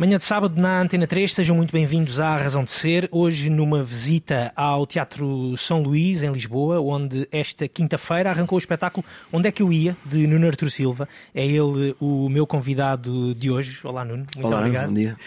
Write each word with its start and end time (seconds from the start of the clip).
Manhã 0.00 0.16
de 0.16 0.24
sábado 0.24 0.58
na 0.58 0.80
Antena 0.80 1.06
3, 1.06 1.34
sejam 1.34 1.54
muito 1.54 1.72
bem-vindos 1.72 2.18
à 2.18 2.34
Razão 2.34 2.64
de 2.64 2.70
Ser. 2.70 3.06
Hoje, 3.12 3.50
numa 3.50 3.84
visita 3.84 4.50
ao 4.56 4.86
Teatro 4.86 5.54
São 5.58 5.82
Luís, 5.82 6.22
em 6.22 6.32
Lisboa, 6.32 6.80
onde 6.80 7.28
esta 7.30 7.68
quinta-feira 7.68 8.30
arrancou 8.30 8.56
o 8.56 8.58
espetáculo 8.58 9.04
Onde 9.30 9.48
é 9.48 9.52
que 9.52 9.62
eu 9.62 9.70
ia, 9.70 9.94
de 10.06 10.26
Nuno 10.26 10.46
Artur 10.46 10.70
Silva. 10.70 11.06
É 11.34 11.44
ele 11.44 11.94
o 12.00 12.30
meu 12.30 12.46
convidado 12.46 13.34
de 13.34 13.50
hoje. 13.50 13.78
Olá, 13.84 14.02
Nuno. 14.02 14.24
Muito 14.34 14.46
Olá, 14.46 14.60
obrigado. 14.60 14.88
bom 14.88 14.94
dia. 14.94 15.18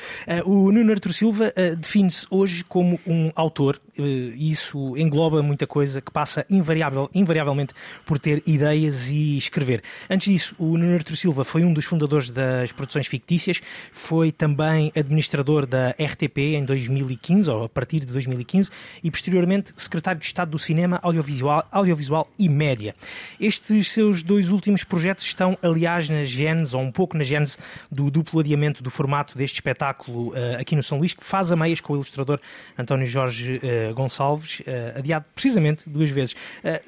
Uh, 0.44 0.50
o 0.52 0.72
Nuno 0.72 0.92
Artur 0.92 1.14
Silva 1.14 1.54
uh, 1.56 1.76
define-se 1.76 2.26
hoje 2.32 2.64
como 2.64 3.00
um 3.06 3.32
autor. 3.36 3.80
Uh, 3.96 4.34
isso 4.36 4.98
engloba 4.98 5.44
muita 5.44 5.68
coisa 5.68 6.02
que 6.02 6.12
passa 6.12 6.48
invariável, 6.50 7.12
invariavelmente 7.14 7.76
por 8.08 8.18
ter 8.18 8.42
ideias 8.48 9.08
e 9.12 9.38
escrever. 9.38 9.84
Antes 10.10 10.34
disso, 10.34 10.56
o 10.58 10.76
Nuno 10.80 10.96
Artur 10.96 11.16
Silva 11.16 11.44
foi 11.44 11.64
um 11.64 11.72
dos 11.72 11.86
fundadores 11.86 12.32
das 12.32 12.72
produções 12.72 13.06
fictícias, 13.06 13.62
foi 13.92 14.32
também 14.32 14.63
administrador 14.96 15.66
da 15.66 15.92
RTP 15.92 16.38
em 16.56 16.64
2015, 16.64 17.50
ou 17.50 17.64
a 17.64 17.70
partir 17.70 18.00
de 18.00 18.08
2015, 18.08 18.70
e 19.04 19.12
posteriormente 19.12 19.72
secretário 19.76 20.20
de 20.20 20.26
Estado 20.26 20.52
do 20.52 20.60
Cinema, 20.60 21.00
Audiovisual, 21.02 21.68
Audiovisual 21.72 22.30
e 22.38 22.50
Média. 22.50 22.96
Estes 23.40 23.92
seus 23.92 24.24
dois 24.24 24.50
últimos 24.50 24.84
projetos 24.84 25.26
estão, 25.26 25.58
aliás, 25.62 26.10
na 26.10 26.24
gênese, 26.24 26.76
ou 26.76 26.82
um 26.82 26.92
pouco 26.92 27.18
na 27.18 27.24
gênese, 27.24 27.58
do 27.92 28.10
duplo 28.10 28.40
adiamento 28.40 28.84
do 28.84 28.90
formato 28.90 29.38
deste 29.38 29.56
espetáculo 29.56 30.30
uh, 30.30 30.60
aqui 30.60 30.76
no 30.76 30.84
São 30.84 30.98
Luís, 30.98 31.14
que 31.14 31.24
faz 31.24 31.52
a 31.52 31.56
meias 31.56 31.82
com 31.82 31.94
o 31.94 31.96
ilustrador 31.96 32.40
António 32.78 33.08
Jorge 33.08 33.58
uh, 33.58 33.94
Gonçalves, 33.94 34.60
uh, 34.62 34.98
adiado 34.98 35.26
precisamente 35.34 35.90
duas 35.90 36.10
vezes. 36.10 36.36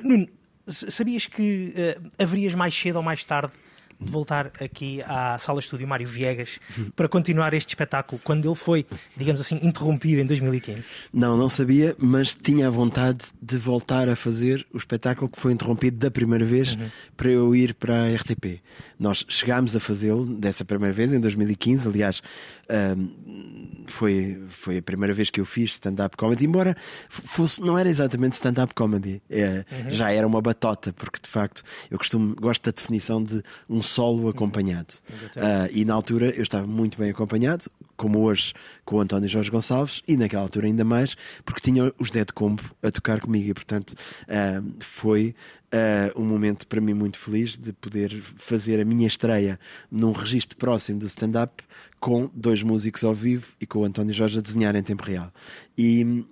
Nuno, 0.02 0.28
sabias 0.68 1.28
que 1.28 1.74
haverias 2.18 2.54
mais 2.54 2.74
cedo 2.74 2.98
ou 2.98 3.04
mais 3.04 3.24
tarde 3.24 3.52
de 3.52 3.65
voltar 4.00 4.52
aqui 4.60 5.02
à 5.04 5.38
sala 5.38 5.60
estúdio 5.60 5.88
Mário 5.88 6.08
Viegas 6.08 6.60
para 6.96 7.08
continuar 7.08 7.54
este 7.54 7.70
espetáculo 7.70 8.22
quando 8.24 8.48
ele 8.48 8.56
foi, 8.56 8.86
digamos 9.16 9.42
assim, 9.42 9.60
interrompido 9.62 10.22
em 10.22 10.26
2015? 10.26 10.84
Não, 11.14 11.38
não 11.38 11.50
sabia, 11.50 11.96
mas 11.98 12.36
tinha 12.36 12.68
a 12.68 12.70
vontade 12.70 13.28
de 13.42 13.58
voltar 13.58 14.10
a 14.10 14.16
fazer 14.16 14.66
o 14.74 14.78
espetáculo 14.78 15.30
que 15.30 15.40
foi 15.40 15.54
interrompido 15.54 15.98
da 15.98 16.12
primeira 16.12 16.46
vez 16.46 16.74
uhum. 16.74 16.90
para 17.16 17.30
eu 17.30 17.56
ir 17.56 17.74
para 17.74 18.04
a 18.04 18.16
RTP. 18.16 18.62
Nós 19.00 19.26
chegámos 19.28 19.76
a 19.76 19.80
fazê-lo 19.80 20.26
dessa 20.26 20.66
primeira 20.66 20.94
vez, 20.94 21.14
em 21.14 21.20
2015, 21.20 21.88
aliás. 21.88 22.22
Um, 22.70 23.76
foi, 23.88 24.42
foi 24.50 24.78
a 24.78 24.82
primeira 24.82 25.14
vez 25.14 25.30
que 25.30 25.40
eu 25.40 25.46
fiz 25.46 25.74
stand-up 25.74 26.18
comedy, 26.18 26.46
embora 26.46 26.76
fosse, 27.10 27.62
não 27.62 27.78
era 27.78 27.88
exatamente 27.88 28.34
stand-up 28.34 28.74
comedy, 28.74 29.22
é, 29.30 29.64
uhum. 29.72 29.92
já 29.92 30.12
era 30.12 30.26
uma 30.26 30.42
batota, 30.42 30.92
porque 30.94 31.20
de 31.22 31.30
facto 31.30 31.64
eu 31.90 31.98
costumo, 31.98 32.36
gosto 32.36 32.64
da 32.64 32.72
definição 32.72 33.24
de 33.24 33.44
um 33.70 33.82
solo 33.96 34.28
acompanhado. 34.28 34.94
Uh, 35.38 35.72
e 35.72 35.86
na 35.86 35.94
altura 35.94 36.30
eu 36.36 36.44
estava 36.44 36.68
muito 36.68 36.98
bem 36.98 37.12
acompanhado, 37.12 37.72
como 37.96 38.20
hoje 38.20 38.52
com 38.84 38.98
o 38.98 39.00
António 39.00 39.30
Jorge 39.30 39.50
Gonçalves, 39.50 40.02
e 40.06 40.18
naquela 40.18 40.44
altura 40.44 40.68
ainda 40.68 40.84
mais, 40.84 41.16
porque 41.46 41.62
tinha 41.62 41.94
os 41.98 42.12
Dead 42.12 42.30
Combo 42.34 42.62
a 42.84 42.92
tocar 42.92 43.22
comigo, 43.22 43.50
e 43.50 43.54
portanto 43.54 43.92
uh, 43.92 44.74
foi 44.80 45.34
uh, 45.74 46.22
um 46.22 46.26
momento 46.26 46.68
para 46.68 46.82
mim 46.82 46.94
muito 46.94 47.18
feliz 47.18 47.58
de 47.58 47.72
poder 47.72 48.22
fazer 48.36 48.82
a 48.82 48.86
minha 48.86 49.08
estreia 49.08 49.58
num 49.90 50.12
registro 50.12 50.58
próximo 50.58 51.00
do 51.00 51.08
stand-up 51.08 51.64
com 51.98 52.30
dois 52.34 52.62
músicos 52.62 53.02
ao 53.06 53.14
vivo 53.14 53.48
e 53.62 53.66
com 53.66 53.80
o 53.80 53.86
António 53.86 54.14
Jorge 54.14 54.40
a 54.40 54.42
desenhar 54.42 54.76
em 54.76 54.84
tempo 54.84 55.06
real. 55.06 55.32
E 55.78 56.26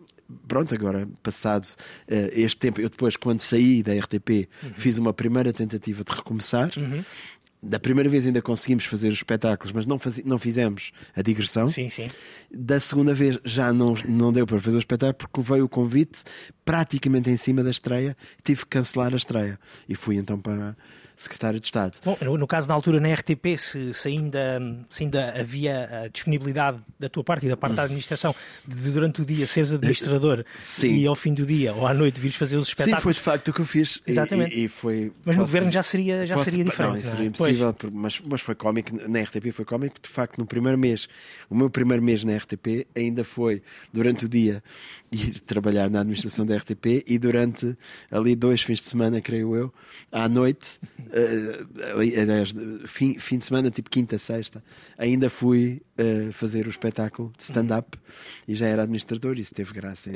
pronto, 0.50 0.76
agora 0.76 1.08
passado 1.22 1.64
uh, 1.64 2.30
este 2.34 2.58
tempo, 2.58 2.82
eu 2.82 2.90
depois, 2.90 3.16
quando 3.16 3.40
saí 3.40 3.82
da 3.82 3.94
RTP, 3.94 4.50
uhum. 4.62 4.74
fiz 4.76 4.98
uma 4.98 5.14
primeira 5.14 5.54
tentativa 5.54 6.04
de 6.04 6.12
recomeçar. 6.12 6.70
Uhum 6.76 7.02
da 7.64 7.80
primeira 7.80 8.10
vez 8.10 8.26
ainda 8.26 8.42
conseguimos 8.42 8.86
fazer 8.86 9.08
os 9.08 9.16
espetáculos, 9.16 9.72
mas 9.72 9.86
não, 9.86 9.98
faz, 9.98 10.24
não 10.26 10.38
fizemos 10.38 10.92
a 11.16 11.22
digressão. 11.22 11.68
Sim, 11.68 11.90
sim. 11.90 12.10
Da 12.54 12.80
segunda 12.80 13.14
vez 13.14 13.40
já 13.46 13.72
não, 13.72 13.94
não 14.08 14.32
deu 14.34 14.46
para 14.46 14.60
fazer 14.60 14.78
o 14.78 14.80
espetáculo 14.80 15.16
porque 15.30 15.42
veio 15.42 15.66
o 15.66 15.70
convite 15.70 16.24
praticamente 16.66 17.30
em 17.30 17.38
cima 17.38 17.64
da 17.64 17.72
estreia, 17.72 18.18
tive 18.44 18.62
que 18.62 18.68
cancelar 18.68 19.14
a 19.14 19.18
estreia. 19.18 19.58
E 19.88 19.96
fui 19.96 20.18
então 20.18 20.40
para 20.40 20.76
secretário 21.24 21.60
de 21.60 21.66
Estado. 21.66 21.98
Bom, 22.04 22.18
no, 22.22 22.38
no, 22.38 22.48
caso, 22.48 22.68
na 22.68 22.74
altura, 22.74 23.00
na 23.00 23.14
RTP, 23.14 23.58
se, 23.58 23.94
se, 23.94 24.08
ainda, 24.08 24.60
se 24.90 25.04
ainda 25.04 25.40
havia 25.40 26.04
a 26.04 26.08
disponibilidade 26.08 26.80
da 27.00 27.10
tua 27.10 27.24
parte 27.24 27.46
e 27.46 27.50
da 27.50 27.58
parte 27.58 27.76
da 27.76 27.84
administração 27.84 28.36
de 28.68 28.92
durante 28.92 29.22
o 29.22 29.26
dia 29.26 29.48
seres 29.48 29.74
administrador 29.74 30.46
Sim. 30.56 30.96
e 30.96 31.08
ao 31.08 31.16
fim 31.16 31.34
do 31.34 31.46
dia 31.46 31.74
ou 31.74 31.88
à 31.88 31.94
noite 31.94 32.20
vires 32.20 32.36
fazer 32.36 32.58
os 32.58 32.68
espetáculos. 32.68 33.00
Sim, 33.00 33.04
foi 33.04 33.14
de 33.14 33.20
facto 33.20 33.48
o 33.50 33.54
que 33.54 33.62
eu 33.62 33.66
fiz. 33.66 34.00
Exatamente. 34.06 34.56
E, 34.56 34.66
e 34.66 34.68
foi, 34.68 35.12
mas 35.26 35.36
no 35.36 35.44
governo 35.44 35.72
já 35.72 35.84
seria, 35.84 36.26
já 36.26 36.36
posso, 36.36 36.50
seria 36.50 36.64
diferente. 36.64 36.96
Não, 36.96 37.02
seria 37.02 37.26
é? 37.26 37.28
impossível, 37.28 37.76
mas, 37.92 38.22
mas 38.26 38.42
foi 38.42 38.56
cómico. 38.56 38.92
Na 39.08 39.22
RTP 39.22 39.52
foi 39.52 39.66
cómico, 39.66 39.96
de 40.02 40.10
facto, 40.10 40.38
no 40.38 40.46
primeiro 40.46 40.78
mês, 40.78 41.08
o 41.50 41.56
meu 41.56 41.70
primeiro 41.70 42.04
mês 42.04 42.24
na 42.24 42.36
RTP 42.36 42.88
ainda 42.96 43.24
foi 43.24 43.62
durante 43.92 44.26
o 44.26 44.30
dia 44.30 44.64
ir 45.12 45.42
trabalhar 45.42 45.90
na 45.90 46.02
administração 46.02 46.46
da 46.46 46.56
RTP 46.58 47.04
e 47.08 47.18
durante 47.18 47.78
ali 48.12 48.36
dois 48.36 48.62
fins 48.62 48.80
de 48.80 48.90
semana, 48.90 49.22
creio 49.22 49.56
eu, 49.56 49.74
à 50.12 50.28
noite 50.28 50.80
uh, 51.14 52.88
fim, 52.88 53.18
fim 53.20 53.38
de 53.38 53.46
semana, 53.46 53.70
tipo 53.70 53.90
quinta, 53.90 54.18
sexta, 54.18 54.64
ainda 54.98 55.30
fui 55.30 55.82
uh, 55.98 56.32
fazer 56.32 56.68
o 56.68 56.70
espetáculo 56.70 57.32
de 57.38 57.44
stand-up 57.44 57.98
uhum. 57.98 58.04
e 58.48 58.56
já 58.56 58.68
era 58.68 58.84
administrador, 58.84 59.38
isso 59.38 59.54
teve 59.54 59.74
graça, 59.74 60.10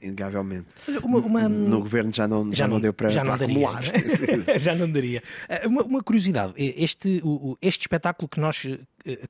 inegavelmente. 0.00 0.66
Uma, 1.02 1.18
uma... 1.18 1.48
No 1.48 1.80
governo 1.80 2.12
já 2.12 2.28
não, 2.28 2.52
já, 2.52 2.64
já 2.64 2.68
não, 2.68 2.80
deu 2.80 2.92
para, 2.92 3.10
já 3.10 3.24
não 3.24 3.36
para 3.36 3.46
daria, 3.46 3.72
né? 3.72 4.58
já 4.58 4.74
não 4.74 4.90
daria. 4.90 5.22
Uma, 5.64 5.82
uma, 5.82 6.02
curiosidade, 6.02 6.54
este, 6.56 7.20
o, 7.24 7.56
este 7.60 7.82
espetáculo 7.82 8.28
que 8.28 8.40
nós 8.40 8.66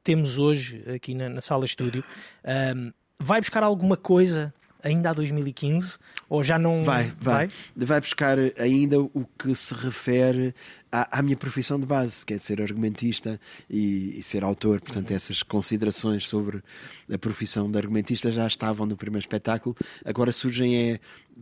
temos 0.05 0.39
hoje 0.39 0.83
aqui 0.95 1.15
na, 1.15 1.29
na 1.29 1.41
sala 1.41 1.65
estúdio 1.65 2.05
um, 2.75 2.93
vai 3.19 3.41
buscar 3.41 3.63
alguma 3.63 3.97
coisa 3.97 4.53
ainda 4.87 5.11
a 5.11 5.13
2015? 5.13 5.99
Ou 6.29 6.43
já 6.43 6.59
não 6.59 6.85
vai? 6.85 7.13
Vai, 7.21 7.49
vai, 7.49 7.87
vai 7.87 8.01
buscar 8.01 8.39
ainda 8.59 9.01
o 9.01 9.27
que 9.39 9.55
se 9.55 9.75
refere 9.75 10.55
à, 10.97 11.19
à, 11.19 11.23
minha 11.23 11.37
profissão 11.37 11.79
de 11.79 11.85
base, 11.85 12.25
que 12.25 12.33
é 12.33 12.39
ser 12.39 12.63
argumentista 12.63 13.39
e, 13.69 14.19
e 14.19 14.23
ser 14.23 14.43
autor. 14.43 14.81
Portanto, 14.81 15.11
uhum. 15.11 15.17
essas 15.17 15.43
considerações 15.43 16.27
sobre 16.27 16.63
a 17.13 17.19
profissão 17.19 17.71
de 17.71 17.77
argumentista 17.77 18.33
já 18.33 18.47
estavam 18.47 18.87
no 18.87 18.97
primeiro 18.97 19.23
espetáculo, 19.23 19.77
agora 20.05 20.33
surgem 20.33 20.93
é, 20.93 21.01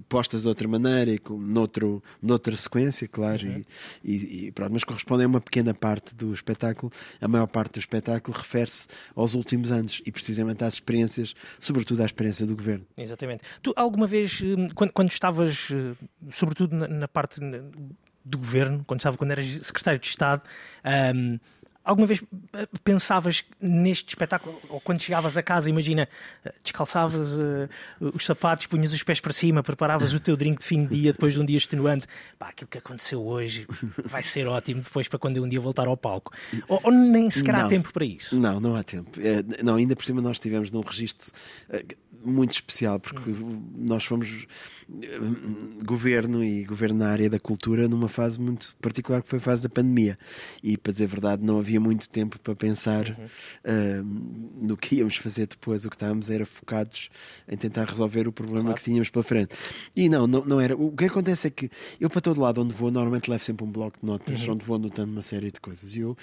postas 0.08 0.42
de 0.42 0.48
outra 0.48 0.66
maneira 0.66 1.12
e 1.12 1.18
com, 1.18 1.38
noutro, 1.38 2.02
noutra 2.20 2.56
sequência, 2.56 3.06
claro, 3.06 3.46
uhum. 3.46 3.64
e, 4.02 4.12
e, 4.12 4.46
e, 4.46 4.52
pronto, 4.52 4.72
mas 4.72 4.82
correspondem 4.82 5.24
a 5.24 5.28
uma 5.28 5.40
pequena 5.40 5.72
parte 5.72 6.14
do 6.16 6.32
espetáculo. 6.32 6.92
A 7.20 7.28
maior 7.28 7.46
parte 7.46 7.74
do 7.74 7.78
espetáculo 7.78 8.36
refere-se 8.36 8.88
aos 9.14 9.34
últimos 9.34 9.70
anos 9.70 10.02
e 10.04 10.10
precisamente 10.10 10.64
às 10.64 10.74
experiências, 10.74 11.34
sobretudo 11.60 12.02
à 12.02 12.06
experiência 12.06 12.44
do 12.44 12.56
governo. 12.56 12.84
Exatamente. 12.96 13.44
Tu 13.62 13.72
alguma 13.76 14.06
vez, 14.06 14.40
hum, 14.40 14.68
quando, 14.74 14.92
quando 14.92 15.10
estavas, 15.10 15.70
hum, 15.70 15.94
sobretudo 16.30 16.74
na, 16.74 16.88
na 16.88 17.08
parte 17.08 17.40
do 18.24 18.38
governo, 18.38 18.84
quando 18.86 19.00
estava 19.00 19.16
quando 19.16 19.32
eras 19.32 19.46
secretário 19.46 20.00
de 20.00 20.06
Estado, 20.06 20.42
um, 21.14 21.38
alguma 21.84 22.06
vez 22.06 22.22
eh, 22.54 22.66
pensavas 22.82 23.44
neste 23.60 24.08
espetáculo, 24.08 24.58
ou 24.68 24.80
quando 24.80 25.02
chegavas 25.02 25.36
a 25.36 25.42
casa, 25.42 25.68
imagina, 25.68 26.08
eh, 26.44 26.54
descalçavas 26.62 27.38
uh, 27.38 27.68
os 28.00 28.24
sapatos, 28.24 28.66
punhas 28.66 28.92
os 28.92 29.02
pés 29.02 29.20
para 29.20 29.32
cima, 29.32 29.62
preparavas 29.62 30.12
o 30.14 30.20
teu 30.20 30.36
drink 30.36 30.60
de 30.60 30.66
fim 30.66 30.86
de 30.86 30.94
dia 30.94 31.12
depois 31.12 31.34
de 31.34 31.40
um 31.40 31.44
dia 31.44 31.58
extenuante. 31.58 32.06
Pá, 32.38 32.48
aquilo 32.48 32.68
que 32.68 32.78
aconteceu 32.78 33.24
hoje 33.24 33.66
vai 34.06 34.22
ser 34.22 34.46
ótimo 34.46 34.80
depois 34.80 35.06
para 35.06 35.18
quando 35.18 35.36
eu 35.36 35.44
um 35.44 35.48
dia 35.48 35.60
voltar 35.60 35.86
ao 35.86 35.96
palco. 35.96 36.32
Ou, 36.66 36.80
ou 36.84 36.92
nem 36.92 37.30
sequer 37.30 37.52
não, 37.52 37.66
há 37.66 37.68
tempo 37.68 37.92
para 37.92 38.04
isso? 38.04 38.36
Não, 38.36 38.58
não 38.58 38.74
há 38.74 38.82
tempo. 38.82 39.20
É, 39.20 39.62
não, 39.62 39.76
ainda 39.76 39.94
por 39.94 40.04
cima 40.04 40.22
nós 40.22 40.36
estivemos 40.36 40.70
num 40.70 40.80
registro 40.80 41.32
muito 42.24 42.52
especial, 42.52 42.98
porque 42.98 43.30
hum. 43.30 43.62
nós 43.76 44.04
fomos 44.04 44.46
governo 45.84 46.44
e 46.44 46.64
governo 46.64 46.98
na 46.98 47.08
área 47.08 47.28
da 47.28 47.38
cultura 47.38 47.88
numa 47.88 48.08
fase 48.08 48.40
muito 48.40 48.74
particular 48.80 49.22
que 49.22 49.28
foi 49.28 49.38
a 49.38 49.42
fase 49.42 49.62
da 49.62 49.68
pandemia. 49.68 50.18
E 50.62 50.76
para 50.76 50.92
dizer 50.92 51.04
a 51.04 51.08
verdade, 51.08 51.42
não 51.42 51.58
havia 51.58 51.73
muito 51.80 52.08
tempo 52.08 52.38
para 52.38 52.54
pensar 52.54 53.08
uhum. 53.08 53.24
uh, 53.24 54.66
no 54.66 54.76
que 54.76 54.96
íamos 54.96 55.16
fazer 55.16 55.46
depois. 55.46 55.84
O 55.84 55.90
que 55.90 55.96
estávamos 55.96 56.30
era 56.30 56.46
focados 56.46 57.08
em 57.48 57.56
tentar 57.56 57.84
resolver 57.84 58.26
o 58.28 58.32
problema 58.32 58.64
claro. 58.64 58.78
que 58.78 58.84
tínhamos 58.84 59.10
pela 59.10 59.22
frente. 59.22 59.54
E 59.94 60.08
não, 60.08 60.26
não, 60.26 60.44
não 60.44 60.60
era. 60.60 60.76
O 60.76 60.92
que 60.92 61.04
acontece 61.04 61.48
é 61.48 61.50
que 61.50 61.70
eu, 62.00 62.08
para 62.10 62.20
todo 62.20 62.40
lado 62.40 62.62
onde 62.62 62.74
vou, 62.74 62.90
normalmente 62.90 63.30
levo 63.30 63.44
sempre 63.44 63.64
um 63.64 63.70
bloco 63.70 63.98
de 64.00 64.06
notas 64.06 64.40
uhum. 64.42 64.54
onde 64.54 64.64
vou 64.64 64.76
anotando 64.76 65.12
uma 65.12 65.22
série 65.22 65.50
de 65.50 65.60
coisas. 65.60 65.94
E 65.94 66.00
eu 66.00 66.16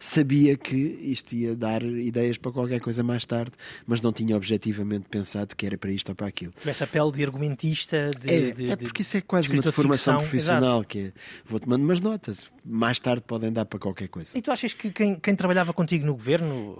sabia 0.00 0.56
que 0.56 0.76
isto 0.76 1.34
ia 1.34 1.54
dar 1.54 1.82
ideias 1.82 2.36
para 2.36 2.52
qualquer 2.52 2.80
coisa 2.80 3.02
mais 3.02 3.24
tarde, 3.24 3.52
mas 3.86 4.00
não 4.00 4.12
tinha 4.12 4.36
objetivamente 4.36 5.06
pensado 5.08 5.54
que 5.56 5.66
era 5.66 5.76
para 5.76 5.90
isto 5.90 6.08
ou 6.10 6.14
para 6.14 6.26
aquilo. 6.26 6.52
Essa 6.64 6.86
pele 6.86 7.10
de 7.12 7.24
argumentista, 7.24 8.10
de, 8.20 8.34
é, 8.34 8.50
de, 8.52 8.70
é 8.70 8.76
porque 8.76 9.02
isso 9.02 9.16
é 9.16 9.20
quase 9.20 9.50
uma 9.52 9.62
formação 9.72 10.18
profissional, 10.18 10.78
Exato. 10.78 10.88
que 10.88 10.98
é, 10.98 11.12
vou 11.44 11.60
tomando 11.60 11.82
umas 11.82 12.00
notas, 12.00 12.50
mais 12.64 12.98
tarde 12.98 13.22
podem 13.26 13.52
dar 13.52 13.64
para 13.64 13.78
qualquer 13.78 14.08
coisa. 14.08 14.36
E 14.36 14.42
tu 14.42 14.50
achas 14.50 14.72
que 14.72 14.90
quem, 14.98 15.14
quem 15.14 15.36
trabalhava 15.36 15.72
contigo 15.72 16.04
no 16.04 16.12
governo, 16.12 16.76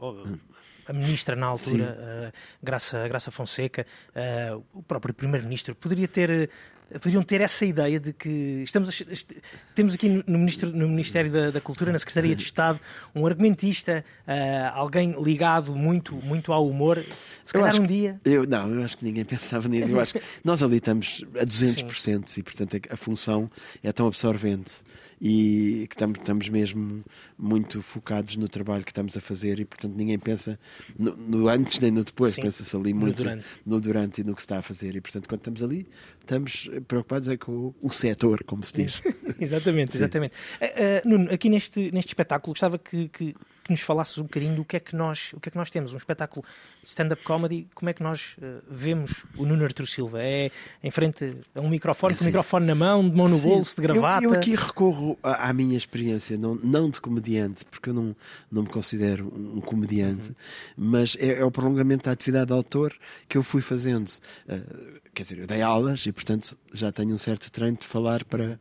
a 0.88 0.92
ministra 0.92 1.36
na 1.36 1.46
altura, 1.46 1.96
uh, 2.00 2.32
Graça, 2.60 3.06
Graça 3.06 3.30
Fonseca, 3.30 3.86
uh, 4.10 4.64
o 4.72 4.82
próprio 4.82 5.14
primeiro-ministro, 5.14 5.72
poderia 5.76 6.08
ter 6.08 6.50
poderiam 6.94 7.22
ter 7.22 7.40
essa 7.40 7.64
ideia 7.66 8.00
de 8.00 8.12
que 8.12 8.62
estamos 8.64 8.88
a, 8.88 9.34
temos 9.74 9.94
aqui 9.94 10.08
no, 10.26 10.38
Ministro, 10.38 10.70
no 10.70 10.88
Ministério 10.88 11.30
da, 11.30 11.50
da, 11.50 11.60
Cultura, 11.60 11.92
na 11.92 11.98
Secretaria 11.98 12.34
de 12.34 12.42
Estado, 12.42 12.80
um 13.14 13.26
argumentista, 13.26 14.04
uh, 14.26 14.72
alguém 14.74 15.14
ligado 15.22 15.74
muito, 15.76 16.14
muito 16.16 16.52
ao 16.52 16.66
humor. 16.66 17.04
Se 17.44 17.52
calhar 17.52 17.74
um 17.80 17.86
dia. 17.86 18.20
Eu, 18.24 18.46
não, 18.46 18.68
eu 18.72 18.84
acho 18.84 18.96
que 18.96 19.04
ninguém 19.04 19.24
pensava 19.26 19.68
nisso. 19.68 19.90
Eu 19.90 20.00
acho 20.00 20.14
que 20.14 20.22
nós 20.42 20.62
ali 20.62 20.76
estamos 20.76 21.24
a 21.38 21.44
200% 21.44 22.28
Sim. 22.28 22.40
e, 22.40 22.42
portanto, 22.42 22.78
a 22.90 22.96
função 22.96 23.50
é 23.82 23.92
tão 23.92 24.06
absorvente 24.06 24.82
e 25.20 25.86
que 25.88 25.94
estamos, 25.96 26.18
estamos 26.18 26.48
mesmo 26.48 27.04
muito 27.36 27.82
focados 27.82 28.36
no 28.36 28.48
trabalho 28.48 28.84
que 28.84 28.90
estamos 28.90 29.16
a 29.16 29.20
fazer 29.20 29.58
e 29.58 29.64
portanto 29.64 29.94
ninguém 29.96 30.18
pensa 30.18 30.58
no, 30.98 31.16
no 31.16 31.48
antes 31.48 31.80
nem 31.80 31.90
no 31.90 32.04
depois, 32.04 32.36
pensa-se 32.36 32.76
ali 32.76 32.94
muito 32.94 33.18
no 33.18 33.24
durante. 33.24 33.46
no 33.66 33.80
durante. 33.80 34.20
e 34.20 34.24
no 34.24 34.34
que 34.34 34.42
se 34.42 34.46
está 34.46 34.58
a 34.58 34.62
fazer 34.62 34.94
e 34.94 35.00
portanto 35.00 35.28
quando 35.28 35.40
estamos 35.40 35.62
ali 35.62 35.86
estamos 36.20 36.70
preocupados 36.86 37.28
é 37.28 37.36
com 37.36 37.74
o, 37.80 37.90
setor, 37.90 38.44
como 38.44 38.62
se 38.62 38.74
diz. 38.74 39.02
exatamente, 39.40 39.96
exatamente. 39.96 40.34
Uh, 40.60 40.64
uh, 41.06 41.08
Nuno, 41.08 41.32
aqui 41.32 41.48
neste, 41.48 41.90
neste 41.90 42.08
espetáculo 42.08 42.52
gostava 42.52 42.78
que, 42.78 43.08
que 43.08 43.34
que 43.68 43.72
nos 43.72 43.82
falasses 43.82 44.16
um 44.16 44.22
bocadinho 44.22 44.56
do 44.56 44.64
que 44.64 44.78
é 44.78 44.80
que 44.80 44.96
nós, 44.96 45.34
o 45.34 45.40
que 45.40 45.50
é 45.50 45.52
que 45.52 45.58
nós 45.58 45.70
temos, 45.70 45.92
um 45.92 45.98
espetáculo 45.98 46.42
de 46.82 46.88
stand-up 46.88 47.22
comedy, 47.22 47.68
como 47.74 47.90
é 47.90 47.92
que 47.92 48.02
nós 48.02 48.34
uh, 48.38 48.62
vemos 48.66 49.26
o 49.36 49.44
Nuno 49.44 49.62
Artur 49.62 49.86
Silva? 49.86 50.22
É 50.22 50.50
em 50.82 50.90
frente 50.90 51.36
a 51.54 51.60
um 51.60 51.68
microfone, 51.68 52.16
com 52.16 52.22
o 52.22 52.26
microfone 52.26 52.66
na 52.66 52.74
mão, 52.74 53.06
de 53.06 53.14
mão 53.14 53.28
no 53.28 53.36
Sim. 53.36 53.48
bolso, 53.50 53.76
de 53.76 53.82
gravata? 53.82 54.24
Eu, 54.24 54.32
eu 54.32 54.36
aqui 54.36 54.54
recorro 54.54 55.18
à, 55.22 55.50
à, 55.50 55.52
minha 55.52 55.76
experiência, 55.76 56.38
não, 56.38 56.54
não 56.54 56.88
de 56.88 56.98
comediante, 56.98 57.66
porque 57.66 57.90
eu 57.90 57.94
não, 57.94 58.16
não 58.50 58.62
me 58.62 58.68
considero 58.70 59.30
um 59.36 59.60
comediante, 59.60 60.30
uhum. 60.30 60.34
mas 60.74 61.14
é, 61.20 61.40
é, 61.40 61.44
o 61.44 61.50
prolongamento 61.50 62.04
da 62.04 62.12
atividade 62.12 62.46
de 62.46 62.54
autor 62.54 62.96
que 63.28 63.36
eu 63.36 63.42
fui 63.42 63.60
fazendo. 63.60 64.10
Quer 65.18 65.22
dizer, 65.22 65.38
eu 65.40 65.48
dei 65.48 65.62
aulas 65.62 66.06
e, 66.06 66.12
portanto, 66.12 66.56
já 66.72 66.92
tenho 66.92 67.12
um 67.12 67.18
certo 67.18 67.50
treino 67.50 67.76
de 67.76 67.84
falar 67.84 68.24
para 68.24 68.60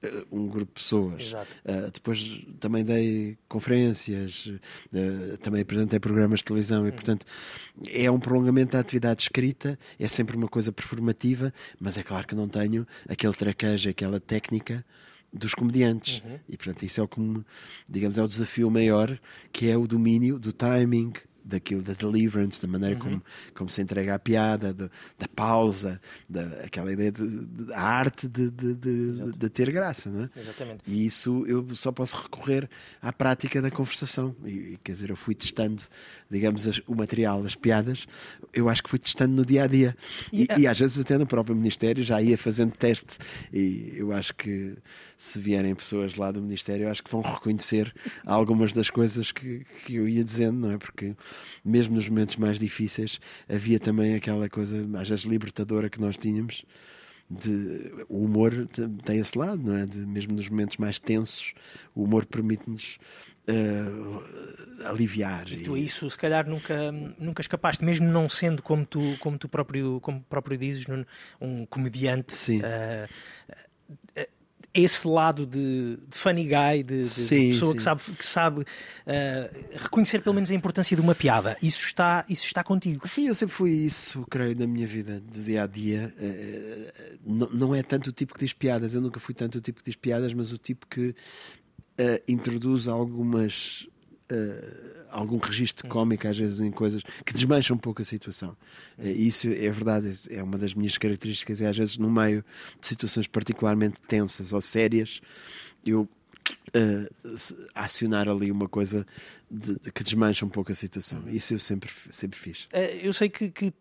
eh, 0.00 0.24
um 0.30 0.46
grupo 0.46 0.72
de 0.72 0.80
pessoas. 0.84 1.32
Uh, 1.32 1.90
depois 1.92 2.46
também 2.60 2.84
dei 2.84 3.36
conferências, 3.48 4.46
uh, 4.46 5.36
também 5.38 5.62
apresentei 5.62 5.98
programas 5.98 6.38
de 6.38 6.44
televisão 6.44 6.86
e, 6.86 6.90
uhum. 6.90 6.94
portanto, 6.94 7.26
é 7.88 8.08
um 8.08 8.20
prolongamento 8.20 8.70
da 8.70 8.78
atividade 8.78 9.22
escrita, 9.22 9.76
é 9.98 10.06
sempre 10.06 10.36
uma 10.36 10.46
coisa 10.46 10.70
performativa, 10.70 11.52
mas 11.80 11.98
é 11.98 12.04
claro 12.04 12.24
que 12.24 12.36
não 12.36 12.48
tenho 12.48 12.86
aquele 13.08 13.34
traquejo, 13.34 13.90
aquela 13.90 14.20
técnica 14.20 14.86
dos 15.32 15.54
comediantes. 15.54 16.22
Uhum. 16.24 16.38
E, 16.48 16.56
portanto, 16.56 16.84
isso 16.84 17.00
é 17.00 17.02
o 17.02 17.08
que, 17.08 17.20
digamos, 17.88 18.16
é 18.16 18.22
o 18.22 18.28
desafio 18.28 18.70
maior, 18.70 19.18
que 19.50 19.68
é 19.68 19.76
o 19.76 19.88
domínio 19.88 20.38
do 20.38 20.52
timing, 20.52 21.12
daquilo 21.44 21.82
da 21.82 21.92
deliverance, 21.92 22.60
da 22.60 22.68
maneira 22.68 22.94
uhum. 22.96 23.00
como, 23.00 23.22
como 23.54 23.70
se 23.70 23.80
entrega 23.82 24.14
a 24.14 24.18
piada, 24.18 24.72
de, 24.72 24.90
da 25.18 25.28
pausa, 25.34 26.00
da, 26.28 26.42
aquela 26.64 26.92
ideia 26.92 27.12
da 27.12 27.78
arte 27.78 28.28
de, 28.28 28.50
de, 28.50 28.74
de, 28.74 29.32
de, 29.32 29.48
ter 29.48 29.70
graça, 29.70 30.10
não 30.10 30.24
é? 30.24 30.30
Exatamente. 30.36 30.82
E 30.86 31.04
isso 31.04 31.44
eu 31.46 31.66
só 31.74 31.92
posso 31.92 32.16
recorrer 32.16 32.68
à 33.00 33.12
prática 33.12 33.60
da 33.60 33.70
conversação. 33.70 34.34
E, 34.44 34.78
quer 34.82 34.92
dizer, 34.92 35.10
eu 35.10 35.16
fui 35.16 35.34
testando, 35.34 35.82
digamos, 36.30 36.66
as, 36.66 36.80
o 36.86 36.94
material, 36.94 37.42
as 37.44 37.54
piadas, 37.54 38.06
eu 38.52 38.68
acho 38.68 38.82
que 38.82 38.90
fui 38.90 38.98
testando 38.98 39.34
no 39.34 39.44
dia 39.44 39.64
a 39.64 39.66
dia. 39.66 39.96
E, 40.32 40.42
e, 40.56 40.62
e 40.62 40.66
às 40.66 40.78
vezes 40.78 40.98
até 40.98 41.16
no 41.18 41.26
próprio 41.26 41.56
Ministério 41.56 42.02
já 42.02 42.20
ia 42.20 42.36
fazendo 42.36 42.72
teste. 42.72 43.18
E 43.52 43.92
eu 43.94 44.12
acho 44.12 44.34
que 44.34 44.76
se 45.20 45.38
vierem 45.38 45.74
pessoas 45.74 46.16
lá 46.16 46.32
do 46.32 46.40
Ministério, 46.40 46.90
acho 46.90 47.04
que 47.04 47.10
vão 47.10 47.20
reconhecer 47.20 47.94
algumas 48.24 48.72
das 48.72 48.88
coisas 48.88 49.30
que, 49.30 49.66
que 49.84 49.96
eu 49.96 50.08
ia 50.08 50.24
dizendo, 50.24 50.60
não 50.60 50.70
é? 50.72 50.78
Porque 50.78 51.14
mesmo 51.62 51.94
nos 51.94 52.08
momentos 52.08 52.36
mais 52.36 52.58
difíceis, 52.58 53.20
havia 53.46 53.78
também 53.78 54.14
aquela 54.14 54.48
coisa, 54.48 54.78
às 54.98 55.10
vezes, 55.10 55.26
libertadora 55.26 55.90
que 55.90 56.00
nós 56.00 56.16
tínhamos. 56.16 56.64
De, 57.28 57.92
o 58.08 58.24
humor 58.24 58.66
tem 59.04 59.18
esse 59.18 59.36
lado, 59.36 59.62
não 59.62 59.76
é? 59.76 59.84
De, 59.84 59.98
mesmo 59.98 60.32
nos 60.32 60.48
momentos 60.48 60.78
mais 60.78 60.98
tensos, 60.98 61.52
o 61.94 62.04
humor 62.04 62.24
permite-nos 62.24 62.98
uh, 63.46 64.86
aliviar. 64.86 65.52
E 65.52 65.64
tu 65.64 65.76
isso, 65.76 66.10
se 66.10 66.16
calhar, 66.16 66.48
nunca, 66.48 66.90
nunca 67.18 67.42
escapaste, 67.42 67.84
mesmo 67.84 68.08
não 68.08 68.26
sendo 68.26 68.62
como 68.62 68.86
tu, 68.86 69.00
como 69.20 69.36
tu 69.36 69.50
próprio, 69.50 70.00
como 70.00 70.22
próprio 70.22 70.56
dizes, 70.56 70.86
um 71.38 71.66
comediante. 71.66 72.34
Sim. 72.34 72.60
Uh, 72.60 73.06
uh, 74.18 74.39
esse 74.72 75.06
lado 75.06 75.44
de, 75.44 75.98
de 76.08 76.16
funny 76.16 76.44
guy, 76.44 76.82
de, 76.82 77.00
de, 77.00 77.06
sim, 77.06 77.46
de 77.46 77.52
pessoa 77.54 77.72
sim. 77.72 77.76
que 77.76 77.82
sabe, 77.82 78.02
que 78.02 78.26
sabe 78.26 78.60
uh, 78.60 79.78
reconhecer 79.82 80.20
pelo 80.22 80.34
menos 80.34 80.50
a 80.50 80.54
importância 80.54 80.94
de 80.94 81.02
uma 81.02 81.14
piada. 81.14 81.56
Isso 81.60 81.84
está, 81.84 82.24
isso 82.28 82.46
está 82.46 82.62
contigo. 82.62 83.06
Sim, 83.06 83.28
eu 83.28 83.34
sempre 83.34 83.54
fui 83.54 83.70
isso, 83.70 84.24
creio, 84.30 84.56
na 84.56 84.66
minha 84.66 84.86
vida, 84.86 85.20
do 85.20 85.42
dia 85.42 85.64
a 85.64 85.66
dia. 85.66 86.14
Uh, 86.16 87.18
não, 87.26 87.50
não 87.50 87.74
é 87.74 87.82
tanto 87.82 88.08
o 88.08 88.12
tipo 88.12 88.34
que 88.34 88.40
diz 88.40 88.52
piadas, 88.52 88.94
eu 88.94 89.00
nunca 89.00 89.18
fui 89.18 89.34
tanto 89.34 89.58
o 89.58 89.60
tipo 89.60 89.80
que 89.80 89.86
diz 89.90 89.96
piadas, 89.96 90.32
mas 90.32 90.52
o 90.52 90.58
tipo 90.58 90.86
que 90.86 91.08
uh, 91.08 92.22
introduz 92.28 92.86
algumas 92.86 93.86
uh, 94.30 95.06
algum 95.10 95.38
registro 95.38 95.88
cómico, 95.88 96.26
às 96.26 96.36
vezes, 96.36 96.60
em 96.60 96.70
coisas 96.70 97.02
que 97.24 97.32
desmancham 97.32 97.76
um 97.76 97.78
pouco 97.78 98.02
a 98.02 98.04
situação. 98.04 98.56
Uh, 98.98 99.06
isso 99.06 99.48
é 99.48 99.70
verdade, 99.70 100.18
é 100.30 100.42
uma 100.42 100.58
das 100.58 100.74
minhas 100.74 100.96
características. 100.96 101.60
É 101.60 101.66
às 101.66 101.76
vezes, 101.76 101.98
no 101.98 102.10
meio 102.10 102.44
de 102.80 102.86
situações 102.86 103.26
particularmente 103.26 104.00
tensas 104.02 104.52
ou 104.52 104.60
sérias, 104.60 105.20
eu 105.84 106.02
uh, 106.02 107.68
acionar 107.74 108.28
ali 108.28 108.50
uma 108.50 108.68
coisa 108.68 109.06
de, 109.50 109.78
de, 109.78 109.92
que 109.92 110.04
desmancha 110.04 110.46
um 110.46 110.48
pouco 110.48 110.70
a 110.70 110.74
situação. 110.74 111.28
Isso 111.28 111.54
eu 111.54 111.58
sempre, 111.58 111.90
sempre 112.10 112.38
fiz. 112.38 112.68
Eu 113.02 113.12
sei 113.12 113.28
que, 113.28 113.50
que 113.50 113.74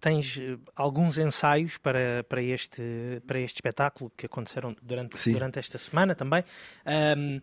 tens 0.00 0.38
alguns 0.76 1.18
ensaios 1.18 1.78
para, 1.78 2.24
para, 2.28 2.42
este, 2.42 2.82
para 3.26 3.40
este 3.40 3.56
espetáculo 3.56 4.12
que 4.16 4.26
aconteceram 4.26 4.76
durante, 4.82 5.30
durante 5.32 5.58
esta 5.58 5.78
semana 5.78 6.14
também. 6.14 6.44
Um, 7.16 7.40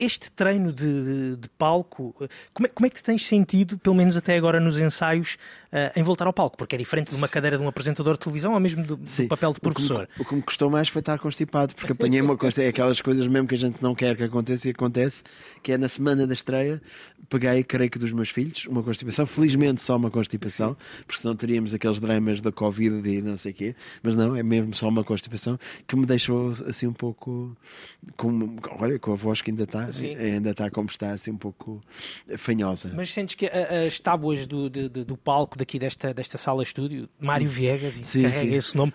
este 0.00 0.30
treino 0.30 0.72
de, 0.72 1.04
de, 1.04 1.36
de 1.36 1.48
palco, 1.50 2.14
como 2.52 2.66
é, 2.66 2.68
como 2.68 2.86
é, 2.86 2.90
que 2.90 2.96
te 2.96 3.02
tens 3.02 3.26
sentido, 3.26 3.76
pelo 3.78 3.94
menos 3.94 4.16
até 4.16 4.36
agora 4.36 4.58
nos 4.58 4.78
ensaios, 4.78 5.36
uh, 5.72 5.98
em 5.98 6.02
voltar 6.02 6.26
ao 6.26 6.32
palco? 6.32 6.56
Porque 6.56 6.74
é 6.74 6.78
diferente 6.78 7.10
de 7.10 7.16
uma 7.16 7.28
cadeira 7.28 7.58
de 7.58 7.62
um 7.62 7.68
apresentador 7.68 8.14
de 8.14 8.20
televisão 8.20 8.54
ou 8.54 8.60
mesmo 8.60 8.84
do, 8.84 8.96
do 8.96 9.28
papel 9.28 9.52
de 9.52 9.60
professor. 9.60 10.04
O 10.04 10.06
que, 10.06 10.18
me, 10.18 10.22
o 10.22 10.28
que, 10.28 10.34
me 10.36 10.42
custou 10.42 10.70
mais 10.70 10.88
foi 10.88 11.00
estar 11.00 11.18
constipado, 11.18 11.74
porque 11.74 11.92
apanhei 11.92 12.20
uma 12.20 12.36
coisa, 12.36 12.62
é 12.62 12.68
aquelas 12.68 13.00
coisas 13.00 13.26
mesmo 13.26 13.46
que 13.46 13.54
a 13.54 13.58
gente 13.58 13.82
não 13.82 13.94
quer 13.94 14.16
que 14.16 14.22
aconteça 14.22 14.68
e 14.68 14.70
acontece, 14.70 15.22
que 15.62 15.72
é 15.72 15.78
na 15.78 15.88
semana 15.88 16.26
da 16.26 16.34
estreia, 16.34 16.80
peguei, 17.28 17.62
creio 17.62 17.90
que 17.90 17.98
dos 17.98 18.12
meus 18.12 18.30
filhos, 18.30 18.66
uma 18.66 18.82
constipação, 18.82 19.26
felizmente 19.26 19.82
só 19.82 19.96
uma 19.96 20.10
constipação, 20.10 20.76
porque 21.06 21.20
senão 21.20 21.34
teríamos 21.34 21.74
aqueles 21.74 21.98
dramas 21.98 22.40
da 22.40 22.52
Covid 22.52 23.08
e 23.08 23.20
não 23.20 23.36
sei 23.36 23.52
o 23.52 23.54
quê, 23.54 23.76
mas 24.02 24.16
não, 24.16 24.36
é 24.36 24.42
mesmo 24.42 24.74
só 24.74 24.88
uma 24.88 25.04
constipação 25.04 25.58
que 25.86 25.96
me 25.96 26.06
deixou 26.06 26.52
assim 26.66 26.86
um 26.86 26.92
pouco 26.92 27.56
com, 28.16 28.56
olha, 28.78 28.98
com 28.98 29.12
a 29.12 29.16
voz 29.16 29.42
que 29.42 29.50
ainda 29.50 29.66
está, 29.82 30.06
ainda 30.18 30.50
está 30.50 30.70
como 30.70 30.88
está, 30.88 31.12
assim 31.12 31.30
um 31.30 31.36
pouco 31.36 31.80
fanhosa. 32.36 32.92
Mas 32.94 33.12
sentes 33.12 33.34
que 33.34 33.46
as 33.46 33.98
tábuas 33.98 34.46
do, 34.46 34.70
do, 34.70 34.88
do 34.88 35.16
palco 35.16 35.58
daqui 35.58 35.78
desta, 35.78 36.12
desta 36.14 36.38
sala 36.38 36.62
estúdio, 36.62 37.08
Mário 37.18 37.48
Viegas, 37.48 37.96
e 37.96 38.04
sim, 38.04 38.22
carrega 38.22 38.50
sim. 38.50 38.54
esse 38.54 38.76
nome, 38.76 38.92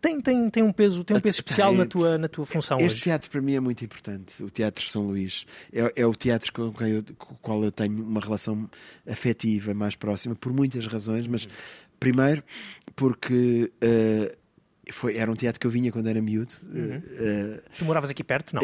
tem, 0.00 0.20
tem, 0.20 0.50
tem 0.50 0.62
um 0.62 0.72
peso, 0.72 1.04
tem 1.04 1.16
um 1.16 1.20
peso 1.20 1.36
especial 1.36 1.72
na 1.74 1.86
tua, 1.86 2.18
na 2.18 2.28
tua 2.28 2.46
função 2.46 2.78
este 2.78 2.94
hoje. 2.94 3.02
teatro 3.02 3.30
para 3.30 3.40
mim 3.40 3.54
é 3.54 3.60
muito 3.60 3.84
importante, 3.84 4.42
o 4.42 4.50
Teatro 4.50 4.88
São 4.88 5.02
Luís. 5.06 5.44
É, 5.72 6.02
é 6.02 6.06
o 6.06 6.14
teatro 6.14 6.52
com, 6.52 6.84
eu, 6.84 7.04
com 7.18 7.34
o 7.34 7.38
qual 7.38 7.62
eu 7.64 7.72
tenho 7.72 8.02
uma 8.02 8.20
relação 8.20 8.68
afetiva 9.08 9.74
mais 9.74 9.94
próxima, 9.94 10.34
por 10.34 10.52
muitas 10.52 10.86
razões, 10.86 11.26
mas 11.26 11.48
primeiro 11.98 12.42
porque 12.96 13.70
uh, 13.82 14.41
foi, 14.90 15.16
era 15.16 15.30
um 15.30 15.34
teatro 15.34 15.60
que 15.60 15.66
eu 15.66 15.70
vinha 15.70 15.92
quando 15.92 16.08
era 16.08 16.20
miúdo. 16.20 16.52
Uhum. 16.64 16.98
Uh, 16.98 17.62
tu 17.78 17.84
moravas 17.84 18.10
aqui 18.10 18.24
perto, 18.24 18.54
não? 18.54 18.62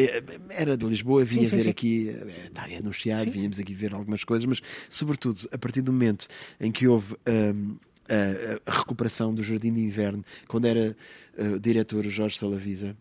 Era 0.51 0.77
de 0.77 0.85
Lisboa, 0.85 1.25
vinha 1.25 1.43
sim, 1.43 1.51
sim, 1.51 1.57
ver 1.57 1.63
sim. 1.63 1.71
aqui, 1.71 2.17
está 2.47 2.65
anunciado, 2.65 3.31
vínhamos 3.31 3.59
aqui 3.59 3.75
ver 3.75 3.95
algumas 3.95 4.25
coisas, 4.25 4.45
mas 4.45 4.61
sobretudo 4.89 5.49
a 5.53 5.59
partir 5.59 5.83
do 5.83 5.93
momento 5.93 6.27
em 6.61 6.73
que 6.73 6.89
houve. 6.89 7.15
Um, 7.29 7.77
a, 8.11 8.71
a, 8.71 8.79
recuperação 8.79 9.35
do 9.35 9.43
Jardim 9.43 9.71
de 9.71 9.83
Inverno, 9.83 10.25
quando 10.47 10.65
era 10.65 10.97
uh, 11.37 11.61
diretor 11.61 12.03
Jorge 12.07 12.39
Salavisa, 12.39 12.97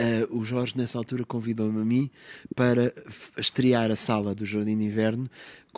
Uh, 0.00 0.38
o 0.38 0.44
Jorge, 0.44 0.78
nessa 0.78 0.96
altura, 0.96 1.24
convidou-me 1.24 1.82
a 1.82 1.84
mim 1.84 2.08
para 2.54 2.92
estrear 3.36 3.90
a 3.90 3.96
sala 3.96 4.32
do 4.32 4.46
Jardim 4.46 4.78
de 4.78 4.84
Inverno 4.84 5.28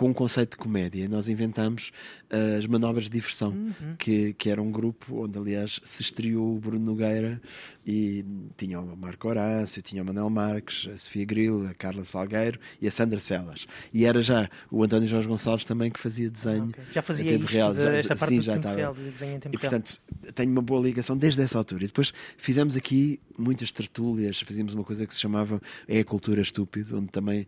com 0.01 0.09
um 0.09 0.15
conceito 0.15 0.53
de 0.53 0.57
comédia. 0.57 1.07
Nós 1.11 1.29
inventamos 1.29 1.93
uh, 2.33 2.57
as 2.57 2.65
manobras 2.65 3.05
de 3.05 3.11
diversão, 3.11 3.51
uhum. 3.51 3.97
que, 3.99 4.33
que 4.33 4.49
era 4.49 4.63
um 4.63 4.73
grupo 4.73 5.25
onde, 5.25 5.39
aliás, 5.39 5.79
se 5.85 6.01
estreou 6.01 6.57
o 6.57 6.59
Bruno 6.59 6.87
Nogueira 6.87 7.39
e 7.87 8.25
tinha 8.57 8.81
o 8.81 8.97
Marco 8.97 9.29
Horácio, 9.29 9.83
tinha 9.83 10.03
o 10.03 10.07
Manuel 10.07 10.31
Marques, 10.31 10.89
a 10.91 10.97
Sofia 10.97 11.27
Gril, 11.27 11.67
a 11.67 11.75
Carla 11.75 12.03
Salgueiro 12.07 12.59
e 12.81 12.89
a 12.89 12.91
Sandra 12.91 13.21
Celas. 13.21 13.67
E 13.93 14.07
era 14.07 14.23
já 14.23 14.49
o 14.71 14.83
António 14.83 15.07
Jorge 15.07 15.29
Gonçalves 15.29 15.67
também 15.67 15.91
que 15.91 16.01
fazia 16.01 16.31
desenho. 16.31 16.69
Okay. 16.69 16.85
Já 16.93 17.03
fazia 17.03 17.37
isto 17.37 17.53
real. 17.53 17.75
De, 17.75 17.83
esta 17.83 18.17
parte 18.17 18.37
Sim, 18.37 18.41
já 18.41 18.57
estava. 18.57 18.77
Real, 18.77 18.97
em 18.97 19.39
tempo 19.39 19.55
e, 19.55 19.59
portanto, 19.59 20.01
tenho 20.35 20.51
uma 20.51 20.63
boa 20.63 20.81
ligação 20.81 21.15
desde 21.15 21.43
essa 21.43 21.59
altura. 21.59 21.85
E 21.85 21.89
depois 21.89 22.11
fizemos 22.39 22.75
aqui 22.75 23.21
muitas 23.37 23.71
tertúlias, 23.71 24.41
fazíamos 24.41 24.73
uma 24.73 24.85
coisa 24.85 25.07
que 25.07 25.13
se 25.13 25.21
chamava 25.21 25.61
É 25.87 26.01
a 26.01 26.05
Cultura 26.07 26.41
Estúpido, 26.41 26.97
onde 26.97 27.09
também 27.09 27.47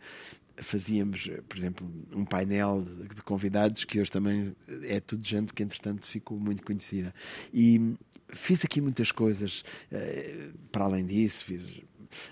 fazíamos, 0.63 1.29
eh, 1.29 1.41
por 1.49 1.59
exemplo, 1.59 1.91
um 2.15 2.25
painel 2.25 2.83
de, 2.83 3.23
convidados 3.23 3.85
que 3.85 4.01
hoje 4.01 4.11
também 4.11 4.55
é 4.85 5.01
tudo 5.01 5.27
gente 5.27 5.53
que, 5.53 5.63
entretanto, 5.63 6.07
ficou 6.07 6.39
muito 6.39 6.63
conhecida. 6.63 7.13
E 7.53 7.95
fiz 8.29 8.65
aqui 8.65 8.81
muitas 8.81 9.13
coisas, 9.13 9.65
eh, 9.91 10.49
para 10.71 10.85
além 10.85 11.05
disso, 11.05 11.45
fiz 11.45 11.81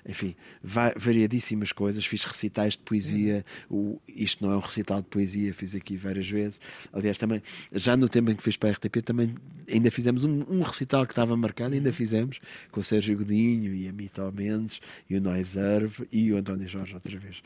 enfim, 0.06 0.34
va- 0.62 0.92
variadíssimas 0.96 1.72
coisas. 1.72 2.04
Fiz 2.04 2.24
recitais 2.24 2.74
de 2.74 2.80
poesia. 2.80 3.44
O, 3.70 4.00
isto 4.08 4.44
não 4.44 4.52
é 4.52 4.56
um 4.56 4.60
recital 4.60 5.02
de 5.02 5.08
poesia, 5.08 5.52
fiz 5.54 5.74
aqui 5.74 5.96
várias 5.96 6.28
vezes. 6.28 6.60
Aliás, 6.92 7.18
também, 7.18 7.42
já 7.74 7.96
no 7.96 8.08
tempo 8.08 8.30
em 8.30 8.36
que 8.36 8.42
fiz 8.42 8.56
para 8.56 8.70
a 8.70 8.72
RTP, 8.72 9.02
também 9.02 9.34
ainda 9.68 9.90
fizemos 9.90 10.24
um, 10.24 10.44
um 10.48 10.62
recital 10.62 11.06
que 11.06 11.12
estava 11.12 11.36
marcado, 11.36 11.74
ainda 11.74 11.92
fizemos, 11.92 12.40
com 12.70 12.80
o 12.80 12.82
Sérgio 12.82 13.16
Godinho 13.16 13.74
e 13.74 13.88
a 13.88 13.92
Mito 13.92 14.20
Mendes 14.32 14.80
e 15.08 15.16
o 15.16 15.20
Noiserve 15.20 16.06
e 16.10 16.32
o 16.32 16.36
António 16.36 16.66
Jorge 16.68 16.94
outra 16.94 17.18
vez. 17.18 17.42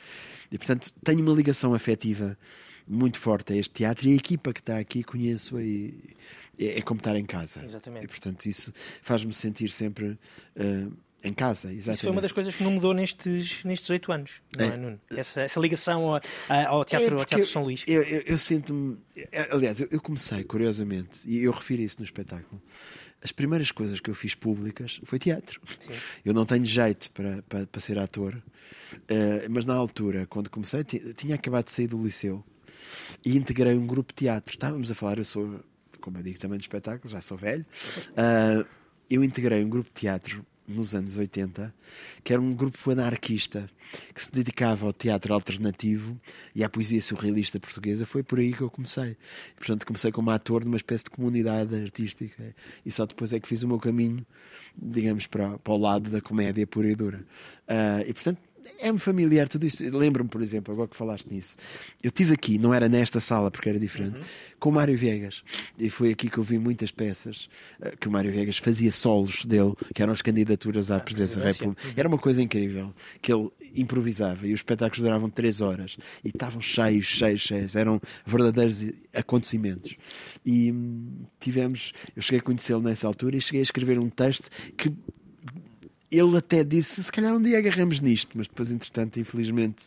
E 0.51 0.59
portanto, 0.59 0.93
tenho 1.05 1.21
uma 1.21 1.33
ligação 1.35 1.75
afetiva 1.75 2.37
muito 2.87 3.19
forte 3.19 3.53
a 3.53 3.57
este 3.57 3.73
teatro 3.73 4.07
e 4.09 4.13
a 4.13 4.17
equipa 4.17 4.53
que 4.53 4.61
está 4.61 4.79
aqui 4.79 5.03
conheço 5.03 5.59
e 5.61 5.95
é, 6.59 6.79
é 6.79 6.83
como 6.83 6.99
estar 6.99 7.17
em 7.17 7.25
casa. 7.25 7.65
Exatamente. 7.65 8.05
E 8.05 8.09
portanto, 8.09 8.45
isso 8.47 8.73
faz-me 9.03 9.33
sentir 9.33 9.71
sempre 9.71 10.19
eh, 10.55 10.87
em 11.25 11.33
casa. 11.33 11.69
Exatamente. 11.73 11.95
Isso 11.97 12.03
foi 12.03 12.13
uma 12.13 12.21
das 12.21 12.33
coisas 12.33 12.55
que 12.55 12.63
não 12.63 12.71
mudou 12.73 12.93
nestes, 12.95 13.65
nestes 13.65 13.89
oito 13.91 14.13
anos, 14.13 14.43
não 14.57 14.65
é, 14.65 14.69
É. 14.69 14.77
Nuno? 14.77 15.01
Essa, 15.11 15.41
essa 15.43 15.59
ligação 15.61 16.03
ao, 16.15 16.21
ao 16.69 16.85
teatro, 16.85 17.17
É, 17.17 17.19
ao 17.21 17.25
teatro 17.25 17.47
São 17.47 17.65
Luís. 17.65 17.85
Eu, 17.87 18.03
eu- 18.03 18.23
eu 18.27 18.39
sinto-me. 18.39 18.99
é, 19.33 19.49
Aliás, 19.51 19.81
eu, 19.81 19.89
eu 19.91 20.01
comecei, 20.01 20.45
curiosamente, 20.45 21.21
e 21.29 21.43
eu 21.43 21.53
refiro 21.53 21.83
isso 21.83 21.97
no 21.99 22.05
espetáculo. 22.05 22.61
As 23.23 23.33
primeiras 23.33 23.71
coisas 23.73 24.01
que 24.01 24.11
eu 24.11 24.15
fiz 24.15 24.35
públicas 24.35 25.01
foi 25.05 25.19
teatro. 25.19 25.61
Sim. 25.81 25.93
Eu 26.25 26.35
não 26.35 26.45
tenho 26.45 26.65
jeito 26.67 27.11
para, 27.13 27.43
para, 27.49 27.67
para 27.67 27.81
ser 27.81 27.99
ator, 27.99 28.43
eh, 29.09 29.47
mas 29.49 29.65
na 29.65 29.75
altura, 29.75 30.27
quando 30.27 30.51
comecei, 30.51 30.85
ti- 30.85 31.15
tinha 31.15 31.35
acabado 31.35 31.65
de 31.65 31.71
sair 31.73 31.87
do 31.87 32.03
liceu 32.05 32.45
e 33.25 33.35
integrei 33.37 33.73
um 33.75 33.87
grupo 33.87 34.13
de 34.13 34.17
teatro. 34.25 34.53
Estávamos 34.53 34.91
a 34.91 34.95
falar, 34.95 35.17
eu 35.17 35.25
sou, 35.25 35.59
como 36.03 36.19
eu 36.19 36.23
digo, 36.23 36.39
também 36.39 36.59
de 36.59 36.65
espetáculos, 36.65 37.13
já 37.13 37.23
sou 37.23 37.39
velho. 37.39 37.65
Ah, 38.15 38.67
eu 39.09 39.25
integrei 39.25 39.65
um 39.65 39.69
grupo 39.71 39.89
de 39.89 40.01
teatro 40.03 40.45
nos 40.67 40.95
anos 40.95 41.17
80, 41.17 41.75
que 42.23 42.33
era 42.33 42.41
um 42.41 42.55
grupo 42.55 42.91
anarquista 42.91 43.69
que 44.15 44.23
se 44.23 44.33
dedicava 44.33 44.87
ao 44.87 44.93
teatro 44.93 45.35
alternativo 45.35 46.19
e 46.55 46.65
à 46.65 46.69
poesia 46.69 47.01
surrealista 47.03 47.61
portuguesa. 47.61 48.07
Foi 48.07 48.23
por 48.23 48.39
aí 48.39 48.53
que 48.53 48.63
eu 48.63 48.71
comecei. 48.71 49.17
Portanto, 49.57 49.87
comecei 49.87 50.11
como 50.11 50.31
ator 50.31 50.65
numa 50.65 50.77
espécie 50.77 51.05
de 51.05 51.11
comunidade 51.11 51.75
artística 51.75 52.55
e 52.85 52.91
só 52.91 53.07
depois 53.07 53.33
é 53.33 53.41
que 53.41 53.49
fiz 53.49 53.63
o 53.63 53.69
meu 53.69 53.79
caminho, 53.79 54.27
digamos, 54.77 55.27
para, 55.27 55.59
para 55.59 55.73
o 55.73 55.77
lado 55.77 56.11
da 56.11 56.21
comédia 56.21 56.67
pura 56.67 56.89
e 56.89 56.95
dura. 56.95 57.25
Ah, 57.69 58.03
e 58.07 58.13
portanto, 58.13 58.41
é-me 58.79 58.99
familiar 58.99 59.49
tudo 59.49 59.67
isso. 59.67 59.85
Lembro-me, 59.85 60.29
por 60.29 60.43
exemplo, 60.43 60.73
agora 60.73 60.89
que 60.89 60.97
falaste 60.97 61.27
nisso, 61.31 61.57
eu 62.03 62.09
estive 62.09 62.35
aqui, 62.35 62.59
não 62.59 62.73
era 62.73 62.89
nesta 62.89 63.21
sala 63.21 63.51
porque 63.51 63.69
era 63.69 63.79
diferente, 63.79 64.21
com 64.59 64.69
o 64.69 64.73
Mário 64.73 64.97
Viegas. 64.97 65.43
E 65.79 65.89
foi 65.91 66.11
aqui 66.11 66.29
que 66.29 66.39
eu 66.39 66.45
vi 66.45 66.59
muitas 66.59 66.91
peças 66.91 67.49
eh, 67.81 67.95
que 67.99 68.09
o 68.09 68.11
Mário 68.11 68.31
Viegas 68.31 68.59
fazia 68.59 68.93
solos 68.93 69.45
dele, 69.45 69.75
que 69.95 70.03
eram 70.03 70.13
as 70.13 70.23
candidaturas 70.23 70.91
à 70.91 71.01
presidência 71.01 71.41
da. 71.41 71.49
República. 71.49 71.83
Era 71.97 72.09
uma 72.09 72.19
coisa 72.19 72.43
incrível, 72.43 72.95
que 73.21 73.33
ele 73.33 73.51
improvisava 73.75 74.47
e 74.47 74.53
os 74.53 74.61
espetáculos 74.61 75.03
duravam 75.03 75.29
três 75.29 75.61
horas 75.61 75.97
e 76.25 76.29
estavam 76.29 76.61
cheios, 76.61 77.07
cheios, 77.07 77.41
cheios. 77.41 77.75
Eram 77.75 78.01
verdadeiros 78.25 78.85
acontecimentos. 79.15 79.97
E 80.45 80.73
hum, 80.73 81.25
tivemos, 81.41 81.93
eu 82.15 82.23
cheguei 82.23 82.41
a 82.41 82.43
conhecê-lo 82.43 82.83
nessa 82.83 83.07
altura 83.07 83.37
e 83.37 83.41
cheguei 83.41 83.61
a 83.61 83.65
escrever 83.65 83.99
um 83.99 84.09
texto 84.09 84.49
que 84.77 84.93
ele 86.19 86.37
até 86.37 86.65
disse: 86.65 87.03
se 87.03 87.13
calhar 87.13 87.35
um 87.35 87.41
dia 87.41 87.59
agarramos 87.59 88.01
nisto, 88.01 88.31
mas 88.35 88.49
depois, 88.49 88.71
entretanto, 88.71 89.19
infelizmente, 89.19 89.85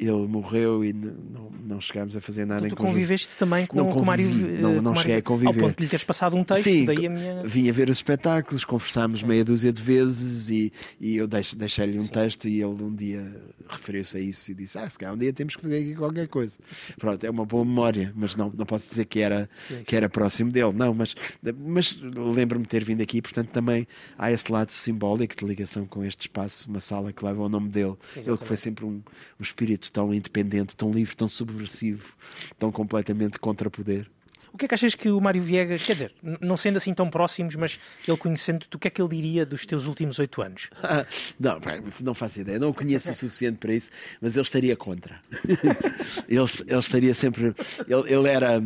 ele 0.00 0.26
morreu 0.26 0.84
e 0.84 0.92
não, 0.92 1.50
não 1.66 1.80
chegámos 1.80 2.16
a 2.16 2.20
fazer 2.20 2.44
nada 2.44 2.60
Então, 2.60 2.66
em 2.66 2.70
tu 2.70 2.76
conjunto. 2.76 2.92
conviveste 2.94 3.28
também 3.38 3.66
com, 3.66 3.76
Não 3.76 3.88
com 3.90 4.00
o 4.00 4.04
Mário. 4.06 4.26
convivi, 4.28 4.52
não- 4.62 4.74
não 4.76 4.82
Mário- 4.82 5.00
cheguei 5.02 5.16
a 5.18 5.22
conviver. 5.22 5.48
Ao 5.48 5.54
ponto 5.68 5.76
de 5.76 5.84
lhe 5.84 5.90
teres 5.90 6.04
passado 6.04 6.36
um 6.36 6.42
texto, 6.44 6.62
Sim, 6.64 6.84
daí 6.84 7.06
a 7.06 7.10
minha. 7.10 7.42
vim 7.44 7.68
a 7.68 7.72
ver 7.72 7.90
os 7.90 7.98
espetáculos, 7.98 8.64
conversámos 8.64 9.22
meia 9.22 9.44
dúzia 9.44 9.72
de 9.72 9.82
vezes 9.82 10.48
e, 10.50 10.72
e 11.00 11.16
eu 11.16 11.26
deixei-lhe 11.28 11.98
um 11.98 12.06
texto 12.06 12.48
e 12.48 12.62
ele 12.62 12.82
um 12.82 12.94
dia 12.94 13.20
referiu-se 13.68 14.16
a 14.16 14.20
isso 14.20 14.50
e 14.50 14.54
disse: 14.54 14.78
Ah, 14.78 14.88
se 14.90 14.98
calhar 14.98 15.14
um 15.14 15.18
dia 15.18 15.32
temos 15.32 15.54
que 15.54 15.62
fazer 15.62 15.78
aqui 15.78 15.94
qualquer 15.94 16.26
coisa. 16.28 16.58
Pronto, 16.98 17.22
é 17.24 17.30
uma 17.30 17.44
boa 17.44 17.64
memória, 17.64 18.12
mas 18.16 18.34
não, 18.36 18.50
não 18.56 18.66
posso 18.66 18.88
dizer 18.88 19.04
que 19.04 19.20
era, 19.20 19.48
que 19.86 19.94
era 19.94 20.08
próximo 20.08 20.50
dele, 20.50 20.72
não, 20.72 20.92
mas, 20.94 21.14
mas 21.58 21.96
lembro-me 22.02 22.64
de 22.64 22.68
ter 22.68 22.82
vindo 22.84 23.02
aqui, 23.02 23.20
portanto 23.22 23.48
também 23.50 23.86
há 24.18 24.32
esse 24.32 24.50
lado 24.50 24.70
simbólico 24.70 25.36
de 25.36 25.44
ligação 25.44 25.86
com 25.86 26.02
este 26.04 26.22
espaço, 26.22 26.68
uma 26.68 26.80
sala 26.80 27.12
que 27.12 27.24
leva 27.24 27.42
o 27.42 27.48
nome 27.48 27.68
dele. 27.68 27.94
Ele 28.16 28.36
que 28.38 28.44
foi 28.46 28.56
sempre 28.56 28.84
um, 28.84 28.94
um 29.38 29.42
espírito 29.42 29.89
tão 29.90 30.12
independente, 30.12 30.76
tão 30.76 30.90
livre, 30.90 31.16
tão 31.16 31.28
subversivo, 31.28 32.12
tão 32.58 32.70
completamente 32.70 33.38
contra 33.38 33.70
poder. 33.70 34.10
O 34.52 34.58
que 34.58 34.64
é 34.64 34.68
que 34.68 34.74
achas 34.74 34.94
que 34.94 35.08
o 35.08 35.20
Mário 35.20 35.40
Viegas, 35.40 35.82
quer 35.82 35.92
dizer, 35.92 36.12
não 36.40 36.56
sendo 36.56 36.76
assim 36.76 36.92
tão 36.92 37.08
próximos, 37.08 37.54
mas 37.54 37.78
ele 38.06 38.16
conhecendo-te, 38.16 38.74
o 38.74 38.78
que 38.78 38.88
é 38.88 38.90
que 38.90 39.00
ele 39.00 39.08
diria 39.08 39.46
dos 39.46 39.64
teus 39.64 39.86
últimos 39.86 40.18
oito 40.18 40.42
anos? 40.42 40.70
Ah, 40.82 41.06
não, 41.38 41.60
não 42.02 42.14
faço 42.14 42.40
ideia, 42.40 42.58
não 42.58 42.70
o 42.70 42.74
conheço 42.74 43.10
o 43.10 43.14
suficiente 43.14 43.58
para 43.58 43.72
isso, 43.72 43.90
mas 44.20 44.34
ele 44.34 44.42
estaria 44.42 44.76
contra. 44.76 45.20
ele, 46.28 46.40
ele 46.66 46.78
estaria 46.78 47.14
sempre. 47.14 47.54
Ele, 47.86 48.12
ele 48.12 48.28
era 48.28 48.60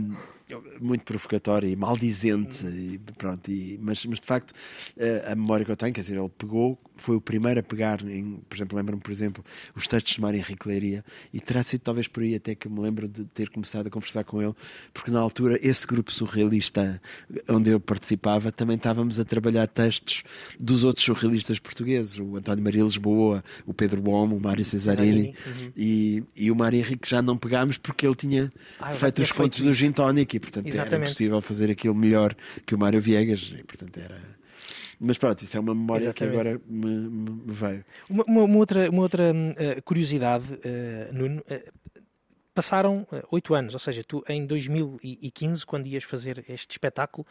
muito 0.81 1.05
provocatório 1.05 1.69
e 1.69 1.75
maldizente, 1.77 2.67
e 2.67 3.01
pronto, 3.17 3.51
e- 3.51 3.79
mas, 3.83 4.05
mas 4.05 4.21
de 4.21 4.27
facto 4.27 4.53
eh, 4.97 5.25
a 5.27 5.35
memória 5.35 5.65
que 5.65 5.73
eu 5.73 5.77
tenho, 5.77 5.93
quer 5.93 6.03
dizer, 6.03 6.19
ele 6.19 6.29
pegou, 6.37 6.79
foi 6.97 7.17
o 7.17 7.21
primeiro 7.21 7.59
a 7.61 7.63
pegar, 7.63 8.03
em, 8.07 8.41
por 8.49 8.55
exemplo, 8.57 8.77
lembro-me, 8.77 9.01
por 9.03 9.11
exemplo, 9.11 9.43
os 9.75 9.87
textos 9.87 10.15
de 10.15 10.21
Mário 10.21 10.39
Henrique 10.39 10.69
Leiria, 10.69 11.05
e 11.33 11.41
terá 11.41 11.63
sido 11.63 11.81
talvez 11.81 12.07
por 12.09 12.23
aí 12.23 12.35
até 12.35 12.55
que 12.55 12.69
me 12.69 12.79
lembro 12.81 13.09
de 13.09 13.25
ter 13.25 13.49
começado 13.51 13.87
a 13.87 13.91
conversar 13.91 14.23
com 14.25 14.43
ele, 14.43 14.55
porque 14.93 15.11
na 15.11 15.19
altura 15.21 15.59
esse 15.63 15.87
grupo 15.87 16.13
surrealista 16.13 17.01
onde 17.49 17.71
eu 17.71 17.81
participava 17.81 18.53
também 18.53 18.77
estávamos 18.77 19.19
a 19.19 19.25
trabalhar 19.25 19.67
textos 19.67 20.23
dos 20.61 20.85
outros 20.85 21.05
surrealistas 21.05 21.59
portugueses, 21.59 22.19
o 22.19 22.37
António 22.37 22.63
Maria 22.63 22.83
Lisboa, 22.85 23.43
o 23.67 23.73
Pedro 23.73 24.01
Bomo, 24.03 24.37
o 24.37 24.41
Mário 24.41 24.65
Cesarini, 24.65 25.33
Cesarini, 25.43 25.73
e, 25.77 26.23
e 26.37 26.51
o 26.51 26.55
Mário 26.55 26.79
Henrique 26.79 27.09
já 27.09 27.23
não 27.23 27.37
pegámos 27.37 27.79
porque 27.79 28.07
ele 28.07 28.15
tinha 28.15 28.53
Ah, 28.79 28.93
feito 28.93 29.23
os 29.23 29.33
contos 29.33 29.61
do. 29.65 29.73
Gin 29.73 29.93
e 30.37 30.41
portanto 30.41 30.67
era 30.67 30.75
Exatamente. 30.77 31.11
impossível 31.11 31.41
fazer 31.41 31.71
aquilo 31.71 31.95
melhor 31.95 32.35
que 32.67 32.75
o 32.75 32.79
Mário 32.79 33.01
Viegas 33.01 33.53
e 33.59 33.63
portanto 33.65 33.99
era 33.99 34.21
mas 35.01 35.19
pronto, 35.19 35.43
isso 35.43 35.57
é 35.57 35.61
uma 35.61 35.75
memória 35.75 36.13
que 36.13 36.25
Exatamente. 36.25 36.49
agora 36.49 36.61
me, 36.69 36.87
me- 37.09 37.43
veio. 37.47 37.85
Uma, 38.09 38.25
uma- 38.29 38.43
uma 38.45 38.57
outra, 38.59 38.89
uma 38.89 39.03
outra 39.03 39.33
hum, 39.35 39.53
eh, 39.57 39.81
curiosidade, 39.81 40.45
eh, 40.63 41.09
Nuno. 41.13 41.43
eh, 41.51 41.65
passaram 42.55 43.07
eh, 43.13 43.23
oito 43.31 43.53
anos, 43.55 43.75
ou 43.75 43.81
seja, 43.81 44.05
tu 44.05 44.23
em 44.29 44.47
2015, 44.47 45.67
quando 45.67 45.87
ias 45.89 46.05
fazer 46.05 46.45
este 46.49 46.71
espetáculo, 46.73 47.27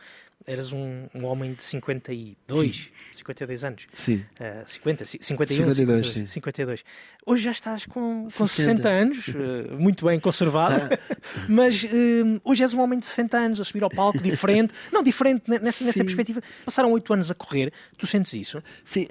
eras 0.45 0.73
um, 0.73 1.07
um 1.15 1.25
homem 1.25 1.53
de 1.53 1.63
52, 1.63 2.91
52 3.13 3.63
anos. 3.63 3.87
Sim. 3.93 4.25
Eh, 4.39 4.63
50, 4.67 5.05
ci- 5.05 5.19
51, 5.21 5.57
52, 5.73 5.77
52, 6.07 6.13
sim. 6.13 6.25
52. 6.25 6.83
Hoje 7.25 7.43
já 7.43 7.51
estás 7.51 7.85
com, 7.85 8.23
com 8.23 8.29
60. 8.29 8.47
60 8.83 8.89
anos, 8.89 9.29
eh, 9.29 9.75
muito 9.77 10.05
bem 10.05 10.19
conservado, 10.19 10.75
mas 11.47 11.85
eh, 11.85 11.89
hoje 12.43 12.63
és 12.63 12.73
um 12.73 12.81
homem 12.81 12.99
de 12.99 13.05
60 13.05 13.37
anos 13.37 13.61
a 13.61 13.63
subir 13.63 13.83
ao 13.83 13.89
palco, 13.89 14.19
diferente. 14.19 14.73
Não, 14.91 15.01
diferente 15.01 15.43
ne- 15.47 15.59
nessa, 15.59 15.85
nessa 15.85 15.99
Sim. 15.99 16.03
perspectiva. 16.03 16.41
Passaram 16.65 16.91
oito 16.91 17.13
anos 17.13 17.31
a 17.31 17.35
correr, 17.35 17.71
tu 17.97 18.05
sentes 18.05 18.33
isso? 18.33 18.61
Sim, 18.83 19.07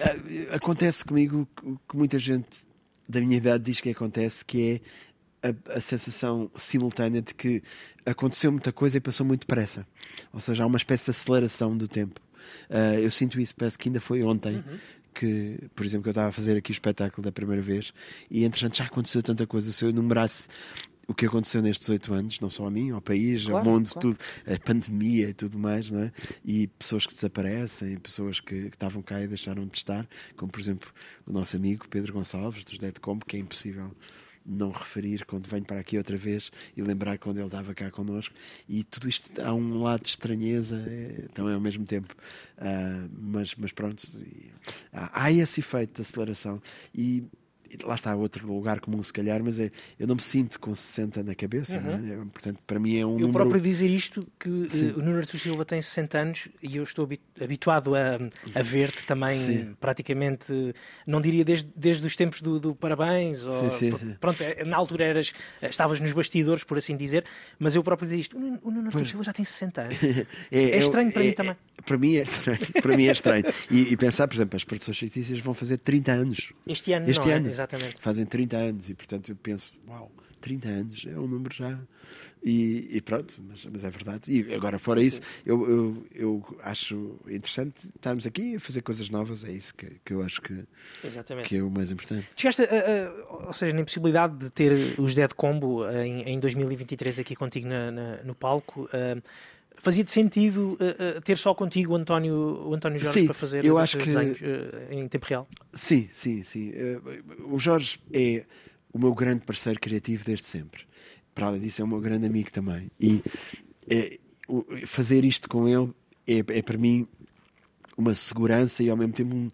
acontece 0.50 1.04
comigo 1.04 1.48
o 1.62 1.78
que 1.88 1.96
muita 1.96 2.18
gente 2.18 2.66
da 3.08 3.20
minha 3.20 3.36
idade 3.36 3.64
diz 3.64 3.80
que 3.80 3.90
acontece, 3.90 4.44
que 4.44 4.72
é 4.74 4.80
a, 5.42 5.76
a 5.76 5.80
sensação 5.80 6.50
simultânea 6.54 7.20
de 7.22 7.34
que 7.34 7.62
aconteceu 8.06 8.50
muita 8.52 8.72
coisa 8.72 8.96
e 8.98 9.00
passou 9.00 9.26
muito 9.26 9.40
depressa. 9.40 9.86
Ou 10.32 10.40
seja, 10.40 10.62
há 10.62 10.66
uma 10.66 10.76
espécie 10.78 11.06
de 11.06 11.10
aceleração 11.10 11.76
do 11.76 11.88
tempo. 11.88 12.20
Ah, 12.70 12.94
eu 12.98 13.10
sinto 13.10 13.40
isso, 13.40 13.54
parece 13.54 13.78
que 13.78 13.88
ainda 13.88 14.00
foi 14.00 14.22
ontem. 14.22 14.62
Que, 15.14 15.58
por 15.74 15.84
exemplo, 15.84 16.04
que 16.04 16.08
eu 16.08 16.12
estava 16.12 16.28
a 16.28 16.32
fazer 16.32 16.56
aqui 16.56 16.70
o 16.70 16.72
espetáculo 16.72 17.22
da 17.22 17.30
primeira 17.30 17.60
vez 17.60 17.92
e 18.30 18.44
entretanto 18.44 18.78
já 18.78 18.84
aconteceu 18.84 19.22
tanta 19.22 19.46
coisa. 19.46 19.70
Se 19.70 19.84
eu 19.84 19.90
enumerasse 19.90 20.48
o 21.06 21.12
que 21.14 21.26
aconteceu 21.26 21.60
nestes 21.60 21.86
oito 21.90 22.14
anos, 22.14 22.40
não 22.40 22.48
só 22.48 22.66
a 22.66 22.70
mim, 22.70 22.92
ao 22.92 23.00
país, 23.02 23.42
Claro, 23.44 23.58
ao 23.58 23.64
mundo, 23.64 23.90
claro. 23.90 24.00
tudo, 24.00 24.18
a 24.46 24.58
pandemia 24.58 25.28
e 25.28 25.34
tudo 25.34 25.58
mais, 25.58 25.90
não 25.90 26.04
é? 26.04 26.12
E 26.42 26.66
pessoas 26.66 27.04
que 27.06 27.12
desaparecem, 27.14 27.98
pessoas 27.98 28.40
que, 28.40 28.62
que 28.62 28.68
estavam 28.68 29.02
cá 29.02 29.20
e 29.20 29.26
deixaram 29.28 29.66
de 29.66 29.76
estar, 29.76 30.08
como 30.34 30.50
por 30.50 30.60
exemplo 30.60 30.90
o 31.26 31.32
nosso 31.32 31.56
amigo 31.56 31.86
Pedro 31.88 32.12
Gonçalves, 32.14 32.64
dos 32.64 32.78
Dead 32.78 32.98
Combo, 32.98 33.26
que 33.26 33.36
é 33.36 33.40
impossível 33.40 33.92
não 34.44 34.70
referir 34.70 35.24
quando 35.24 35.48
venho 35.48 35.64
para 35.64 35.80
aqui 35.80 35.96
outra 35.96 36.16
vez 36.16 36.50
e 36.76 36.82
lembrar 36.82 37.18
quando 37.18 37.38
ele 37.38 37.46
estava 37.46 37.74
cá 37.74 37.90
connosco. 37.90 38.34
E 38.68 38.84
tudo 38.84 39.08
isto 39.08 39.40
há 39.40 39.52
um 39.52 39.82
lado 39.82 40.02
de 40.02 40.08
estranheza 40.08 40.84
é, 40.86 41.28
também 41.32 41.54
ao 41.54 41.60
mesmo 41.60 41.84
tempo. 41.84 42.14
Ah, 42.58 43.06
mas, 43.18 43.54
mas 43.56 43.72
pronto, 43.72 44.06
há, 44.92 45.24
há 45.24 45.32
esse 45.32 45.60
efeito 45.60 45.96
de 45.96 46.02
aceleração. 46.02 46.60
E 46.94 47.24
lá 47.84 47.94
está 47.94 48.14
outro 48.14 48.46
lugar 48.46 48.80
comum, 48.80 49.02
se 49.02 49.12
calhar, 49.12 49.42
mas 49.42 49.58
é, 49.58 49.70
eu 49.98 50.06
não 50.06 50.14
me 50.14 50.20
sinto 50.22 50.58
com 50.60 50.74
60 50.74 51.22
na 51.22 51.34
cabeça. 51.34 51.76
Uhum. 51.78 51.82
Né? 51.98 52.12
É, 52.14 52.16
portanto, 52.16 52.58
para 52.66 52.78
mim 52.78 52.98
é 52.98 53.06
um 53.06 53.12
Eu 53.12 53.18
número. 53.26 53.32
próprio 53.32 53.60
dizer 53.60 53.88
isto, 53.88 54.26
que 54.38 54.68
Sim. 54.68 54.90
eh, 54.90 54.92
o 54.92 55.02
Nuno 55.02 55.18
Artur 55.18 55.38
Silva 55.40 55.64
tem 55.64 55.80
60 55.80 56.18
anos 56.18 56.48
e 56.62 56.76
eu 56.76 56.82
estou 56.82 57.04
habi- 57.04 57.20
habituado 57.40 57.94
a, 57.94 58.18
a 58.54 58.62
ver-te 58.62 59.04
também 59.06 59.34
Sim. 59.34 59.74
praticamente, 59.80 60.74
não 61.06 61.20
diria 61.20 61.44
desde, 61.44 61.68
desde 61.76 62.06
os 62.06 62.16
tempos 62.16 62.42
do, 62.42 62.58
do 62.60 62.74
parabéns, 62.74 63.44
ou, 63.44 63.52
Sim, 63.52 63.70
sim, 63.70 63.90
pr- 63.90 63.96
sim. 63.98 64.16
pronto, 64.20 64.42
eh, 64.42 64.64
na 64.64 64.76
altura 64.76 65.04
eras, 65.04 65.32
eh, 65.60 65.68
estavas 65.68 66.00
nos 66.00 66.12
bastidores, 66.12 66.64
por 66.64 66.78
assim 66.78 66.96
dizer, 66.96 67.24
mas 67.58 67.74
eu 67.74 67.82
próprio 67.82 68.06
dizer 68.08 68.20
isto, 68.20 68.36
o 68.36 68.70
Nuno, 68.70 68.86
Artur 68.86 69.04
Silva 69.06 69.24
já 69.24 69.32
tem 69.32 69.44
60 69.44 69.82
anos. 69.82 69.96
É 70.50 70.78
estranho 70.78 71.12
para 71.12 71.22
mim 71.22 71.32
também. 71.32 71.56
para 71.86 71.98
mim 71.98 72.16
é 72.16 72.22
estranho. 72.22 72.58
para 72.82 72.96
mim 72.96 73.04
é 73.06 73.12
estranho. 73.12 73.44
E, 73.70 73.92
e 73.92 73.96
pensar, 73.96 74.28
por 74.28 74.34
exemplo, 74.34 74.56
as 74.56 74.64
produções 74.64 74.98
fictícias 74.98 75.38
vão 75.40 75.54
fazer 75.54 75.78
30 75.78 76.12
anos. 76.12 76.52
Este 76.66 76.92
ano 76.92 77.08
Este 77.08 77.26
não 77.26 77.34
ano. 77.34 77.48
Exatamente. 77.62 77.96
Fazem 78.00 78.24
30 78.26 78.56
anos 78.56 78.88
e, 78.90 78.94
portanto, 78.94 79.28
eu 79.30 79.36
penso, 79.36 79.72
uau, 79.88 80.10
30 80.40 80.68
anos 80.68 81.04
é 81.06 81.18
um 81.18 81.26
número 81.26 81.54
já. 81.54 81.78
E, 82.44 82.88
e 82.96 83.00
pronto, 83.00 83.40
mas, 83.48 83.64
mas 83.66 83.84
é 83.84 83.90
verdade. 83.90 84.32
E 84.32 84.52
agora, 84.54 84.76
fora 84.78 85.00
isso, 85.00 85.20
eu, 85.46 85.68
eu, 85.68 86.06
eu 86.12 86.58
acho 86.64 87.14
interessante 87.28 87.86
estarmos 87.94 88.26
aqui 88.26 88.56
a 88.56 88.60
fazer 88.60 88.82
coisas 88.82 89.08
novas. 89.10 89.44
É 89.44 89.52
isso 89.52 89.72
que, 89.74 89.86
que 90.04 90.12
eu 90.12 90.22
acho 90.22 90.42
que, 90.42 90.64
Exatamente. 91.04 91.48
que 91.48 91.56
é 91.58 91.62
o 91.62 91.70
mais 91.70 91.92
importante. 91.92 92.28
Chegaste, 92.36 92.62
a, 92.62 92.66
a- 92.66 93.46
ou 93.46 93.52
seja, 93.52 93.72
na 93.72 93.80
impossibilidade 93.82 94.36
de 94.36 94.50
ter 94.50 94.72
os 94.98 95.14
Dead 95.14 95.32
Combo 95.34 95.88
em, 95.90 96.22
em 96.22 96.40
2023 96.40 97.20
aqui 97.20 97.36
contigo 97.36 97.68
na- 97.68 97.92
na- 97.92 98.22
no 98.24 98.34
palco, 98.34 98.88
eh, 98.92 99.22
fazia-te 99.82 100.12
sentido 100.12 100.76
eh, 100.80 100.96
eh, 101.16 101.20
ter 101.20 101.36
só 101.36 101.52
contigo 101.54 101.92
o 101.92 101.96
António, 101.96 102.34
o 102.68 102.72
António 102.74 102.98
Jorge 102.98 103.20
Sim, 103.20 103.24
para 103.26 103.34
fazer 103.34 103.64
eu 103.64 103.76
acho 103.78 103.98
que- 103.98 104.04
desenhos 104.06 104.38
eh, 104.40 104.88
em 104.94 105.08
tempo 105.08 105.26
real? 105.26 105.48
Sim, 105.72 106.08
sim, 106.10 106.42
sim. 106.42 106.72
O 107.46 107.58
Jorge 107.58 108.00
é 108.12 108.44
o 108.92 108.98
meu 108.98 109.12
grande 109.14 109.44
parceiro 109.44 109.80
criativo 109.80 110.24
desde 110.24 110.46
sempre. 110.46 110.82
Para 111.34 111.46
além 111.48 111.60
disso, 111.60 111.82
é 111.82 111.84
o 111.84 111.88
meu 111.88 112.00
grande 112.00 112.26
amigo 112.26 112.50
também. 112.52 112.90
E 113.00 113.22
o- 114.48 114.64
fazer 114.86 115.24
isto 115.24 115.48
com 115.48 115.68
ele 115.68 115.92
é, 116.26 116.38
é 116.58 116.62
para 116.62 116.78
mim 116.78 117.06
uma 117.96 118.14
segurança 118.14 118.82
e 118.82 118.88
ao 118.90 118.96
mesmo 118.96 119.12
tempo 119.12 119.50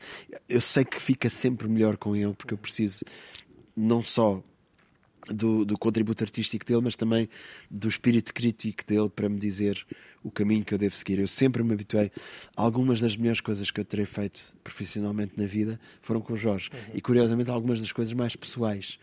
eu 0.48 0.60
sei 0.60 0.84
que 0.84 1.00
fica 1.00 1.28
sempre 1.30 1.68
melhor 1.68 1.96
com 1.96 2.14
ele 2.14 2.34
porque 2.34 2.54
eu 2.54 2.58
preciso 2.58 3.04
não 3.76 4.02
só 4.02 4.42
do, 5.26 5.64
do 5.64 5.78
contributo 5.78 6.24
artístico 6.24 6.64
dele, 6.64 6.80
mas 6.82 6.96
também 6.96 7.28
do 7.70 7.88
espírito 7.88 8.32
crítico 8.32 8.84
dele 8.86 9.08
para 9.08 9.28
me 9.28 9.38
dizer 9.38 9.84
o 10.22 10.30
caminho 10.30 10.64
que 10.64 10.74
eu 10.74 10.78
devo 10.78 10.94
seguir. 10.94 11.18
Eu 11.18 11.28
sempre 11.28 11.62
me 11.62 11.72
habituei. 11.72 12.10
Algumas 12.56 13.00
das 13.00 13.16
melhores 13.16 13.40
coisas 13.40 13.70
que 13.70 13.80
eu 13.80 13.84
terei 13.84 14.06
feito 14.06 14.54
profissionalmente 14.62 15.34
na 15.36 15.46
vida 15.46 15.78
foram 16.02 16.20
com 16.20 16.32
o 16.32 16.36
Jorge. 16.36 16.70
E 16.94 17.00
curiosamente, 17.00 17.50
algumas 17.50 17.80
das 17.80 17.92
coisas 17.92 18.12
mais 18.14 18.36
pessoais. 18.36 18.98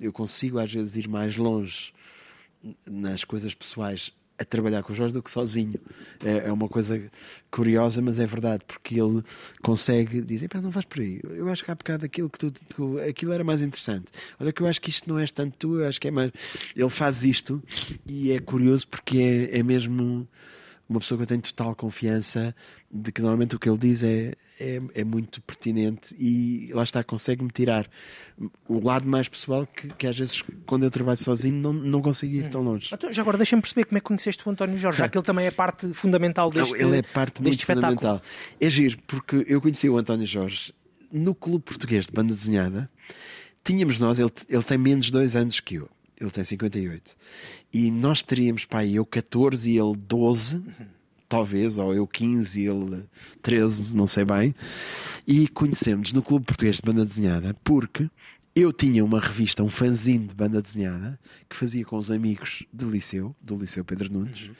Eu 0.00 0.12
consigo 0.12 0.58
às 0.58 0.72
vezes 0.72 0.96
ir 0.96 1.08
mais 1.08 1.36
longe 1.36 1.92
nas 2.86 3.24
coisas 3.24 3.54
pessoais 3.54 4.12
a 4.38 4.44
trabalhar 4.44 4.82
com 4.82 4.92
o 4.92 4.96
Jorge 4.96 5.14
do 5.14 5.22
que 5.22 5.30
sozinho. 5.30 5.74
É, 6.24 6.48
é 6.48 6.52
uma 6.52 6.68
coisa 6.68 7.02
curiosa, 7.50 8.00
mas 8.00 8.18
é 8.18 8.26
verdade, 8.26 8.62
porque 8.66 9.00
ele 9.00 9.22
consegue 9.62 10.20
dizer, 10.20 10.48
não 10.62 10.70
vais 10.70 10.86
por 10.86 11.00
aí. 11.00 11.20
Eu 11.24 11.48
acho 11.48 11.64
que 11.64 11.70
há 11.70 11.74
bocado 11.74 12.04
aquilo 12.06 12.30
que 12.30 12.38
tu, 12.38 12.50
tu- 12.50 12.98
aquilo 13.00 13.32
era 13.32 13.42
mais 13.42 13.62
interessante. 13.62 14.06
Olha 14.38 14.52
que 14.52 14.62
eu 14.62 14.66
acho 14.66 14.80
que 14.80 14.90
isto 14.90 15.08
não 15.08 15.18
és 15.18 15.30
tanto 15.32 15.56
tu, 15.58 15.80
eu 15.80 15.88
acho 15.88 16.00
que 16.00 16.08
é 16.08 16.10
mais. 16.10 16.30
Ele 16.76 16.90
faz 16.90 17.24
isto 17.24 17.62
e 18.06 18.30
é 18.32 18.38
curioso 18.38 18.86
porque 18.88 19.18
é, 19.52 19.58
é 19.58 19.62
mesmo 19.62 20.26
uma 20.88 21.00
pessoa 21.00 21.18
que 21.18 21.24
eu 21.24 21.26
tenho 21.26 21.42
total 21.42 21.74
confiança 21.74 22.54
de 22.90 23.12
que 23.12 23.20
normalmente 23.20 23.54
o 23.54 23.58
que 23.58 23.68
ele 23.68 23.76
diz 23.76 24.02
é, 24.02 24.32
é, 24.58 24.80
é 24.94 25.04
muito 25.04 25.42
pertinente 25.42 26.14
e 26.18 26.70
lá 26.72 26.82
está, 26.82 27.04
consegue-me 27.04 27.50
tirar 27.50 27.88
o 28.66 28.84
lado 28.84 29.06
mais 29.06 29.28
pessoal 29.28 29.66
que, 29.66 29.88
que 29.88 30.06
às 30.06 30.18
vezes 30.18 30.42
quando 30.64 30.84
eu 30.84 30.90
trabalho 30.90 31.18
sozinho 31.18 31.56
não, 31.56 31.72
não 31.72 32.00
consigo 32.00 32.34
ir 32.34 32.48
tão 32.48 32.62
longe. 32.62 32.88
Então, 32.92 33.12
já 33.12 33.20
agora 33.20 33.36
deixa-me 33.36 33.60
perceber 33.60 33.84
como 33.84 33.98
é 33.98 34.00
que 34.00 34.06
conheceste 34.06 34.42
o 34.46 34.50
António 34.50 34.78
Jorge, 34.78 34.96
já 34.98 35.08
que 35.08 35.18
ele 35.18 35.24
também 35.24 35.46
é 35.46 35.50
parte 35.50 35.92
fundamental 35.92 36.50
deste, 36.50 36.72
Não, 36.72 36.88
ele 36.88 36.98
é 36.98 37.02
parte 37.02 37.42
muito 37.42 37.58
espetáculo. 37.58 37.94
fundamental. 37.94 38.22
É 38.58 38.70
giro, 38.70 38.96
porque 39.06 39.44
eu 39.46 39.60
conheci 39.60 39.88
o 39.90 39.98
António 39.98 40.26
Jorge 40.26 40.72
no 41.12 41.34
Clube 41.34 41.64
Português 41.64 42.06
de 42.06 42.12
Banda 42.12 42.32
Desenhada. 42.32 42.90
Tínhamos 43.62 44.00
nós, 44.00 44.18
ele, 44.18 44.30
ele 44.48 44.62
tem 44.62 44.78
menos 44.78 45.10
dois 45.10 45.36
anos 45.36 45.60
que 45.60 45.74
eu, 45.74 45.90
ele 46.20 46.30
tem 46.30 46.44
58. 46.44 47.16
E 47.72 47.90
nós 47.90 48.22
teríamos, 48.22 48.64
pá, 48.64 48.84
eu 48.84 49.04
14 49.04 49.70
e 49.70 49.78
ele 49.78 49.96
12, 49.96 50.62
talvez, 51.28 51.78
ou 51.78 51.94
eu 51.94 52.06
15 52.06 52.60
e 52.60 52.66
ele 52.66 53.04
13, 53.42 53.94
não 53.96 54.06
sei 54.06 54.24
bem. 54.24 54.54
E 55.26 55.48
conhecemos 55.48 56.12
no 56.12 56.22
Clube 56.22 56.46
Português 56.46 56.76
de 56.76 56.82
Banda 56.82 57.04
Desenhada 57.04 57.54
porque 57.62 58.10
eu 58.60 58.72
tinha 58.72 59.04
uma 59.04 59.20
revista, 59.20 59.62
um 59.62 59.68
fanzine 59.68 60.26
de 60.26 60.34
banda 60.34 60.60
desenhada 60.60 61.18
que 61.48 61.54
fazia 61.54 61.84
com 61.84 61.96
os 61.96 62.10
amigos 62.10 62.64
de 62.72 62.84
liceu, 62.84 63.36
do 63.40 63.56
Liceu 63.56 63.84
Pedro 63.84 64.12
Nunes, 64.12 64.50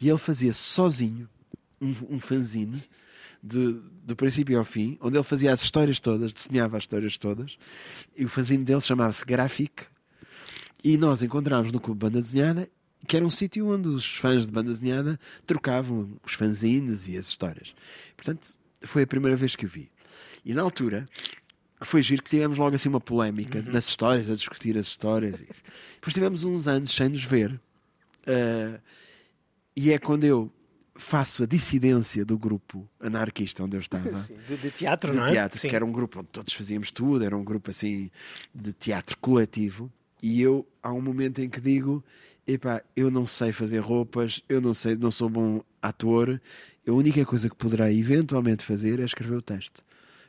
e 0.00 0.08
ele 0.08 0.18
fazia 0.18 0.52
sozinho 0.52 1.28
um, 1.80 1.94
um 2.10 2.18
fanzine 2.18 2.82
de, 3.40 3.80
do 4.02 4.16
princípio 4.16 4.58
ao 4.58 4.64
fim, 4.64 4.98
onde 5.00 5.16
ele 5.16 5.22
fazia 5.22 5.52
as 5.52 5.62
histórias 5.62 6.00
todas, 6.00 6.32
desenhava 6.32 6.78
as 6.78 6.82
histórias 6.82 7.16
todas, 7.16 7.56
e 8.16 8.24
o 8.24 8.28
fanzine 8.28 8.64
dele 8.64 8.80
chamava-se 8.80 9.24
Graphic, 9.24 9.84
e 10.84 10.98
nós 10.98 11.22
encontramos 11.22 11.72
no 11.72 11.80
Clube 11.80 12.00
Banda 12.00 12.20
Desenhada, 12.20 12.68
que 13.06 13.16
era 13.16 13.24
um 13.24 13.30
sítio 13.30 13.68
onde 13.68 13.88
os 13.88 14.06
fãs 14.16 14.46
de 14.46 14.52
banda 14.52 14.70
desenhada 14.70 15.18
trocavam 15.46 16.10
os 16.24 16.34
fanzines 16.34 17.08
e 17.08 17.16
as 17.16 17.26
histórias. 17.26 17.74
Portanto, 18.16 18.56
foi 18.82 19.02
a 19.02 19.06
primeira 19.06 19.36
vez 19.36 19.56
que 19.56 19.66
o 19.66 19.68
vi. 19.68 19.90
E 20.44 20.54
na 20.54 20.62
altura, 20.62 21.06
foi 21.82 22.02
giro 22.02 22.22
que 22.22 22.30
tivemos 22.30 22.58
logo 22.58 22.76
assim 22.76 22.88
uma 22.88 23.00
polémica 23.00 23.62
nas 23.62 23.88
histórias, 23.88 24.28
a 24.30 24.34
discutir 24.34 24.76
as 24.76 24.86
histórias. 24.86 25.40
E 25.40 25.48
Depois 25.94 26.14
tivemos 26.14 26.44
uns 26.44 26.68
anos 26.68 26.90
sem 26.90 27.08
nos 27.08 27.24
ver. 27.24 27.60
Ah, 28.26 28.78
e 29.76 29.92
é 29.92 29.98
quando 29.98 30.24
eu 30.24 30.52
faço 30.96 31.42
a 31.42 31.46
dissidência 31.46 32.24
do 32.24 32.38
grupo 32.38 32.88
anarquista 33.00 33.64
onde 33.64 33.76
eu 33.76 33.80
estava 33.80 34.14
Sim, 34.14 34.36
de, 34.46 34.56
de 34.56 34.70
teatro, 34.70 35.10
de 35.10 35.16
não 35.16 35.26
é? 35.26 35.32
teatro, 35.32 35.58
Sim. 35.58 35.68
que 35.68 35.74
era 35.74 35.84
um 35.84 35.90
grupo 35.90 36.20
onde 36.20 36.28
todos 36.28 36.54
fazíamos 36.54 36.92
tudo, 36.92 37.24
era 37.24 37.36
um 37.36 37.42
grupo 37.42 37.70
assim 37.70 38.10
de 38.54 38.72
teatro 38.72 39.18
coletivo. 39.18 39.92
E 40.24 40.40
eu, 40.40 40.66
há 40.82 40.90
um 40.90 41.02
momento 41.02 41.42
em 41.42 41.50
que 41.50 41.60
digo: 41.60 42.02
epá, 42.46 42.82
eu 42.96 43.10
não 43.10 43.26
sei 43.26 43.52
fazer 43.52 43.80
roupas, 43.80 44.42
eu 44.48 44.58
não 44.58 44.72
sei, 44.72 44.96
não 44.96 45.10
sou 45.10 45.28
bom 45.28 45.62
ator, 45.82 46.40
a 46.88 46.92
única 46.92 47.26
coisa 47.26 47.50
que 47.50 47.54
poderá 47.54 47.92
eventualmente 47.92 48.64
fazer 48.64 49.00
é 49.00 49.04
escrever 49.04 49.36
o 49.36 49.42
texto. 49.42 49.84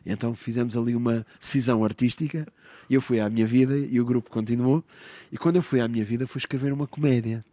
Então 0.06 0.36
fizemos 0.36 0.76
ali 0.76 0.94
uma 0.98 1.26
cisão 1.40 1.82
artística. 1.82 2.46
Eu 2.90 3.00
fui 3.00 3.22
à 3.22 3.30
minha 3.30 3.48
vida 3.48 3.78
e 3.78 3.98
o 4.02 4.04
grupo 4.04 4.30
continuou. 4.30 4.84
E 5.32 5.38
quando 5.38 5.56
eu 5.56 5.62
fui 5.62 5.80
à 5.80 5.88
minha 5.88 6.04
vida, 6.04 6.28
fui 6.28 6.40
escrever 6.40 6.74
uma 6.74 6.86
comédia 6.86 7.44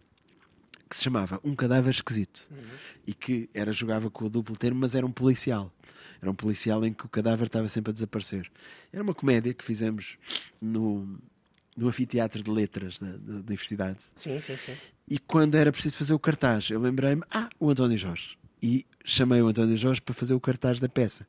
que 0.91 0.97
se 0.97 1.05
chamava 1.05 1.41
Um 1.45 1.55
Cadáver 1.55 1.95
Esquisito 1.95 2.51
e 3.07 3.15
que 3.15 3.49
era 3.55 3.73
jogava 3.73 4.11
com 4.11 4.25
o 4.25 4.29
duplo 4.29 4.57
termo, 4.57 4.81
mas 4.81 4.97
era 4.97 5.07
um 5.07 5.13
policial. 5.13 5.73
Era 6.21 6.29
um 6.29 6.35
policial 6.35 6.85
em 6.85 6.93
que 6.93 7.07
o 7.07 7.09
cadáver 7.09 7.47
estava 7.47 7.69
sempre 7.69 7.91
a 7.91 7.93
desaparecer. 7.93 8.51
Era 8.93 9.03
uma 9.03 9.15
comédia 9.15 9.55
que 9.55 9.65
fizemos 9.65 10.19
no, 10.61 11.19
no 11.77 11.89
anfiteatro 11.89 12.43
de 12.43 12.51
letras 12.51 12.99
da, 12.99 13.09
da- 13.13 13.17
da 13.17 13.35
universidade. 13.39 13.99
Sim, 14.15 14.41
sim, 14.41 14.57
sim. 14.57 14.73
E 15.09 15.19
quando 15.19 15.55
era 15.57 15.73
preciso 15.73 15.97
fazer 15.97 16.15
o 16.15 16.19
cartaz, 16.19 16.71
eu 16.71 16.81
lembrei-me, 16.81 17.23
ah, 17.31 17.49
o 17.59 17.71
António 17.71 17.97
Jorge. 17.99 18.37
E 18.63 18.87
chamei 19.05 19.43
o 19.43 19.49
António 19.49 19.77
Jorge 19.77 20.01
para 20.01 20.15
fazer 20.15 20.35
o 20.35 20.41
cartaz 20.41 20.79
da 20.79 20.89
peça. 20.89 21.27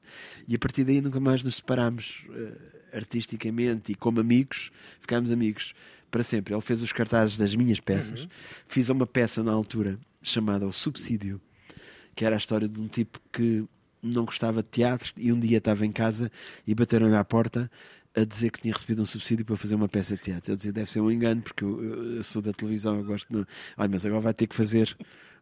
E 0.48 0.56
a 0.56 0.60
partir 0.60 0.84
daí 0.84 1.02
nunca 1.02 1.20
mais 1.20 1.42
nos 1.44 1.56
separámos 1.56 2.24
eh, 2.32 2.98
artisticamente 2.98 3.92
e 3.92 3.96
como 3.96 4.20
amigos, 4.20 4.72
ficámos 5.02 5.32
amigos 5.32 5.74
para 6.12 6.22
sempre. 6.24 6.54
Ele 6.54 6.62
fez 6.62 6.82
os 6.82 6.92
cartazes 6.92 7.38
das 7.38 7.56
minhas 7.56 7.80
peças. 7.80 8.28
Fiz 8.68 8.90
uma 8.90 9.08
peça 9.08 9.42
na 9.44 9.52
altura 9.52 9.98
chamada 10.22 10.68
O 10.68 10.72
Subsídio, 10.72 11.42
que 12.16 12.24
era 12.24 12.36
a 12.36 12.38
história 12.38 12.68
de 12.70 12.80
um 12.80 12.88
tipo 12.88 13.20
que 13.32 13.66
não 14.02 14.26
gostava 14.26 14.62
de 14.62 14.70
teatro 14.70 15.12
e 15.18 15.32
um 15.34 15.40
dia 15.40 15.58
estava 15.58 15.86
em 15.86 15.92
casa 15.92 16.32
e 16.68 16.76
bateram-lhe 16.76 17.16
à 17.16 17.24
porta 17.24 17.72
a 18.16 18.24
dizer 18.24 18.52
que 18.52 18.62
tinha 18.62 18.74
recebido 18.74 19.02
um 19.02 19.06
subsídio 19.06 19.44
para 19.46 19.58
fazer 19.58 19.76
uma 19.76 19.88
peça 19.90 20.16
de 20.16 20.22
teatro. 20.22 20.52
Ele 20.52 20.58
dizia, 20.58 20.72
deve 20.74 20.92
ser 20.92 21.00
um 21.02 21.10
engano, 21.12 21.42
porque 21.42 21.64
eu, 21.64 21.84
eu- 21.84 22.16
eu 22.18 22.24
sou 22.24 22.42
da 22.42 22.54
televisão, 22.54 22.98
eu 22.98 23.04
gosto 23.04 23.28
de... 23.32 23.46
Olha, 23.78 23.90
mas 23.90 24.06
agora 24.06 24.22
vai 24.22 24.34
ter 24.34 24.46
que 24.48 24.56
fazer 24.56 24.96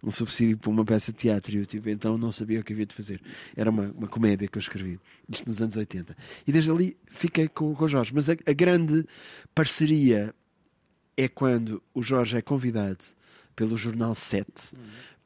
um 0.03 0.09
subsídio 0.09 0.57
para 0.57 0.69
uma 0.71 0.85
peça 0.85 1.11
de 1.11 1.17
teatro. 1.17 1.53
E 1.53 1.57
eu, 1.57 1.65
tipo, 1.65 1.89
então 1.89 2.17
não 2.17 2.31
sabia 2.31 2.59
o 2.61 2.63
que 2.63 2.71
havia 2.73 2.85
de 2.85 2.95
fazer. 2.95 3.21
Era 3.55 3.69
uma, 3.69 3.91
uma 3.97 4.07
comédia 4.07 4.47
que 4.47 4.57
eu 4.57 4.61
escrevi, 4.61 4.99
isto 5.29 5.47
nos 5.47 5.61
anos 5.61 5.75
80. 5.75 6.15
E 6.47 6.51
desde 6.51 6.71
ali 6.71 6.97
fiquei 7.07 7.47
com, 7.49 7.75
com 7.75 7.83
o 7.85 7.87
Jorge. 7.89 8.11
Mas 8.15 8.29
a, 8.29 8.33
a 8.47 8.53
grande 8.53 9.05
parceria 9.53 10.33
é 11.17 11.27
quando 11.27 11.83
o 11.93 12.01
Jorge 12.01 12.37
é 12.37 12.41
convidado 12.41 13.03
pelo 13.55 13.77
Jornal 13.77 14.15
7 14.15 14.71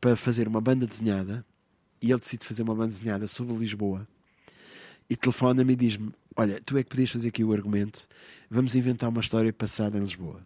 para 0.01 0.15
fazer 0.15 0.47
uma 0.47 0.59
banda 0.59 0.85
desenhada 0.87 1.45
e 2.01 2.11
ele 2.11 2.19
decide 2.19 2.45
fazer 2.45 2.63
uma 2.63 2.73
banda 2.75 2.89
desenhada 2.89 3.27
sobre 3.27 3.55
Lisboa 3.55 4.07
e 5.09 5.15
telefona-me 5.15 5.73
e 5.73 5.75
diz-me: 5.75 6.11
Olha, 6.35 6.59
tu 6.59 6.77
é 6.77 6.83
que 6.83 6.89
podias 6.89 7.11
fazer 7.11 7.29
aqui 7.29 7.43
o 7.43 7.53
argumento, 7.53 8.07
vamos 8.49 8.75
inventar 8.75 9.09
uma 9.09 9.21
história 9.21 9.53
passada 9.53 9.97
em 9.97 10.01
Lisboa. 10.01 10.45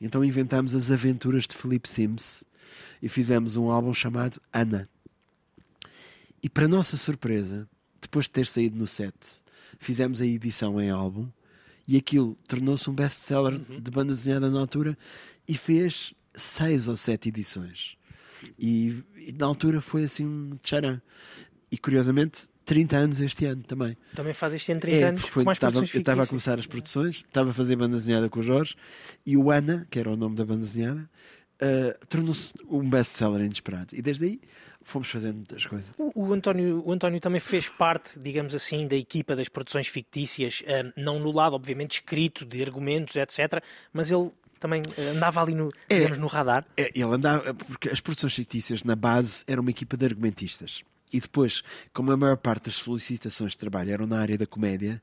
Então 0.00 0.22
inventámos 0.22 0.74
as 0.74 0.90
aventuras 0.90 1.44
de 1.44 1.54
Felipe 1.54 1.88
Sims 1.88 2.44
e 3.00 3.08
fizemos 3.08 3.56
um 3.56 3.70
álbum 3.70 3.94
chamado 3.94 4.40
Ana. 4.52 4.88
E 6.42 6.50
para 6.50 6.68
nossa 6.68 6.98
surpresa, 6.98 7.66
depois 8.00 8.26
de 8.26 8.32
ter 8.32 8.46
saído 8.46 8.76
no 8.76 8.86
set, 8.86 9.14
fizemos 9.78 10.20
a 10.20 10.26
edição 10.26 10.80
em 10.80 10.90
álbum 10.90 11.28
E 11.88 11.96
aquilo 11.96 12.36
tornou-se 12.46 12.88
um 12.90 12.94
best-seller 12.94 13.58
de 13.58 13.90
banda 13.90 14.12
desenhada 14.12 14.50
na 14.50 14.60
altura 14.60 14.98
e 15.48 15.56
fez 15.56 16.12
seis 16.34 16.88
ou 16.88 16.96
sete 16.96 17.28
edições. 17.28 17.96
E, 18.58 19.02
e 19.16 19.32
na 19.32 19.46
altura 19.46 19.80
foi 19.80 20.04
assim 20.04 20.26
um 20.26 20.58
tcharam. 20.62 21.00
E 21.70 21.78
curiosamente, 21.78 22.48
30 22.66 22.96
anos 22.96 23.20
este 23.20 23.46
ano 23.46 23.62
também. 23.62 23.96
Também 24.14 24.34
faz 24.34 24.52
este 24.52 24.72
ano 24.72 24.80
30 24.82 24.96
É, 24.96 25.02
anos 25.04 25.22
foi, 25.22 25.44
produções 25.44 25.94
eu 25.94 26.00
estava 26.00 26.24
a 26.24 26.26
começar 26.26 26.58
as 26.58 26.66
produções, 26.66 27.16
estava 27.16 27.50
a 27.50 27.54
fazer 27.54 27.76
banda 27.76 27.96
desenhada 27.96 28.28
com 28.28 28.40
o 28.40 28.42
Jorge 28.42 28.74
e 29.24 29.36
o 29.36 29.50
Ana, 29.50 29.86
que 29.88 29.98
era 29.98 30.10
o 30.10 30.16
nome 30.16 30.34
da 30.36 30.44
banda 30.44 30.60
desenhada, 30.60 31.08
eh, 31.60 31.96
tornou-se 32.08 32.52
um 32.68 32.86
best-seller 32.90 33.40
inesperado. 33.40 33.94
E 33.94 34.02
desde 34.02 34.24
aí 34.26 34.40
fomos 34.82 35.08
fazendo 35.08 35.36
muitas 35.36 35.64
coisas. 35.64 35.90
O, 35.96 36.26
o 36.26 36.32
António, 36.32 36.82
o 36.84 36.92
António 36.92 37.18
também 37.20 37.40
fez 37.40 37.68
parte, 37.68 38.18
digamos 38.18 38.54
assim, 38.54 38.86
da 38.86 38.94
equipa 38.96 39.34
das 39.34 39.48
produções 39.48 39.86
fictícias, 39.88 40.62
eh, 40.66 40.92
não 40.96 41.18
no 41.18 41.32
lado, 41.32 41.54
obviamente, 41.54 41.92
escrito, 42.00 42.44
de 42.44 42.62
argumentos, 42.62 43.16
etc., 43.16 43.62
mas 43.92 44.10
ele 44.10 44.30
também 44.58 44.82
eh, 44.98 45.08
andava 45.10 45.40
ali 45.40 45.54
no, 45.54 45.70
É. 45.88 45.98
digamos, 45.98 46.18
no 46.18 46.26
radar. 46.26 46.64
É, 46.76 46.90
ele 46.94 47.04
andava, 47.04 47.54
porque 47.54 47.88
as 47.88 48.00
produções 48.00 48.34
fictícias 48.34 48.82
na 48.84 48.96
base 48.96 49.44
eram 49.46 49.62
uma 49.62 49.70
equipa 49.70 49.96
de 49.96 50.04
argumentistas. 50.04 50.82
E 51.16 51.20
depois, 51.20 51.62
como 51.92 52.12
a 52.12 52.16
maior 52.16 52.36
parte 52.36 52.66
das 52.66 52.76
solicitações 52.76 53.52
de 53.52 53.58
trabalho 53.58 53.90
eram 53.90 54.06
na 54.06 54.18
área 54.18 54.36
da 54.36 54.46
comédia, 54.46 55.02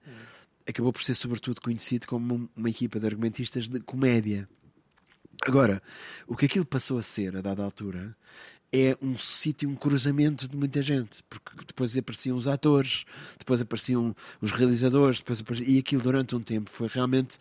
acabou 0.68 0.94
por 0.94 1.04
ser 1.04 1.16
sobretudo 1.16 1.60
conhecido 1.60 2.08
como 2.08 2.36
um- 2.36 2.50
uma 2.56 2.70
equipa 2.70 3.00
de 3.00 3.06
argumentistas 3.06 3.68
de 3.68 3.80
comédia. 3.80 4.48
Agora, 5.42 5.82
o 6.28 6.36
que 6.38 6.46
aquilo 6.46 6.66
passou 6.66 6.98
a 6.98 7.04
ser 7.04 7.36
a 7.36 7.42
dada 7.42 7.64
altura 7.64 8.16
é 8.72 8.98
um 9.02 9.18
sítio, 9.18 9.70
um 9.70 9.76
cruzamento 9.76 10.48
de 10.48 10.56
muita 10.56 10.82
gente, 10.82 11.24
porque 11.30 11.52
depois 11.68 11.96
apareciam 11.98 12.38
os 12.38 12.48
atores, 12.48 13.06
depois 13.38 13.60
apareciam 13.62 14.16
os 14.42 14.52
realizadores, 14.52 15.18
depois 15.18 15.42
apareciam... 15.42 15.70
e 15.70 15.80
aquilo 15.80 16.02
durante 16.02 16.36
um 16.36 16.42
tempo 16.42 16.70
foi 16.70 16.88
realmente 16.88 17.38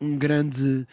um 0.00 0.16
grande 0.18 0.86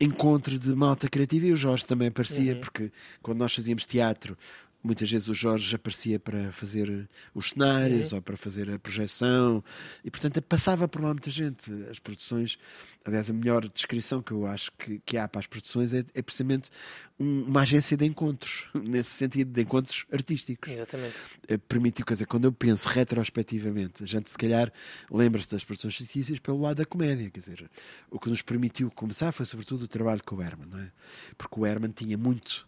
encontro 0.00 0.58
de 0.58 0.74
malta 0.74 1.08
criativa 1.08 1.46
e 1.46 1.52
o 1.52 1.56
Jorge 1.56 1.84
também 1.84 2.08
aparecia, 2.08 2.52
porque 2.60 2.92
quando 3.20 3.38
nós 3.38 3.52
fazíamos 3.54 3.84
teatro, 3.84 4.38
muitas 4.82 5.10
vezes 5.10 5.28
o 5.28 5.34
Jorge 5.34 5.74
aparecia 5.74 6.18
para 6.20 6.52
fazer 6.52 7.08
os 7.34 7.50
cenários 7.50 8.12
ou 8.12 8.22
para 8.22 8.36
fazer 8.36 8.70
a 8.70 8.78
projeção 8.78 9.62
e 10.04 10.10
portanto 10.10 10.40
passava 10.42 10.86
por 10.88 11.02
lá 11.02 11.08
muita 11.08 11.30
gente. 11.30 11.70
As 11.90 11.98
produções, 11.98 12.58
aliás, 13.04 13.28
a 13.28 13.32
melhor 13.32 13.68
descrição 13.68 14.22
que 14.22 14.32
eu 14.32 14.46
acho 14.46 14.70
que, 14.78 15.00
que 15.04 15.16
há 15.16 15.26
para 15.28 15.40
as 15.40 15.46
produções 15.46 15.92
é, 15.92 16.04
é 16.14 16.22
precisamente 16.22 16.70
um- 17.18 17.42
uma 17.48 17.62
agência 17.62 17.96
de 17.96 18.06
encontros, 18.06 18.68
nesse 18.82 19.10
sentido, 19.10 19.50
de 19.52 19.60
encontros 19.62 20.06
artísticos 20.12 20.70
Exatamente. 20.72 21.14
eh, 21.48 21.58
permitiu, 21.58 22.06
quer 22.06 22.14
dizer, 22.14 22.26
quando 22.26 22.44
eu 22.44 22.52
penso 22.52 22.88
retrospectivamente, 22.88 24.02
a 24.02 24.06
gente 24.06 24.30
se 24.30 24.38
calhar 24.38 24.72
lembra-se 25.10 25.50
das 25.50 25.64
produções 25.64 25.96
fictícias 25.96 26.38
pelo 26.38 26.60
lado 26.60 26.76
da 26.76 26.84
comédia, 26.86 27.28
quer 27.30 27.40
dizer, 27.40 27.68
o 28.10 28.18
que 28.18 28.28
nos 28.28 28.42
permitiu 28.42 28.90
começar 28.90 29.32
foi 29.32 29.44
sobretudo 29.44 29.82
o 29.82 29.88
trabalho 29.88 30.22
com 30.24 30.36
o 30.36 30.42
Herman, 30.42 30.68
não 30.68 30.78
é? 30.78 30.90
Porque 31.36 31.58
o 31.60 31.66
Herman 31.66 31.90
tinha 31.90 32.16
muito, 32.16 32.66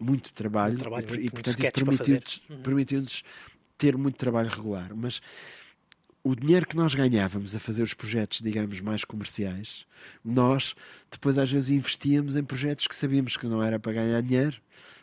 muito 0.00 0.32
trabalho, 0.32 0.72
Muito 0.72 0.80
trabalho, 0.82 1.04
e, 1.04 1.08
muito- 1.08 1.24
e, 1.26 1.30
portanto 1.30 1.58
isso 1.62 1.72
permitiu-nos 1.72 2.34
fazer. 2.36 2.52
Uhum. 2.54 2.62
ter 3.76 3.96
muito 3.96 4.16
trabalho 4.16 4.48
regular, 4.48 4.94
mas 4.94 5.20
o 6.28 6.36
dinheiro 6.36 6.66
que 6.66 6.76
nós 6.76 6.94
ganhávamos 6.94 7.56
a 7.56 7.58
fazer 7.58 7.82
os 7.82 7.94
projetos, 7.94 8.40
digamos, 8.42 8.80
mais 8.80 9.02
comerciais, 9.02 9.86
nós 10.22 10.74
depois 11.10 11.38
às 11.38 11.50
vezes 11.50 11.70
investíamos 11.70 12.36
em 12.36 12.44
projetos 12.44 12.86
que 12.86 12.94
sabíamos 12.94 13.38
que 13.38 13.46
não 13.46 13.62
era 13.62 13.78
para 13.78 13.94
ganhar 13.94 14.20
dinheiro, 14.20 14.60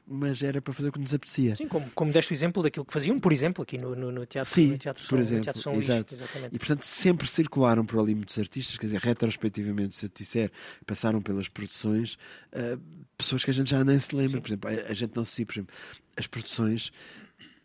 mas 0.08 0.44
era 0.44 0.62
para 0.62 0.72
fazer 0.72 0.90
o 0.90 0.92
que 0.92 1.00
nos 1.00 1.16
apetecia. 1.16 1.56
Sim, 1.56 1.68
como, 1.68 1.90
como 1.96 2.12
deste 2.12 2.32
o 2.32 2.36
exemplo 2.36 2.62
daquilo 2.62 2.86
que 2.86 2.94
faziam, 2.94 3.20
por 3.20 3.34
exemplo, 3.34 3.64
aqui 3.64 3.76
no, 3.76 3.96
no, 3.96 4.12
no 4.12 4.24
teatro, 4.28 4.52
Sim, 4.52 4.74
no 4.74 4.78
teatro 4.78 5.02
por 5.02 5.10
São, 5.10 5.18
no 5.18 5.24
exemplo, 5.24 5.44
teatro 5.46 5.62
São 5.64 5.74
Luís. 5.74 5.90
exato. 5.90 6.14
Exatamente. 6.14 6.56
E 6.56 6.60
portanto 6.60 6.84
sempre 6.84 7.28
circularam 7.28 7.84
por 7.84 8.00
ali 8.00 8.14
muitos 8.14 8.38
artistas, 8.38 8.78
quer 8.78 8.86
dizer, 8.86 9.00
retrospectivamente, 9.00 9.96
se 9.96 10.06
eu 10.06 10.10
te 10.10 10.22
disser, 10.22 10.52
passaram 10.86 11.24
pelas 11.24 11.48
produções, 11.48 12.20
ah, 12.54 12.78
pessoas 13.18 13.44
que 13.44 13.50
a 13.50 13.54
gente 13.54 13.72
já 13.72 13.84
nem 13.84 13.98
se 13.98 14.16
lembra, 14.16 14.40
por 14.40 14.48
exemplo, 14.48 14.70
a, 14.70 14.92
a 14.92 14.94
gente 14.94 15.16
não 15.16 15.26
se 15.26 15.44
por 15.44 15.54
exemplo, 15.54 15.76
as 16.16 16.28
produções 16.28 16.92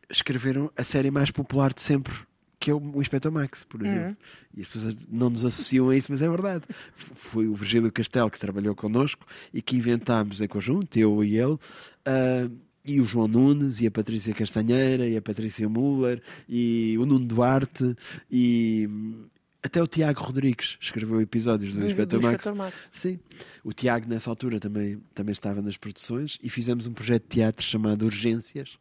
escreveram 0.08 0.72
a 0.74 0.82
série 0.82 1.10
mais 1.10 1.30
popular 1.30 1.74
de 1.74 1.82
sempre. 1.82 2.29
Que 2.60 2.70
é 2.70 2.74
o, 2.74 3.00
Inspector 3.00 3.32
Max, 3.32 3.64
por 3.64 3.80
exemplo. 3.84 4.16
E 4.54 4.60
as 4.60 4.68
pessoas 4.68 4.94
não 5.10 5.30
nos 5.30 5.44
associam 5.46 5.88
a 5.88 5.96
isso, 5.96 6.08
mas 6.12 6.20
é 6.20 6.28
verdade. 6.28 6.62
Foi 6.94 7.48
o 7.48 7.54
Virgílio 7.54 7.90
Castelo 7.90 8.30
que 8.30 8.38
trabalhou 8.38 8.74
connosco 8.76 9.26
e 9.52 9.62
que 9.62 9.76
inventámos 9.76 10.42
em 10.42 10.46
conjunto, 10.46 10.94
eu 10.98 11.24
e 11.24 11.38
ele, 11.38 11.58
ah, 12.04 12.48
e 12.84 13.00
o 13.00 13.04
João 13.04 13.26
Nunes, 13.28 13.80
e 13.80 13.86
a 13.86 13.90
Patrícia 13.90 14.34
Castanheira, 14.34 15.08
e 15.08 15.16
a 15.16 15.22
Patrícia 15.22 15.66
Muller, 15.70 16.22
e 16.46 16.96
o 16.98 17.06
Nuno 17.06 17.24
Duarte, 17.24 17.96
e 18.30 18.86
hum, 18.90 19.24
até 19.62 19.82
o 19.82 19.86
Tiago 19.86 20.22
Rodrigues 20.22 20.76
escreveu 20.80 21.20
episódios 21.20 21.72
do, 21.72 21.80
Do- 21.80 21.86
Inspector 21.86 22.22
Max. 22.22 22.46
Max. 22.46 22.74
Sim. 22.90 23.18
O 23.64 23.72
Tiago, 23.72 24.06
nessa 24.08 24.28
altura, 24.28 24.60
também, 24.60 25.00
também 25.14 25.32
estava 25.32 25.62
nas 25.62 25.76
produções 25.78 26.38
e 26.42 26.50
fizemos 26.50 26.86
um 26.86 26.92
projeto 26.92 27.22
de 27.22 27.28
teatro 27.28 27.64
chamado 27.64 28.04
Urgências 28.04 28.78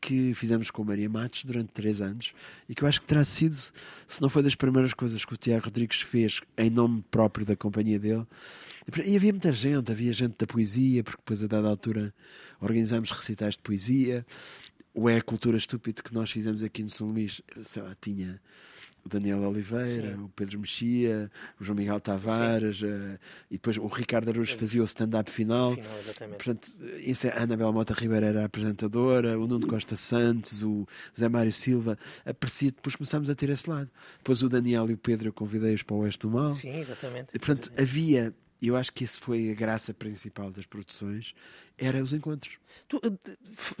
que 0.00 0.34
fizemos 0.34 0.70
com 0.70 0.84
Maria 0.84 1.08
Matos 1.08 1.44
durante 1.44 1.72
três 1.72 2.00
anos 2.00 2.32
e 2.68 2.74
que 2.74 2.82
eu 2.82 2.88
acho 2.88 3.00
que 3.00 3.06
terá 3.06 3.24
sido, 3.24 3.56
se 4.06 4.20
não 4.20 4.28
foi 4.28 4.42
das 4.42 4.54
primeiras 4.54 4.94
coisas 4.94 5.24
que 5.24 5.34
o 5.34 5.36
Tiago 5.36 5.64
Rodrigues 5.64 6.00
fez 6.00 6.40
em 6.56 6.70
nome 6.70 7.04
próprio 7.10 7.44
da 7.46 7.56
companhia 7.56 7.98
dele. 7.98 8.26
E 9.04 9.16
havia 9.16 9.32
muita 9.32 9.52
gente, 9.52 9.90
havia 9.90 10.12
gente 10.12 10.36
da 10.38 10.46
poesia, 10.46 11.02
porque 11.02 11.18
depois 11.18 11.42
a 11.42 11.46
dada 11.46 11.68
altura 11.68 12.14
organizámos 12.60 13.10
recitais 13.10 13.54
de 13.54 13.60
poesia. 13.60 14.26
O 14.92 15.08
É 15.08 15.20
Cultura 15.20 15.56
Estúpido 15.56 16.02
que 16.02 16.14
nós 16.14 16.30
fizemos 16.30 16.62
aqui 16.62 16.82
no 16.82 16.90
São 16.90 17.08
Luís, 17.08 17.40
sei 17.62 17.82
lá, 17.82 17.96
tinha 18.00 18.40
o 19.04 19.08
Daniel 19.08 19.40
Oliveira, 19.42 20.16
o 20.18 20.28
Pedro 20.30 20.58
Mexia, 20.58 21.30
o 21.60 21.64
João 21.64 21.76
Miguel 21.76 22.00
Tavares, 22.00 22.82
eh, 22.82 23.18
e 23.50 23.54
depois 23.54 23.76
o 23.76 23.86
Ricardo 23.86 24.30
Araújo 24.30 24.56
fazia 24.56 24.82
o 24.82 24.84
stand-up 24.84 25.30
final. 25.30 25.74
Final, 25.74 25.98
exatamente. 25.98 26.36
Portanto, 26.36 26.70
isso 26.98 27.26
é, 27.26 27.30
a 27.30 27.42
Anabela 27.42 27.72
Mota 27.72 27.92
Ribeiro 27.92 28.24
era 28.24 28.42
a 28.42 28.44
apresentadora, 28.46 29.38
o 29.38 29.46
Nuno 29.46 29.66
Costa 29.66 29.96
Santos, 29.96 30.62
o 30.62 30.86
José 31.12 31.28
Mário 31.28 31.52
Silva, 31.52 31.98
aparecia, 32.24 32.70
depois 32.70 32.96
começámos 32.96 33.28
a 33.28 33.34
ter 33.34 33.50
esse 33.50 33.68
lado. 33.68 33.90
Depois 34.18 34.42
o 34.42 34.48
Daniel 34.48 34.88
e 34.88 34.94
o 34.94 34.98
Pedro 34.98 35.28
eu 35.28 35.32
convidei-os 35.32 35.82
para 35.82 35.96
o 35.96 35.98
Oeste 36.00 36.20
do 36.20 36.30
Mal. 36.30 36.52
Sim, 36.52 36.78
exatamente. 36.78 37.28
E, 37.34 37.38
portanto, 37.38 37.70
havia, 37.78 38.34
e 38.64 38.68
eu 38.68 38.76
acho 38.76 38.90
que 38.92 39.04
isso 39.04 39.20
foi 39.20 39.50
a 39.50 39.54
graça 39.54 39.92
principal 39.92 40.50
das 40.50 40.64
produções, 40.64 41.34
era 41.76 42.02
os 42.02 42.12
encontros. 42.14 42.56
Tu 42.88 42.98
eh, 43.04 43.10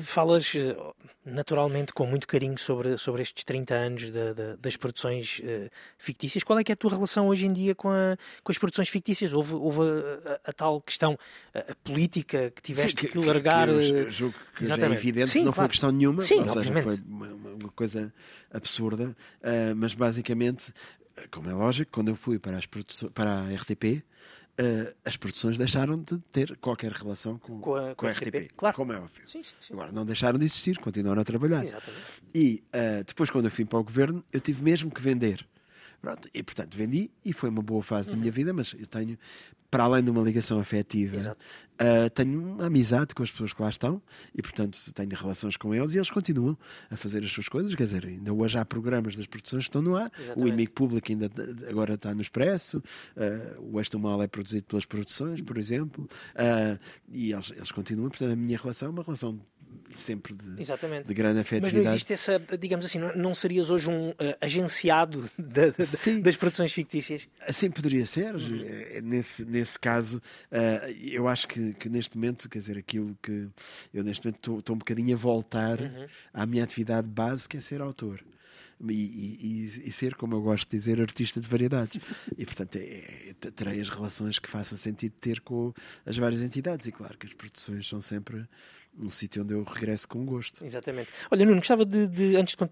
falas 0.02 0.52
eh, 0.54 0.76
naturalmente 1.24 1.92
com 1.92 2.06
muito 2.06 2.26
carinho 2.26 2.58
sobre, 2.58 2.98
sobre 2.98 3.22
estes 3.22 3.44
30 3.44 3.74
anos 3.74 4.10
da- 4.10 4.32
da- 4.32 4.56
das 4.56 4.76
produções 4.76 5.40
eh, 5.42 5.70
fictícias. 5.96 6.44
Qual 6.44 6.58
é 6.58 6.64
que 6.64 6.70
é 6.70 6.74
a 6.74 6.76
tua 6.76 6.90
relação 6.90 7.28
hoje 7.28 7.46
em 7.46 7.52
dia 7.52 7.74
com, 7.74 7.88
a- 7.90 8.16
com 8.42 8.52
as 8.52 8.58
produções 8.58 8.88
fictícias? 8.88 9.32
Houve, 9.32 9.54
houve 9.54 9.80
a, 9.80 10.32
a- 10.32 10.40
a 10.50 10.52
tal 10.52 10.80
questão 10.82 11.16
a, 11.54 11.74
política 11.82 12.50
que 12.54 12.60
tiveste 12.60 13.00
Sim, 13.00 13.08
que, 13.08 13.18
largar. 13.18 13.68
eu 13.68 13.78
eh, 13.80 14.10
julgo 14.10 14.36
que 14.56 14.64
é 14.70 14.90
evidente 14.92 15.28
Sim, 15.30 15.38
que 15.40 15.44
não 15.46 15.52
claro. 15.52 15.68
foi 15.68 15.68
questão 15.70 15.90
nenhuma, 15.90 16.20
Sim, 16.20 16.40
ou 16.40 16.48
seja, 16.48 16.82
foi 16.82 16.96
uma, 17.06 17.28
uma- 17.28 17.72
coisa 17.74 18.12
absurda, 18.52 19.16
ah, 19.42 19.74
mas 19.76 19.94
basicamente, 19.94 20.72
como 21.30 21.48
é 21.48 21.54
lógico, 21.54 21.90
quando 21.92 22.08
eu 22.08 22.16
fui 22.16 22.38
para, 22.38 22.58
as 22.58 22.66
para 22.66 23.40
a 23.42 23.52
RTP, 23.54 24.02
ah, 24.58 24.92
as 25.04 25.16
produções 25.16 25.58
deixaram 25.58 25.98
de 25.98 26.18
ter 26.32 26.56
qualquer 26.58 26.92
relação 26.92 27.38
com, 27.38 27.60
Com 27.60 27.74
a- 27.76 27.94
com 27.94 28.06
a 28.06 28.10
RTP, 28.10 28.48
claro. 28.56 28.76
como 28.76 28.92
é 28.92 28.96
óbvio. 28.96 29.26
Sim, 29.26 29.42
sim, 29.42 29.54
sim. 29.60 29.74
Agora, 29.74 29.92
não 29.92 30.04
deixaram 30.06 30.38
de 30.38 30.44
existir, 30.44 30.78
continuaram 30.78 31.20
a 31.22 31.24
trabalhar. 31.24 31.64
Exatamente. 31.64 32.02
E 32.34 32.62
ah, 32.72 33.02
depois, 33.06 33.30
quando 33.30 33.46
eu 33.46 33.50
fui 33.50 33.64
para 33.64 33.78
o 33.78 33.84
governo, 33.84 34.24
eu 34.32 34.40
tive 34.40 34.62
mesmo 34.62 34.90
que 34.90 35.00
vender. 35.00 35.46
Pronto, 36.04 36.28
e 36.34 36.42
portanto 36.42 36.76
vendi 36.76 37.10
e 37.24 37.32
foi 37.32 37.48
uma 37.48 37.62
boa 37.62 37.82
fase 37.82 38.10
da 38.10 38.16
minha 38.16 38.30
vida, 38.30 38.52
mas 38.52 38.74
eu 38.78 38.86
tenho, 38.86 39.18
para 39.70 39.84
além 39.84 40.04
de 40.04 40.10
uma 40.10 40.22
ligação 40.22 40.60
afetiva, 40.60 41.16
Uhum. 41.16 41.34
Ah, 41.76 42.08
tenho 42.08 42.40
uma 42.40 42.66
amizade 42.66 43.14
com 43.14 43.22
as 43.22 43.30
pessoas 43.30 43.52
que 43.52 43.60
lá 43.60 43.68
estão 43.68 44.00
e 44.32 44.40
portanto 44.40 44.78
tenho 44.92 45.10
relações 45.10 45.56
com 45.56 45.74
eles 45.74 45.92
e 45.94 45.98
eles 45.98 46.08
continuam 46.08 46.56
a 46.88 46.96
fazer 46.96 47.24
as 47.24 47.32
suas 47.32 47.48
coisas. 47.48 47.74
Quer 47.74 47.84
dizer, 47.84 48.06
ainda 48.06 48.32
hoje 48.32 48.56
há 48.56 48.64
programas 48.64 49.16
das 49.16 49.26
produções 49.26 49.64
que 49.64 49.70
estão 49.70 49.82
no 49.82 49.96
ar. 49.96 50.08
O 50.16 50.20
Exatamente. 50.20 50.48
Inimigo 50.48 50.72
Público 50.72 51.10
ainda 51.10 51.28
agora 51.68 51.94
está 51.94 52.14
no 52.14 52.22
Expresso, 52.22 52.82
ah, 53.16 53.56
o 53.58 53.80
Este 53.80 53.96
Mal 53.96 54.22
é 54.22 54.28
produzido 54.28 54.66
pelas 54.66 54.84
produções, 54.84 55.40
por 55.40 55.58
exemplo, 55.58 56.08
ah, 56.36 56.78
e 57.08 57.32
eles, 57.32 57.50
eles 57.56 57.72
continuam. 57.72 58.08
Portanto, 58.08 58.32
a 58.32 58.36
minha 58.36 58.56
relação 58.56 58.88
é 58.88 58.90
uma 58.92 59.02
relação 59.02 59.40
sempre 59.96 60.34
de, 60.34 60.60
Exatamente. 60.60 61.06
de 61.06 61.14
grande 61.14 61.34
Mas 61.38 61.50
não 61.50 61.58
afetividade. 61.58 61.88
existe 61.88 62.12
essa, 62.12 62.38
digamos 62.58 62.84
assim, 62.86 62.98
não, 62.98 63.14
não 63.16 63.34
serias 63.34 63.70
hoje 63.70 63.90
um 63.90 64.14
eh, 64.18 64.36
agenciado 64.40 65.28
da- 65.38 65.70
da- 65.70 65.84
Sim. 65.84 66.20
das 66.20 66.36
produções 66.36 66.72
fictícias? 66.72 67.26
Assim 67.40 67.70
poderia 67.70 68.06
ser. 68.06 68.34
Uhum. 68.34 68.62
Eh, 68.64 69.00
Nesse, 69.02 69.44
nesse 69.44 69.78
caso, 69.78 70.20
eh, 70.50 70.94
eu 71.02 71.28
acho 71.28 71.46
que, 71.48 71.72
que 71.74 71.88
neste 71.88 72.16
momento, 72.16 72.48
quer 72.48 72.58
dizer, 72.58 72.78
aquilo 72.78 73.16
que 73.22 73.48
eu 73.92 74.02
neste 74.04 74.26
momento 74.26 74.58
estou- 74.58 74.74
um 74.74 74.78
bocadinho 74.78 75.14
a 75.14 75.18
voltar 75.18 75.80
Uhum. 75.80 76.06
à 76.32 76.46
minha 76.46 76.64
atividade 76.64 77.08
base, 77.08 77.48
que 77.48 77.56
é 77.56 77.60
ser 77.60 77.80
autor. 77.80 78.20
E, 78.86 78.92
e- 78.92 79.38
e- 79.86 79.88
e 79.88 79.92
ser, 79.92 80.14
como 80.16 80.34
eu 80.34 80.42
gosto 80.42 80.68
de 80.68 80.76
dizer, 80.76 81.00
artista 81.00 81.40
de 81.40 81.46
variedades. 81.48 82.00
E, 82.36 82.44
portanto, 82.44 82.76
é- 82.76 82.80
é- 83.30 83.50
terei 83.54 83.80
as 83.80 83.88
relações 83.88 84.38
que 84.38 84.48
façam 84.50 84.76
sentido 84.76 85.12
ter 85.20 85.40
com 85.40 85.72
as 86.04 86.16
várias 86.16 86.42
entidades. 86.42 86.86
E, 86.86 86.92
claro, 86.92 87.16
que 87.16 87.26
as 87.26 87.32
produções 87.32 87.86
são 87.86 88.00
sempre 88.02 88.46
um 88.98 89.10
sítio 89.10 89.42
onde 89.42 89.54
eu 89.54 89.62
regresso 89.62 90.08
com 90.08 90.24
gosto. 90.24 90.64
Exatamente. 90.64 91.10
Olha, 91.30 91.44
Nuno, 91.44 91.58
gostava 91.58 91.84
de, 91.84 92.06
de, 92.06 92.36
antes 92.36 92.54
de 92.54 92.70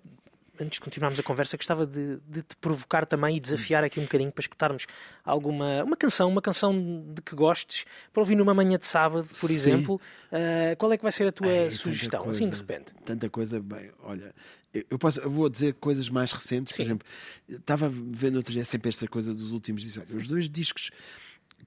antes 0.61 0.77
de 0.77 0.81
continuarmos 0.81 1.19
a 1.19 1.23
conversa, 1.23 1.57
gostava 1.57 1.87
de, 1.87 2.19
de, 2.29 2.43
te 2.43 2.57
provocar 2.57 3.07
também 3.07 3.37
e 3.37 3.41
desafiar 3.41 3.83
aqui 3.85 3.99
um 3.99 4.05
bocadinho 4.05 4.31
para 4.31 4.43
escutarmos 4.43 4.87
alguma 5.25 5.83
uma 5.83 5.97
canção, 5.97 6.29
uma 6.29 6.43
canção 6.43 7.05
de 7.13 7.23
que 7.23 7.35
gostes, 7.35 7.85
para 8.13 8.21
ouvir 8.21 8.37
numa 8.37 8.55
manhã 8.55 8.79
de 8.79 8.87
sábado, 8.87 9.27
por 9.41 9.49
Sim. 9.49 9.55
exemplo. 9.55 10.01
Uh, 10.31 10.77
qual 10.77 10.93
é 10.93 10.97
que 10.97 11.03
vai 11.03 11.13
ser 11.13 11.27
a 11.27 11.33
tua 11.33 11.49
tanta 11.49 11.71
sugestão, 11.71 12.23
coisa, 12.23 12.39
assim 12.39 12.51
de 12.51 12.57
repente? 12.57 12.93
Tanta 13.05 13.31
coisa, 13.31 13.61
bem, 13.61 13.91
olha, 14.03 14.35
eu, 14.73 14.85
eu 14.91 14.99
posso, 14.99 15.21
eu 15.21 15.31
vou 15.31 15.49
dizer 15.49 15.75
coisas 15.75 16.09
mais 16.09 16.33
recentes, 16.33 16.75
Sim. 16.75 16.83
por 16.83 16.89
exemplo, 16.89 17.09
estava 17.49 17.91
vendo 17.91 18.37
outro 18.37 18.53
dia 18.53 18.65
sempre 18.65 18.89
esta 18.89 19.09
coisa 19.09 19.35
dos 19.35 19.53
últimos 19.53 19.83
discos. 19.83 20.05
Olha, 20.09 20.19
os 20.19 20.29
dois 20.29 20.51
discos 20.51 20.91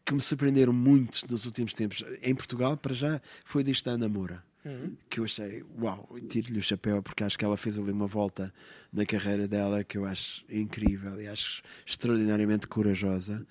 que 0.04 0.14
me 0.14 0.22
surpreenderam 0.22 0.74
muito 0.74 1.30
nos 1.30 1.46
últimos 1.46 1.74
tempos, 1.74 2.04
em 2.22 2.36
Portugal, 2.36 2.76
para 2.78 2.94
já, 2.94 3.22
foi 3.44 3.62
o 3.62 3.66
disco 3.66 3.86
da 3.86 3.92
Ana 3.92 4.10
Moura. 4.10 4.44
Uhum. 4.66 4.96
Que 5.10 5.20
eu 5.20 5.26
achei, 5.26 5.64
uau, 5.80 6.10
tiro-lhe 6.28 6.58
o 6.58 6.62
chapéu, 6.62 7.02
porque 7.04 7.24
acho 7.24 7.38
que 7.38 7.46
ela 7.46 7.56
fez 7.56 7.78
ali 7.78 7.92
uma 7.92 8.08
volta 8.08 8.52
na 8.92 9.06
carreira 9.06 9.48
dela 9.48 9.84
que 9.84 9.98
eu 9.98 10.06
acho 10.06 10.44
incrível 10.50 11.22
e 11.22 11.28
acho 11.28 11.62
extraordinariamente 11.86 12.66
corajosa. 12.66 13.46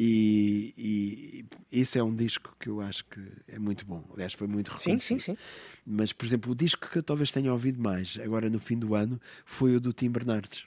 E, 0.00 0.74
e 0.76 1.80
isso 1.80 1.98
é 1.98 2.02
um 2.02 2.14
disco 2.14 2.54
que 2.58 2.68
eu 2.68 2.80
acho 2.80 3.04
que 3.04 3.20
é 3.48 3.58
muito 3.58 3.84
bom. 3.84 4.04
Aliás, 4.14 4.32
foi 4.32 4.46
muito 4.46 4.70
Sim, 4.72 4.90
reconhecido. 4.90 5.20
sim, 5.20 5.32
sim. 5.34 5.38
Mas, 5.84 6.12
por 6.12 6.24
exemplo, 6.24 6.52
o 6.52 6.54
disco 6.54 6.88
que 6.88 6.98
eu 6.98 7.02
talvez 7.02 7.32
tenha 7.32 7.52
ouvido 7.52 7.80
mais 7.80 8.16
agora 8.22 8.48
no 8.48 8.60
fim 8.60 8.78
do 8.78 8.94
ano 8.94 9.20
foi 9.44 9.74
o 9.74 9.80
do 9.80 9.92
Tim 9.92 10.10
Bernardes. 10.10 10.66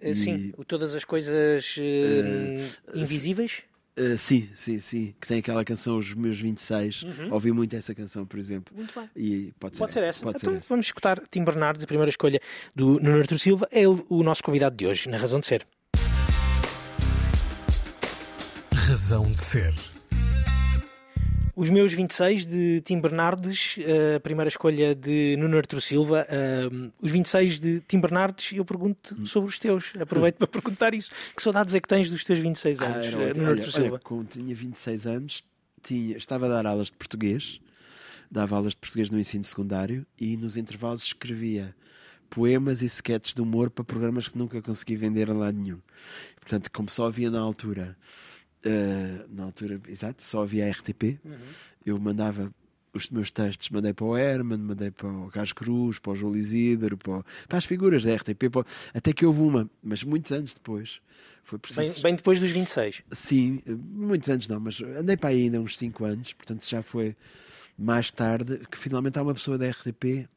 Uh, 0.00 0.14
Sim, 0.14 0.52
o 0.56 0.64
todas 0.64 0.94
as 0.94 1.04
coisas 1.04 1.76
uh, 1.78 2.98
invisíveis. 2.98 3.62
Uh, 3.96 4.18
sim, 4.18 4.48
sim, 4.54 4.80
sim. 4.80 5.14
Que 5.20 5.28
tem 5.28 5.38
aquela 5.38 5.64
canção 5.64 5.96
Os 5.96 6.14
Meus 6.14 6.38
26. 6.40 7.04
Ouvi 7.30 7.52
muito 7.52 7.76
essa 7.76 7.94
canção, 7.94 8.26
por 8.26 8.38
exemplo. 8.40 8.74
Muito 8.76 8.92
bem. 8.98 9.08
E 9.14 9.52
pode 9.60 9.76
ser, 9.76 9.80
Pode 9.82 9.92
ser 9.92 10.00
essa. 10.00 10.22
Pode 10.22 10.38
então 10.38 10.52
ser 10.52 10.58
essa. 10.58 10.68
vamos 10.68 10.86
escutar 10.86 11.20
Tim 11.30 11.44
Bernardes, 11.44 11.84
a 11.84 11.86
primeira 11.86 12.10
escolha 12.10 12.40
do 12.74 12.98
Nuno 13.00 13.18
Artur 13.18 13.38
Silva. 13.38 13.68
É 13.70 13.80
ele 13.84 14.04
o 14.08 14.22
nosso 14.24 14.42
convidado 14.42 14.76
de 14.76 14.86
hoje, 14.86 15.08
na 15.08 15.16
Razão 15.16 15.38
de 15.38 15.46
Ser. 15.46 15.64
Razão 18.72 19.30
de 19.30 19.38
ser. 19.40 19.93
Os 21.56 21.70
meus 21.70 21.92
26 21.92 22.46
de 22.46 22.80
Tim 22.80 23.00
Bernardes, 23.00 23.76
a 24.16 24.18
primeira 24.18 24.48
escolha 24.48 24.92
de 24.92 25.36
Nuno 25.38 25.56
Artur 25.56 25.80
Silva. 25.80 26.26
Uh, 26.28 26.90
os 27.00 27.12
26 27.12 27.60
de 27.60 27.80
Tim 27.82 28.00
Bernardes, 28.00 28.52
eu 28.58 28.64
pergunto 28.64 29.14
Hum. 29.16 29.24
sobre 29.24 29.50
os 29.50 29.58
teus. 29.58 29.92
Aproveito 30.00 30.36
para 30.38 30.48
perguntar 30.48 30.94
isso. 30.94 31.10
Que 31.36 31.40
saudades 31.40 31.72
é 31.72 31.80
que 31.80 31.86
tens 31.86 32.10
dos 32.10 32.24
teus 32.24 32.40
26 32.40 32.80
Ah, 32.80 32.86
anos, 32.86 33.06
ótimo. 33.06 33.20
Nuno 33.20 33.42
olha, 33.42 33.48
Artur 33.62 33.62
olha, 33.62 33.84
Silva? 33.84 34.00
quando 34.02 34.26
tinha 34.28 34.52
26 34.54 35.06
anos, 35.06 35.44
tinha, 35.80 36.16
estava 36.16 36.46
a 36.46 36.48
dar 36.48 36.66
aulas 36.66 36.88
de 36.88 36.94
português, 36.94 37.60
dava 38.28 38.56
aulas 38.56 38.72
de 38.72 38.78
português 38.80 39.08
no 39.10 39.20
ensino 39.20 39.44
secundário 39.44 40.04
e 40.20 40.36
nos 40.36 40.56
intervalos 40.56 41.04
escrevia 41.04 41.72
poemas 42.28 42.82
e 42.82 42.86
sketches 42.86 43.32
de 43.32 43.40
humor 43.40 43.70
para 43.70 43.84
programas 43.84 44.26
que 44.26 44.36
nunca 44.36 44.60
consegui 44.60 44.96
vender 44.96 45.30
a 45.30 45.34
lado 45.34 45.56
nenhum. 45.56 45.78
Portanto, 46.40 46.68
como 46.72 46.90
só 46.90 47.06
havia 47.06 47.30
na 47.30 47.38
altura, 47.38 47.96
uh, 48.66 49.26
na 49.34 49.44
altura, 49.44 49.80
exato, 49.88 50.22
só 50.22 50.42
havia 50.42 50.66
a 50.66 50.70
RTP, 50.70 51.18
eu 51.84 51.98
mandava 51.98 52.52
os 52.92 53.10
meus 53.10 53.30
textos, 53.30 53.70
mandei 53.70 53.92
para 53.92 54.04
o 54.04 54.16
Herman, 54.16 54.58
mandei 54.58 54.90
para 54.90 55.08
o 55.08 55.28
Carlos 55.28 55.52
Cruz, 55.52 55.98
para 55.98 56.12
o 56.12 56.16
João 56.16 56.36
Isidro, 56.36 56.96
para, 56.96 57.18
o- 57.18 57.24
para 57.48 57.58
as 57.58 57.64
figuras 57.64 58.04
da 58.04 58.14
RTP, 58.14 58.48
para 58.50 58.64
até 58.94 59.12
que 59.12 59.26
houve 59.26 59.40
uma, 59.40 59.68
mas 59.82 60.04
muitos 60.04 60.30
anos 60.30 60.54
depois, 60.54 61.00
foi 61.42 61.58
preciso 61.58 61.94
Bem, 61.96 62.02
bem 62.04 62.14
depois 62.14 62.38
dos 62.38 62.50
26. 62.52 63.02
Sim, 63.10 63.60
muitos 63.66 64.28
anos 64.28 64.46
não, 64.46 64.60
mas 64.60 64.80
andei 64.80 65.16
para 65.16 65.30
aí 65.30 65.42
ainda 65.42 65.60
uns 65.60 65.76
5 65.76 66.04
anos, 66.04 66.32
portanto 66.32 66.64
já 66.68 66.82
foi 66.82 67.16
mais 67.76 68.10
tarde 68.12 68.60
que 68.70 68.78
finalmente 68.78 69.18
há 69.18 69.22
uma 69.22 69.34
pessoa 69.34 69.58
da 69.58 69.68
RTP 69.68 70.28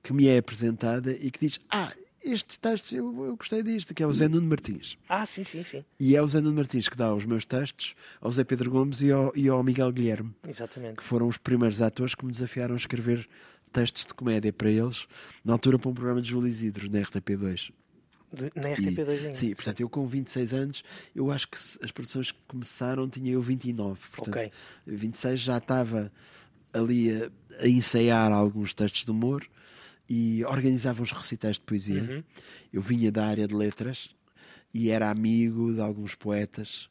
que 0.00 0.12
me 0.12 0.28
é 0.28 0.38
apresentada 0.38 1.10
e 1.10 1.28
que 1.32 1.40
diz: 1.40 1.58
Ah, 1.68 1.92
estes 2.32 2.58
textos 2.58 2.92
eu, 2.92 3.24
eu 3.26 3.36
gostei 3.36 3.62
disto, 3.62 3.94
que 3.94 4.02
é 4.02 4.06
o 4.06 4.12
Zé 4.12 4.28
Nuno 4.28 4.46
Martins. 4.48 4.96
Ah, 5.08 5.24
sim, 5.26 5.44
sim, 5.44 5.62
sim. 5.62 5.84
E 5.98 6.14
é 6.16 6.22
o 6.22 6.28
Zé 6.28 6.40
Nuno 6.40 6.56
Martins 6.56 6.88
que 6.88 6.96
dá 6.96 7.14
os 7.14 7.24
meus 7.24 7.44
textos 7.44 7.94
ao 8.20 8.30
Zé 8.30 8.44
Pedro 8.44 8.70
Gomes 8.70 9.00
e 9.02 9.10
ao, 9.12 9.32
e 9.36 9.48
ao 9.48 9.62
Miguel 9.62 9.92
Guilherme, 9.92 10.34
Exatamente. 10.46 10.96
que 10.96 11.04
foram 11.04 11.28
os 11.28 11.38
primeiros 11.38 11.80
atores 11.82 12.14
que 12.14 12.24
me 12.24 12.30
desafiaram 12.32 12.74
a 12.74 12.76
escrever 12.78 13.28
textos 13.72 14.06
de 14.06 14.14
comédia 14.14 14.52
para 14.52 14.70
eles, 14.70 15.06
na 15.44 15.52
altura 15.52 15.78
para 15.78 15.90
um 15.90 15.94
programa 15.94 16.22
de 16.22 16.28
Júlio 16.30 16.48
Isidro, 16.48 16.90
na 16.90 17.00
RTP2. 17.00 17.70
Do- 18.32 18.50
Na 18.60 18.70
E- 18.70 18.74
RTP2 18.74 19.08
ainda. 19.18 19.34
Sim, 19.34 19.54
portanto, 19.54 19.80
eu 19.80 19.88
com 19.88 20.06
26 20.06 20.52
anos, 20.52 20.82
eu 21.14 21.30
acho 21.30 21.46
que 21.48 21.56
as 21.82 21.90
produções 21.92 22.32
que 22.32 22.38
começaram 22.48 23.08
tinha 23.08 23.32
eu 23.32 23.40
29. 23.40 24.00
Portanto, 24.10 24.36
Ok. 24.36 24.50
26 24.86 25.40
já 25.40 25.58
estava 25.58 26.10
ali 26.72 27.10
a, 27.22 27.30
a 27.62 27.68
ensaiar 27.68 28.32
alguns 28.32 28.74
textos 28.74 29.04
de 29.04 29.10
humor 29.10 29.46
e 30.08 30.44
organizava 30.44 31.02
uns 31.02 31.12
recitais 31.12 31.56
de 31.56 31.62
poesia. 31.62 32.02
Uhum. 32.02 32.22
Eu 32.72 32.80
vinha 32.82 33.10
da 33.10 33.26
área 33.26 33.46
de 33.48 33.54
letras 33.54 34.10
e 34.72 34.90
era 34.90 35.10
amigo 35.10 35.72
de 35.74 35.80
alguns 35.80 36.14
poetas. 36.14 36.88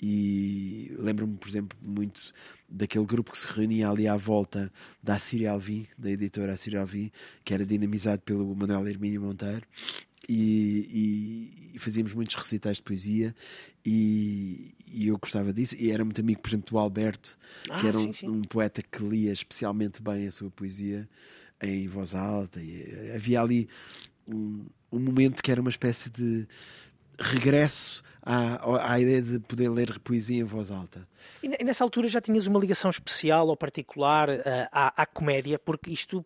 E 0.00 0.94
lembro-me, 0.98 1.36
por 1.36 1.48
exemplo, 1.48 1.76
muito 1.82 2.32
daquele 2.68 3.04
grupo 3.04 3.32
que 3.32 3.38
se 3.38 3.46
reunia 3.48 3.88
ali 3.90 4.06
à 4.06 4.16
volta 4.16 4.72
da 5.02 5.16
Assíria 5.16 5.50
Alvim, 5.50 5.86
da 5.98 6.10
editora 6.10 6.52
Assíria 6.52 6.80
Alvim, 6.80 7.10
que 7.44 7.52
era 7.52 7.64
dinamizado 7.66 8.22
pelo 8.22 8.54
Manuel 8.54 8.86
Hermínio 8.86 9.20
Monteiro. 9.22 9.66
E, 10.28 10.86
e- 11.70 11.70
e 11.74 11.78
fazíamos 11.78 12.12
muitos 12.12 12.34
recitais 12.34 12.76
de 12.78 12.82
poesia 12.82 13.34
e, 13.84 14.74
e 14.86 15.08
eu 15.08 15.18
gostava 15.18 15.52
disso. 15.52 15.74
E 15.78 15.90
era 15.90 16.04
muito 16.04 16.20
amigo, 16.20 16.40
por 16.40 16.48
exemplo, 16.50 16.70
do 16.70 16.78
Alberto, 16.78 17.36
Ah, 17.70 17.80
que 17.80 17.86
era 17.86 17.98
um, 17.98 18.12
sim, 18.12 18.12
sim. 18.12 18.28
um 18.28 18.42
poeta 18.42 18.82
que 18.82 19.02
lia 19.02 19.32
especialmente 19.32 20.02
bem 20.02 20.26
a 20.26 20.32
sua 20.32 20.50
poesia 20.50 21.08
em 21.62 21.86
voz 21.88 22.14
alta. 22.14 22.60
E 22.60 22.82
eh, 22.82 23.12
havia 23.16 23.40
ali 23.40 23.68
um, 24.26 24.66
um 24.92 24.98
momento 24.98 25.42
que 25.42 25.50
era 25.50 25.60
uma 25.60 25.70
espécie 25.70 26.10
de 26.10 26.46
regresso 27.18 28.02
à, 28.22 28.92
à 28.92 29.00
ideia 29.00 29.20
de 29.22 29.38
poder 29.40 29.68
ler 29.70 29.98
poesia 30.00 30.38
em 30.40 30.44
voz 30.44 30.70
alta. 30.70 31.06
E 31.42 31.48
ne- 31.48 31.58
nessa 31.64 31.82
altura 31.84 32.08
já 32.08 32.20
tinhas 32.20 32.46
uma 32.46 32.58
ligação 32.60 32.90
especial 32.90 33.48
ou 33.48 33.56
particular 33.56 34.28
eh, 34.28 34.68
à, 34.70 35.02
à 35.02 35.06
comédia, 35.06 35.58
porque 35.58 35.90
isto, 35.90 36.24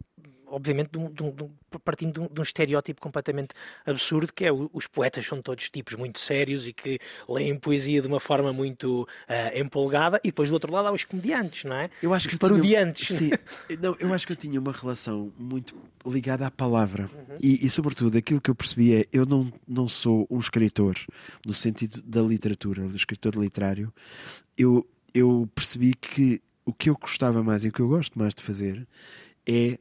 obviamente, 0.53 0.91
de 0.91 0.99
um- 0.99 1.11
de 1.11 1.23
um- 1.23 1.51
partindo 1.85 2.13
de 2.13 2.21
um, 2.21 2.29
de 2.33 2.41
um 2.41 2.43
estereótipo 2.43 3.01
completamente 3.01 3.55
absurdo, 3.87 4.33
que 4.33 4.45
é 4.45 4.53
o- 4.53 4.71
os 4.73 4.87
poetas 4.87 5.27
são 5.27 5.41
todos 5.43 5.69
tipos 5.71 5.95
muito 5.95 6.19
sérios 6.19 6.67
e 6.67 6.73
que 6.73 6.99
leem 7.29 7.59
poesia 7.59 8.01
de 8.03 8.07
uma 8.09 8.21
forma 8.21 8.53
muito 8.53 9.07
eh, 9.29 9.59
empolgada, 9.61 10.21
e 10.23 10.29
depois 10.29 10.49
do 10.49 10.53
outro 10.53 10.73
lado 10.73 10.89
há 10.89 10.93
os 10.93 11.05
comediantes, 11.05 11.65
não 11.65 11.77
é? 11.77 11.91
Eu 12.03 12.13
acho 12.15 12.27
os 12.29 12.31
que 12.31 12.35
eu 12.37 12.39
parodiantes. 12.39 13.07
Tinha, 13.17 13.19
sim, 13.19 13.31
não, 13.83 13.97
eu 13.99 14.13
acho 14.15 14.27
que 14.27 14.33
eu 14.33 14.37
tinha 14.37 14.61
uma 14.61 14.73
relação 14.73 15.33
muito 15.39 15.75
ligada 16.07 16.47
à 16.47 16.51
palavra. 16.51 17.11
Uhum. 17.13 17.37
E, 17.43 17.67
e, 17.67 17.71
sobretudo, 17.71 18.17
aquilo 18.19 18.41
que 18.41 18.51
eu 18.51 18.55
percebi 18.55 18.95
é: 18.95 19.07
eu 19.13 19.25
não, 19.25 19.53
não 19.67 19.89
sou 19.89 20.27
um 20.31 20.39
escritor 20.39 20.95
no 21.47 21.55
sentido 21.55 22.03
da 22.03 22.21
literatura, 22.23 22.87
do 22.87 22.97
escritor 22.97 23.35
literário. 23.37 23.93
Eu, 24.57 24.87
eu 25.15 25.49
percebi 25.55 25.95
que 25.95 26.43
o 26.65 26.73
que 26.73 26.91
eu 26.91 26.97
gostava 27.01 27.43
mais 27.43 27.65
e 27.65 27.69
o 27.69 27.73
que 27.73 27.81
eu 27.81 27.89
gosto 27.89 28.19
mais 28.19 28.35
de 28.35 28.43
fazer 28.43 28.87
é 29.47 29.79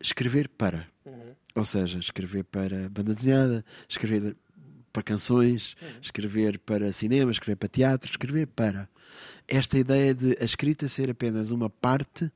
escrever 0.00 0.48
para. 0.48 0.86
Uhum. 1.04 1.34
Ou 1.54 1.64
seja, 1.64 1.98
escrever 1.98 2.44
para 2.44 2.88
banda 2.88 3.14
desenhada, 3.14 3.64
escrever 3.88 4.36
para 4.92 5.02
canções, 5.02 5.76
escrever 6.02 6.58
para 6.58 6.92
cinema, 6.92 7.30
escrever 7.30 7.56
para 7.56 7.68
teatro, 7.68 8.10
escrever 8.10 8.46
para. 8.46 8.88
Esta 9.46 9.78
ideia 9.78 10.14
de 10.14 10.36
a 10.40 10.44
escrita 10.44 10.88
ser 10.88 11.10
apenas 11.10 11.50
uma 11.50 11.70
parte 11.70 12.30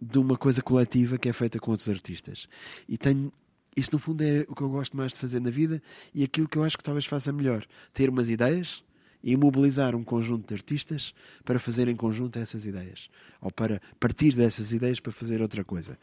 de 0.00 0.18
uma 0.18 0.36
coisa 0.36 0.60
coletiva 0.60 1.16
que 1.16 1.28
é 1.28 1.32
feita 1.32 1.58
com 1.58 1.70
outros 1.70 1.88
artistas. 1.88 2.48
E 2.88 2.98
tenho. 2.98 3.32
Isso, 3.74 3.90
no 3.92 3.98
fundo, 3.98 4.22
é 4.22 4.44
o 4.48 4.54
que 4.54 4.62
eu 4.62 4.68
gosto 4.68 4.94
mais 4.94 5.12
de 5.12 5.18
fazer 5.18 5.40
na 5.40 5.48
vida 5.48 5.82
e 6.14 6.22
aquilo 6.22 6.46
que 6.46 6.58
eu 6.58 6.64
acho 6.64 6.76
que 6.76 6.84
talvez 6.84 7.06
faça 7.06 7.32
melhor. 7.32 7.64
Ter 7.92 8.10
umas 8.10 8.28
ideias 8.28 8.84
e 9.22 9.36
mobilizar 9.36 9.94
um 9.94 10.02
conjunto 10.02 10.48
de 10.48 10.54
artistas 10.54 11.14
para 11.44 11.58
fazer 11.58 11.88
em 11.88 11.96
conjunto 11.96 12.38
essas 12.38 12.64
ideias. 12.64 13.08
Ou 13.40 13.50
para 13.50 13.80
partir 14.00 14.34
dessas 14.34 14.72
ideias 14.72 15.00
para 15.00 15.12
fazer 15.12 15.40
outra 15.40 15.64
coisa. 15.64 15.98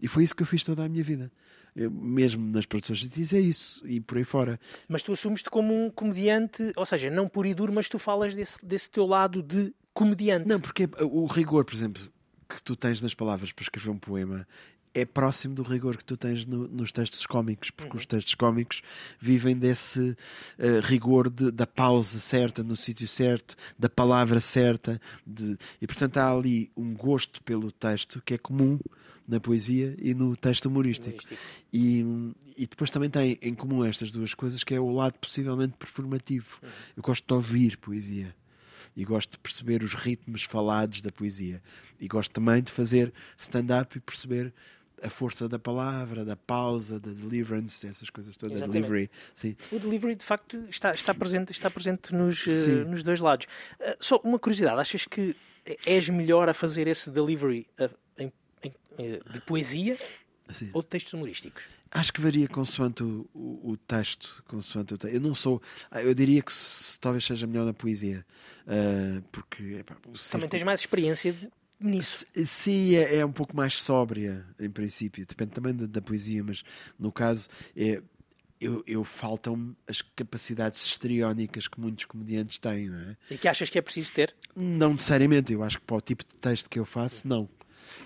E 0.00 0.08
foi 0.08 0.24
isso 0.24 0.34
que 0.34 0.42
eu 0.42 0.46
fiz 0.46 0.62
toda 0.64 0.84
a 0.84 0.88
minha 0.88 1.04
vida. 1.04 1.30
Eu, 1.76 1.90
mesmo 1.90 2.50
nas 2.52 2.66
produções 2.66 2.98
de 2.98 3.36
é 3.36 3.40
isso. 3.40 3.82
E 3.86 4.00
por 4.00 4.18
aí 4.18 4.24
fora. 4.24 4.58
Mas 4.88 5.02
tu 5.02 5.12
assumes-te 5.12 5.50
como 5.50 5.74
um 5.74 5.90
comediante, 5.90 6.72
ou 6.76 6.86
seja, 6.86 7.10
não 7.10 7.28
puro 7.28 7.48
e 7.48 7.54
duro, 7.54 7.72
mas 7.72 7.88
tu 7.88 7.98
falas 7.98 8.34
desse, 8.34 8.64
desse 8.64 8.90
teu 8.90 9.06
lado 9.06 9.42
de 9.42 9.72
comediante. 9.92 10.48
Não, 10.48 10.60
porque 10.60 10.88
o 11.00 11.26
rigor, 11.26 11.64
por 11.64 11.74
exemplo, 11.74 12.02
que 12.48 12.62
tu 12.62 12.76
tens 12.76 13.02
nas 13.02 13.14
palavras 13.14 13.52
para 13.52 13.62
escrever 13.62 13.90
um 13.90 13.98
poema 13.98 14.46
é 14.94 15.04
próximo 15.04 15.54
do 15.54 15.62
rigor 15.62 15.96
que 15.96 16.04
tu 16.04 16.16
tens 16.16 16.46
no- 16.46 16.68
nos 16.68 16.92
textos 16.92 17.26
cómicos, 17.26 17.70
porque 17.70 17.96
os 17.96 18.06
textos 18.06 18.34
cómicos 18.34 18.80
vivem 19.20 19.56
desse 19.56 20.16
eh, 20.58 20.80
rigor 20.82 21.28
de- 21.28 21.50
da 21.50 21.66
pausa 21.66 22.18
certa, 22.18 22.62
no 22.62 22.76
sítio 22.76 23.08
certo, 23.08 23.56
da 23.78 23.88
palavra 23.88 24.38
certa, 24.40 25.00
de- 25.26 25.56
e 25.82 25.86
portanto 25.86 26.16
há 26.18 26.30
ali 26.32 26.70
um 26.76 26.94
gosto 26.94 27.42
pelo 27.42 27.72
texto 27.72 28.22
que 28.24 28.34
é 28.34 28.38
comum 28.38 28.78
na 29.26 29.40
poesia 29.40 29.96
e 29.98 30.12
no 30.14 30.36
texto 30.36 30.66
humorístico. 30.66 31.18
Humorístico. 31.24 31.40
E, 31.72 32.62
e 32.62 32.66
depois 32.66 32.90
também 32.90 33.08
tem 33.10 33.38
em 33.42 33.54
comum 33.54 33.82
estas 33.84 34.12
duas 34.12 34.34
coisas, 34.34 34.62
que 34.62 34.74
é 34.74 34.78
o 34.80 34.90
lado 34.92 35.14
possivelmente 35.18 35.74
performativo. 35.78 36.60
Eu 36.96 37.02
gosto 37.02 37.26
de 37.26 37.32
ouvir 37.34 37.78
poesia 37.78 38.34
e 38.96 39.04
gosto 39.04 39.32
de 39.32 39.38
perceber 39.38 39.82
os 39.82 39.94
ritmos 39.94 40.42
falados 40.44 41.00
da 41.00 41.10
poesia 41.10 41.60
e 41.98 42.06
gosto 42.06 42.30
também 42.32 42.62
de 42.62 42.70
fazer 42.70 43.12
stand-up 43.36 43.96
e 43.96 44.00
perceber 44.00 44.52
a 45.04 45.10
força 45.10 45.48
da 45.48 45.58
palavra, 45.58 46.24
da 46.24 46.34
pausa, 46.36 46.98
da 46.98 47.10
deliverance, 47.10 47.86
essas 47.86 48.08
coisas 48.10 48.36
todas, 48.36 48.56
Exatamente. 48.56 48.82
delivery. 48.82 49.10
Sim. 49.34 49.54
O 49.70 49.78
delivery, 49.78 50.14
de 50.14 50.24
facto, 50.24 50.56
está, 50.68 50.92
está 50.92 51.12
presente, 51.14 51.52
está 51.52 51.68
presente 51.70 52.14
nos, 52.14 52.42
Sim. 52.42 52.84
nos 52.84 53.02
dois 53.02 53.20
lados. 53.20 53.46
Eh, 53.80 53.96
só 54.00 54.16
uma 54.24 54.38
curiosidade, 54.38 54.80
achas 54.80 55.04
que 55.04 55.36
és 55.86 56.08
melhor 56.08 56.48
a 56.48 56.54
fazer 56.54 56.86
esse 56.88 57.10
delivery 57.10 57.66
eh, 57.78 57.90
em- 58.18 58.32
em- 58.62 59.20
de 59.32 59.40
poesia 59.42 59.98
Sim. 60.50 60.70
ou 60.72 60.82
de 60.82 60.88
textos 60.88 61.12
humorísticos? 61.12 61.64
Acho 61.90 62.12
que 62.12 62.20
varia 62.20 62.48
consoante 62.48 63.04
o, 63.04 63.28
o, 63.34 63.70
o 63.72 63.76
texto, 63.76 64.42
consoante 64.48 64.94
o 64.94 64.98
texto. 64.98 65.14
Eu 65.14 65.20
não 65.20 65.34
sou, 65.34 65.62
ah, 65.90 66.02
eu 66.02 66.12
diria 66.14 66.42
que 66.42 66.52
se- 66.52 66.98
talvez 66.98 67.24
seja 67.24 67.46
melhor 67.46 67.64
na 67.66 67.72
poesia, 67.72 68.24
ah, 68.66 69.22
porque 69.30 69.62
epá, 69.74 69.96
Também 70.30 70.48
tens 70.48 70.62
mais 70.62 70.80
experiência 70.80 71.32
de- 71.32 71.48
nisso. 71.80 72.26
Sim, 72.44 72.94
é, 72.94 73.16
é 73.16 73.26
um 73.26 73.32
pouco 73.32 73.56
mais 73.56 73.74
sóbria, 73.80 74.44
em 74.58 74.70
princípio. 74.70 75.24
Depende 75.26 75.52
também 75.52 75.74
da, 75.74 75.86
da 75.86 76.02
poesia, 76.02 76.42
mas 76.42 76.62
no 76.98 77.12
caso, 77.12 77.48
é, 77.76 78.02
eu, 78.60 78.82
eu 78.86 79.04
faltam 79.04 79.76
as 79.86 80.00
capacidades 80.00 80.84
histriónicas 80.84 81.68
que 81.68 81.80
muitos 81.80 82.04
comediantes 82.06 82.58
têm, 82.58 82.88
não 82.88 83.10
é? 83.10 83.16
E 83.30 83.36
que 83.36 83.48
achas 83.48 83.68
que 83.68 83.78
é 83.78 83.82
preciso 83.82 84.12
ter? 84.12 84.34
Não 84.56 84.92
necessariamente, 84.92 85.52
eu 85.52 85.62
acho 85.62 85.78
que 85.78 85.84
para 85.84 85.96
o 85.96 86.00
tipo 86.00 86.24
de 86.24 86.34
texto 86.38 86.70
que 86.70 86.78
eu 86.78 86.86
faço, 86.86 87.26
não. 87.28 87.48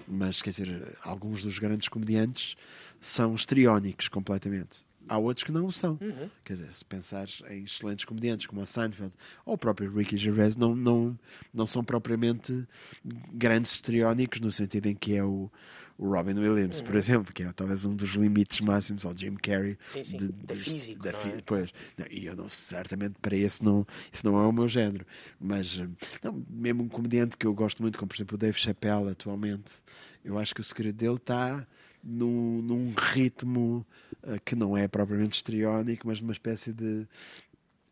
Mas, 0.06 0.42
quer 0.42 0.50
dizer, 0.50 0.98
alguns 1.02 1.44
dos 1.44 1.58
grandes 1.58 1.88
comediantes 1.88 2.56
são 3.00 3.34
histriónicos 3.34 4.08
completamente. 4.08 4.87
Há 5.08 5.18
outros 5.18 5.44
que 5.44 5.52
não 5.52 5.66
o 5.66 5.72
são. 5.72 5.98
Quer 6.44 6.54
dizer, 6.54 6.74
se 6.74 6.84
pensares 6.84 7.42
em 7.50 7.64
excelentes 7.64 8.04
comediantes 8.04 8.46
como 8.46 8.60
a 8.60 8.66
Seinfeld 8.66 9.12
ou 9.44 9.54
o 9.54 9.58
próprio 9.58 9.92
Ricky 9.94 10.16
Gervais, 10.16 10.56
não, 10.56 10.74
não, 10.74 11.18
não 11.52 11.66
são 11.66 11.82
propriamente 11.84 12.66
grandes 13.32 13.72
histriónicos 13.72 14.40
no 14.40 14.50
sentido 14.52 14.86
em 14.86 14.94
que 14.94 15.14
é 15.14 15.24
o, 15.24 15.50
o 15.96 16.08
Robin 16.08 16.34
Williams, 16.38 16.80
por 16.80 16.94
exemplo, 16.94 17.32
que 17.32 17.42
é 17.42 17.52
talvez 17.52 17.84
um 17.84 17.94
dos 17.94 18.10
limites 18.10 18.60
máximos, 18.60 19.04
ou 19.04 19.16
Jim 19.16 19.34
Carrey. 19.34 19.76
Sim, 19.84 20.04
sim, 20.04 20.16
de- 20.16 20.32
da 20.98 21.12
fi- 21.12 21.28
é? 21.32 21.42
Pois, 21.44 21.70
não, 21.96 22.06
e 22.10 22.26
eu 22.26 22.36
não, 22.36 22.48
certamente 22.48 23.16
para 23.20 23.36
esse 23.36 23.62
não, 23.64 23.86
isso 24.12 24.24
não 24.26 24.38
é 24.38 24.46
o 24.46 24.52
meu 24.52 24.68
género. 24.68 25.04
Mas, 25.40 25.76
hum, 25.78 25.92
não, 26.22 26.44
mesmo 26.48 26.82
um 26.84 26.88
comediante 26.88 27.36
que 27.36 27.46
eu 27.46 27.54
gosto 27.54 27.82
muito, 27.82 27.98
como 27.98 28.08
por 28.08 28.16
exemplo 28.16 28.34
o 28.34 28.38
Dave 28.38 28.58
Chappelle 28.58 29.10
atualmente, 29.10 29.72
eu 30.24 30.38
acho 30.38 30.54
que 30.54 30.60
o 30.60 30.64
segredo 30.64 30.96
dele 30.96 31.14
está 31.16 31.66
num, 32.02 32.62
num 32.62 32.94
ritmo 32.96 33.84
que 34.44 34.54
não 34.56 34.76
é 34.76 34.86
propriamente 34.88 35.36
histriónico, 35.36 36.06
mas 36.06 36.20
numa 36.20 36.32
espécie 36.32 36.72
de. 36.72 37.06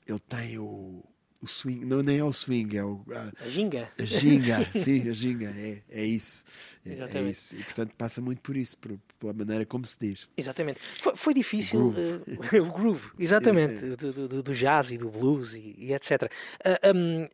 Ele 0.06 0.18
tem 0.28 0.58
o, 0.58 1.04
o 1.42 1.46
swing, 1.48 1.84
não 1.84 2.00
nem 2.02 2.18
é 2.18 2.24
o 2.24 2.32
swing, 2.32 2.76
é 2.76 2.84
o. 2.84 3.04
a- 3.12 3.32
A 3.44 3.48
ginga? 3.48 3.88
a 3.98 4.04
ginga, 4.04 4.70
sim, 4.84 5.08
a 5.08 5.12
ginga, 5.12 5.50
é, 5.50 5.82
é 5.88 6.04
isso. 6.04 6.44
É, 6.84 7.18
é 7.18 7.22
isso. 7.22 7.56
E 7.56 7.62
portanto 7.64 7.92
passa 7.96 8.20
muito 8.20 8.40
por 8.40 8.56
isso, 8.56 8.78
por- 8.78 8.98
pela 9.18 9.32
maneira 9.32 9.66
como 9.66 9.84
se 9.84 9.98
diz. 9.98 10.28
Exatamente. 10.36 10.78
Foi, 10.80 11.16
foi 11.16 11.34
difícil. 11.34 11.92
eh, 11.96 12.58
o 12.60 12.72
groove, 12.72 13.10
exatamente. 13.18 13.84
Do, 13.96 14.12
do- 14.28 14.42
do 14.42 14.54
jazz 14.54 14.90
e 14.92 14.98
do 14.98 15.10
blues 15.10 15.54
e, 15.54 15.74
e 15.78 15.92
etc. 15.92 16.30
Ah, 16.64 16.92
hum, 16.94 17.28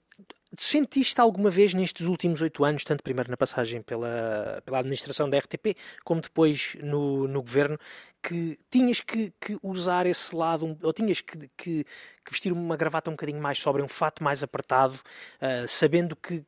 sentiste 0.59 1.19
alguma 1.21 1.51
vez 1.51 1.73
nestes 1.73 2.07
últimos 2.07 2.43
oito 2.43 2.63
anos, 2.65 2.85
tanto 2.85 3.03
primeiro 3.03 3.31
na 3.31 3.37
passagem 3.37 3.81
pela, 3.81 4.63
pela 4.65 4.81
administração 4.81 5.29
da 5.29 5.39
RTP, 5.39 5.77
como 6.05 6.21
depois 6.21 6.77
no, 6.83 7.27
no 7.27 7.41
governo, 7.41 7.79
que 8.23 8.59
tinhas 8.71 9.01
que, 9.01 9.33
que 9.41 9.59
usar 9.63 10.07
esse 10.07 10.35
lado, 10.37 10.77
ou 10.83 10.93
tinhas 10.93 11.21
que, 11.21 11.39
que- 11.57 11.85
que 12.25 12.31
vestir 12.31 12.53
uma 12.53 12.77
gravata 12.77 13.11
um 13.11 13.15
bocadinho 13.15 13.41
mais 13.41 13.59
sobre, 13.59 13.83
um 13.83 13.89
fato 13.89 14.23
mais 14.23 14.43
apertado, 14.43 14.99
ah, 15.41 15.65
sabendo 15.67 16.15
que, 16.15 16.45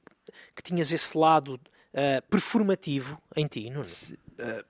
que 0.55 0.63
tinhas 0.63 0.93
esse 0.93 1.17
lado 1.17 1.59
ah, 1.95 2.23
performativo 2.29 3.21
em 3.35 3.47
ti, 3.47 3.71
Nuno? 3.71 3.85
Se- 3.85 4.19
ah, 4.39 4.65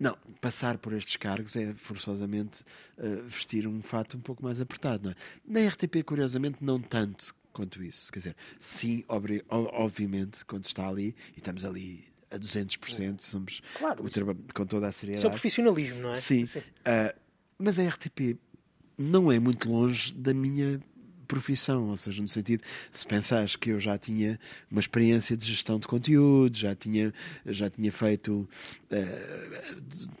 não, 0.00 0.16
passar 0.40 0.78
por 0.78 0.92
estes 0.92 1.16
cargos 1.16 1.56
é 1.56 1.74
forçosamente 1.74 2.64
ah, 2.98 3.02
vestir 3.26 3.66
um 3.66 3.82
fato 3.82 4.16
um 4.16 4.20
pouco 4.20 4.42
mais 4.42 4.60
apertado. 4.62 5.04
Não 5.04 5.10
é? 5.12 5.14
Na 5.62 5.68
RTP, 5.68 6.02
curiosamente, 6.04 6.58
não 6.64 6.80
tanto 6.80 7.34
quanto 7.58 7.82
isso. 7.82 8.12
Quer 8.12 8.18
dizer, 8.20 8.36
sim, 8.60 9.04
obviamente, 9.48 10.44
quando 10.44 10.64
está 10.64 10.88
ali, 10.88 11.14
e 11.34 11.38
estamos 11.38 11.64
ali 11.64 12.04
a 12.30 12.38
200%, 12.38 13.20
somos 13.20 13.60
Claro, 13.76 14.04
com 14.54 14.64
toda 14.64 14.86
a 14.86 14.90
Isso 14.90 15.04
é 15.04 15.08
o 15.08 15.12
seriedade. 15.16 15.28
profissionalismo, 15.30 16.00
não 16.02 16.12
é? 16.12 16.14
Sim. 16.14 16.44
Ah, 16.84 17.12
mas 17.58 17.78
a 17.80 17.82
RTP 17.88 18.36
não 18.96 19.30
é 19.32 19.38
muito 19.40 19.68
longe 19.70 20.12
da 20.14 20.32
minha 20.32 20.80
profissão, 21.28 21.90
ou 21.90 21.96
seja, 21.96 22.22
no 22.22 22.28
sentido, 22.28 22.62
se 22.90 23.06
pensares 23.06 23.54
que 23.54 23.70
eu 23.70 23.78
já 23.78 23.98
tinha 23.98 24.40
uma 24.70 24.80
experiência 24.80 25.36
de 25.36 25.46
gestão 25.46 25.78
de 25.78 25.86
conteúdo, 25.86 26.56
já 26.56 26.74
tinha, 26.74 27.12
já 27.46 27.68
tinha 27.68 27.92
feito 27.92 28.48
ah, 28.90 28.96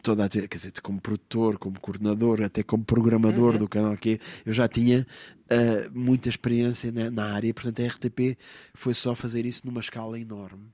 toda 0.02 0.26
a, 0.26 0.28
quer 0.28 0.46
dizer, 0.46 0.72
como 0.82 1.00
produtor, 1.00 1.58
como 1.58 1.80
coordenador, 1.80 2.42
até 2.42 2.62
como 2.62 2.84
programador 2.84 3.56
do 3.56 3.66
canal 3.66 3.96
que 3.96 4.20
eu 4.44 4.52
já 4.52 4.68
tinha 4.68 5.06
ah, 5.50 5.90
muita 5.92 6.28
experiência 6.28 6.92
na, 6.92 7.10
na 7.10 7.32
área, 7.32 7.52
portanto 7.54 7.82
a 7.82 7.86
RTP 7.86 8.38
foi 8.74 8.92
só 8.92 9.14
fazer 9.14 9.46
isso 9.46 9.62
numa 9.66 9.80
escala 9.80 10.20
enorme 10.20 10.68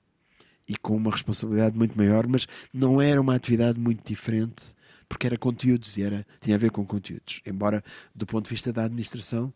e 0.66 0.76
com 0.76 0.96
uma 0.96 1.10
responsabilidade 1.10 1.76
muito 1.76 1.96
maior, 1.96 2.26
mas 2.26 2.46
não 2.72 3.00
era 3.00 3.20
uma 3.20 3.34
atividade 3.34 3.78
muito 3.78 4.04
diferente 4.04 4.74
porque 5.08 5.26
era 5.26 5.36
conteúdos 5.36 5.96
e 5.96 6.02
era, 6.02 6.26
tinha 6.40 6.56
a 6.56 6.58
ver 6.58 6.70
com 6.70 6.84
conteúdos. 6.84 7.40
Embora, 7.46 7.84
do 8.14 8.26
ponto 8.26 8.46
de 8.46 8.50
vista 8.50 8.72
da 8.72 8.84
administração, 8.84 9.52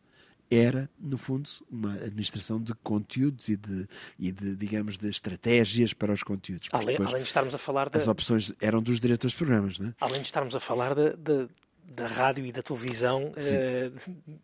era, 0.51 0.89
no 0.99 1.19
fundo, 1.19 1.49
uma 1.71 1.93
administração 1.95 2.61
de 2.61 2.75
conteúdos 2.75 3.49
e 3.49 3.57
de, 3.57 3.87
e 4.19 4.33
de 4.33 4.57
digamos, 4.57 4.97
de 4.99 5.09
estratégias 5.09 5.93
para 5.93 6.13
os 6.13 6.23
conteúdos. 6.23 6.69
Além, 6.73 6.97
além 6.97 7.23
de 7.23 7.29
estarmos 7.29 7.55
a 7.55 7.59
falar 7.59 7.89
da, 7.91 7.99
as 7.99 8.09
opções 8.09 8.53
eram 8.61 8.83
dos 8.83 8.99
diretores 8.99 9.33
de 9.33 9.39
programas, 9.39 9.79
não 9.79 9.89
é? 9.89 9.95
além 10.01 10.21
de 10.21 10.27
estarmos 10.27 10.55
a 10.57 10.61
falar 10.61 10.95
da, 10.95 11.11
da, 11.13 11.49
da 11.85 12.07
rádio 12.07 12.45
e 12.47 12.53
da 12.53 12.63
televisão 12.63 13.33
eh, 13.37 13.91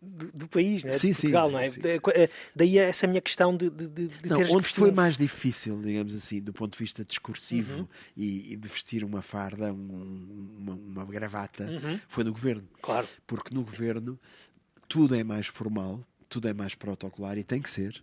do, 0.02 0.32
do 0.32 0.48
país, 0.48 0.82
não 0.84 0.90
é? 0.90 0.92
Sim, 0.92 1.08
de 1.08 1.14
sim, 1.14 1.20
Portugal, 1.30 1.46
sim, 1.48 1.52
não 1.54 1.60
é? 1.60 1.70
sim. 1.70 1.80
Da- 1.80 1.88
eh, 2.14 2.30
Daí 2.54 2.78
essa 2.78 3.06
minha 3.06 3.20
questão 3.20 3.56
de, 3.56 3.70
de, 3.70 3.86
de, 3.88 4.06
de 4.08 4.28
Não, 4.28 4.40
onde 4.50 4.68
foi 4.68 4.90
mais 4.90 5.16
difícil, 5.16 5.80
digamos 5.80 6.14
assim, 6.14 6.40
do 6.40 6.52
ponto 6.52 6.72
de 6.72 6.78
vista 6.84 7.04
discursivo 7.04 7.74
Uhum. 7.80 7.88
e, 8.16 8.52
e 8.52 8.56
de 8.56 8.68
vestir 8.68 9.04
uma 9.04 9.22
farda, 9.22 9.72
um- 9.72 10.56
uma, 10.58 10.74
uma 10.74 11.04
gravata, 11.06 11.64
Uhum. 11.64 11.98
foi 12.08 12.24
no 12.24 12.32
governo. 12.32 12.68
Claro. 12.82 13.06
Porque 13.26 13.54
no 13.54 13.62
governo 13.62 14.18
tudo 14.94 15.16
é 15.16 15.24
mais 15.24 15.48
formal, 15.48 16.06
tudo 16.28 16.46
é 16.46 16.54
mais 16.54 16.76
protocolar 16.76 17.36
e 17.36 17.42
tem 17.42 17.60
que 17.60 17.68
ser. 17.68 18.00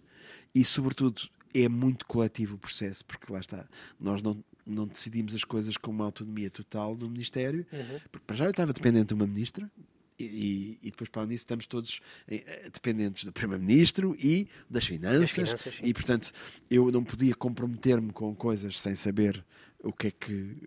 E, 0.54 0.66
sobretudo, 0.66 1.22
é 1.54 1.70
muito 1.70 2.06
coletivo 2.06 2.56
o 2.56 2.58
processo, 2.58 3.06
porque 3.06 3.32
lá 3.32 3.40
está, 3.40 3.66
nós 3.98 4.22
não, 4.22 4.44
não 4.66 4.86
decidimos 4.86 5.34
as 5.34 5.46
coisas 5.46 5.78
com 5.78 5.90
uma 5.90 6.04
autonomia 6.04 6.50
total 6.50 6.94
no 6.98 7.10
Ministério, 7.10 7.66
Uhum. 7.72 8.00
porque 8.12 8.26
para 8.28 8.36
já 8.36 8.44
eu 8.44 8.52
estava 8.52 8.74
dependente 8.74 9.08
de 9.08 9.14
uma 9.14 9.26
ministra. 9.26 9.72
E, 10.20 10.78
e- 10.84 10.92
depois, 10.92 11.10
para 11.10 11.22
além 11.22 11.30
disso, 11.30 11.44
estamos 11.44 11.66
todos 11.66 12.02
eh, 12.28 12.44
eh, 12.46 12.70
dependentes 12.70 13.24
do 13.24 13.32
Primeiro-Ministro 13.32 14.14
e 14.20 14.50
das 14.70 14.86
finanças. 14.86 15.32
finanças, 15.32 15.76
sim. 15.78 15.84
e, 15.86 15.94
portanto, 15.94 16.34
eu 16.70 16.92
não 16.92 17.06
podia 17.06 17.34
comprometer-me 17.34 18.12
com 18.12 18.36
coisas 18.36 18.78
sem 18.78 18.96
saber 18.96 19.44
o 19.82 19.94
que 19.94 20.08
é 20.08 20.12
que 20.12 20.58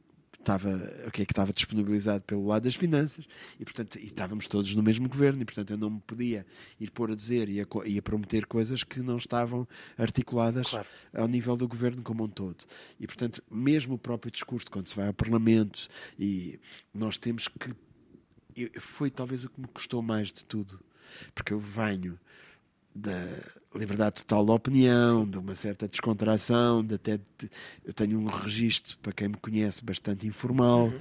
estava, 0.44 0.68
o 1.07 1.11
que 1.11 1.22
é 1.22 1.24
que 1.24 1.33
estava 1.33 1.52
disponibilizado 1.52 2.22
pelo 2.24 2.46
lado 2.46 2.62
das 2.64 2.74
finanças 2.74 3.24
e 3.59 3.64
portanto 3.64 3.96
e 3.98 4.07
estávamos 4.07 4.46
todos 4.46 4.74
no 4.74 4.83
mesmo 4.83 5.09
governo 5.09 5.42
e 5.42 5.44
portanto 5.44 5.70
eu 5.72 5.78
não 5.78 5.90
me 5.90 6.00
podia 6.00 6.46
ir 6.78 6.90
pôr 6.90 7.11
a 7.11 7.14
dizer 7.14 7.48
e 7.48 7.61
a, 7.61 7.66
e 7.85 7.98
a 7.98 8.02
prometer 8.02 8.46
coisas 8.46 8.85
que 8.85 9.00
não 9.00 9.16
estavam 9.16 9.66
articuladas 9.98 10.68
Claro. 10.68 10.87
ao 11.14 11.26
nível 11.26 11.57
do 11.57 11.66
governo 11.66 12.02
como 12.02 12.24
um 12.24 12.28
todo 12.28 12.64
e 13.00 13.07
portanto 13.07 13.42
mesmo 13.50 13.94
o 13.94 13.98
próprio 13.98 14.30
discurso 14.30 14.66
quando 14.70 14.87
se 14.87 14.94
vai 14.96 15.07
ao 15.09 15.14
Parlamento 15.14 15.88
e 16.18 16.59
nós 16.92 17.18
temos 17.18 17.48
que 17.48 17.74
foi 18.80 19.11
talvez 19.11 19.44
o 19.44 19.48
que 19.50 19.61
me 19.61 19.66
custou 19.66 20.00
mais 20.02 20.33
de 20.33 20.44
tudo 20.44 20.78
porque 21.35 21.52
eu 21.52 21.59
venho 21.59 22.18
da 22.94 23.26
liberdade 23.74 24.22
total 24.22 24.46
da 24.46 24.52
opinião, 24.52 25.26
de 25.28 25.37
uma 25.38 25.54
certa 25.57 25.88
descontração, 25.88 26.85
de 26.85 26.94
até 26.94 27.16
de- 27.16 27.50
eu 27.85 27.92
tenho 27.92 28.18
um 28.20 28.26
registro, 28.26 28.96
para 28.98 29.12
quem 29.12 29.28
me 29.28 29.35
conhece, 29.37 29.85
bastante 29.85 30.26
informal, 30.26 30.92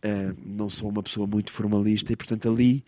eh, 0.00 0.32
não 0.44 0.70
sou 0.70 0.88
uma 0.88 1.02
pessoa 1.02 1.26
muito 1.26 1.52
formalista 1.52 2.10
e, 2.12 2.16
portanto, 2.16 2.48
ali 2.48 2.82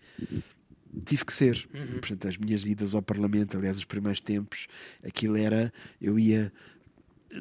tive 1.05 1.25
que 1.25 1.33
ser. 1.33 1.67
Portanto, 1.99 2.27
as 2.27 2.37
minhas 2.37 2.65
idas 2.65 2.95
ao 2.95 3.01
Parlamento, 3.01 3.55
aliás, 3.57 3.77
os 3.77 3.85
primeiros 3.85 4.19
tempos, 4.21 4.67
aquilo 5.05 5.37
era, 5.37 5.71
eu 6.01 6.17
ia 6.17 6.51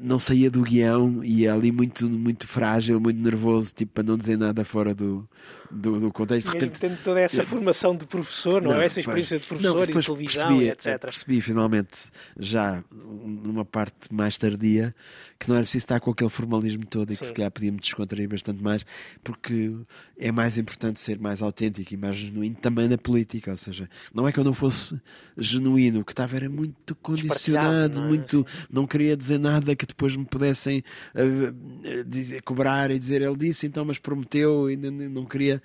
não 0.02 0.18
saía 0.18 0.50
do 0.50 0.62
guião, 0.62 1.22
ia 1.22 1.54
ali 1.54 1.70
muito, 1.70 2.08
muito 2.10 2.48
frágil, 2.48 2.98
muito 2.98 3.20
nervoso, 3.20 3.72
tipo, 3.72 3.92
para 3.92 4.02
não 4.02 4.18
dizer 4.18 4.36
nada 4.36 4.64
fora 4.64 4.92
do, 4.92 5.28
do, 5.74 5.98
do 5.98 6.12
contexto. 6.12 6.52
Mesmo 6.52 6.70
tendo 6.70 6.96
toda 7.02 7.20
essa 7.20 7.44
formação 7.44 7.96
de 7.96 8.06
professor, 8.06 8.62
não, 8.62 8.80
é? 8.80 8.86
Essa 8.86 9.00
experiência 9.00 9.38
de 9.38 9.46
professor 9.46 9.74
não, 9.74 9.82
e 9.82 9.86
de 9.86 9.92
televisão, 9.92 10.48
percebi, 10.48 10.68
etc. 10.68 11.00
Percebi 11.00 11.40
finalmente, 11.40 11.98
já 12.38 12.82
numa 12.92 13.64
parte 13.64 14.12
mais 14.12 14.38
tardia, 14.38 14.94
que 15.38 15.48
não 15.48 15.56
era 15.56 15.64
preciso 15.64 15.82
estar 15.82 16.00
com 16.00 16.10
aquele 16.10 16.30
formalismo 16.30 16.86
todo 16.86 17.12
e 17.12 17.16
que 17.16 17.26
se 17.26 17.32
calhar 17.32 17.50
podíamos 17.50 17.82
descontrair 17.82 18.28
bastante 18.28 18.62
mais, 18.62 18.84
porque 19.22 19.74
é 20.18 20.30
mais 20.30 20.56
importante 20.56 21.00
ser 21.00 21.18
mais 21.18 21.42
autêntico 21.42 21.92
e 21.92 21.96
mais 21.96 22.16
genuíno 22.16 22.56
também 22.56 22.88
na 22.88 22.96
política. 22.96 23.50
Ou 23.50 23.56
seja, 23.56 23.88
não 24.12 24.28
é 24.28 24.32
que 24.32 24.38
eu 24.38 24.44
não 24.44 24.54
fosse 24.54 25.00
genuíno, 25.36 26.00
o 26.00 26.04
que 26.04 26.12
estava 26.12 26.36
era 26.36 26.48
muito 26.48 26.94
condicionado, 26.96 27.98
não 27.98 28.06
é? 28.06 28.08
muito. 28.08 28.46
Não 28.70 28.86
queria 28.86 29.16
dizer 29.16 29.38
nada 29.38 29.74
que 29.74 29.86
depois 29.86 30.14
me 30.14 30.24
pudessem 30.24 30.84
uh, 31.14 32.04
dizer, 32.04 32.42
cobrar 32.42 32.90
e 32.90 32.98
dizer 32.98 33.20
ele 33.20 33.36
disse, 33.36 33.66
então, 33.66 33.84
mas 33.84 33.98
prometeu 33.98 34.70
e 34.70 34.76
não, 34.76 34.90
não 34.90 35.24
queria 35.24 35.60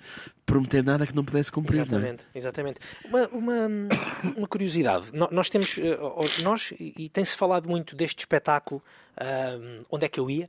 prometer 0.46 0.82
nada 0.82 1.06
que 1.06 1.14
não 1.14 1.24
pudesse 1.24 1.50
cumprir. 1.52 1.80
é? 1.80 1.82
Exatamente, 1.82 2.26
exatamente. 2.34 2.78
Uma, 3.04 3.28
uma, 3.28 3.68
uma 4.36 4.48
curiosidade. 4.48 5.06
Nós 5.12 5.48
temos, 5.48 5.78
eh, 5.78 5.98
nós, 6.42 6.72
e 6.78 7.08
tem-se 7.08 7.36
falado 7.36 7.68
muito 7.68 7.94
deste 7.94 8.18
espetáculo, 8.20 8.82
ah, 9.16 9.56
onde 9.90 10.04
é 10.06 10.08
que 10.08 10.18
eu 10.18 10.28
ia? 10.30 10.48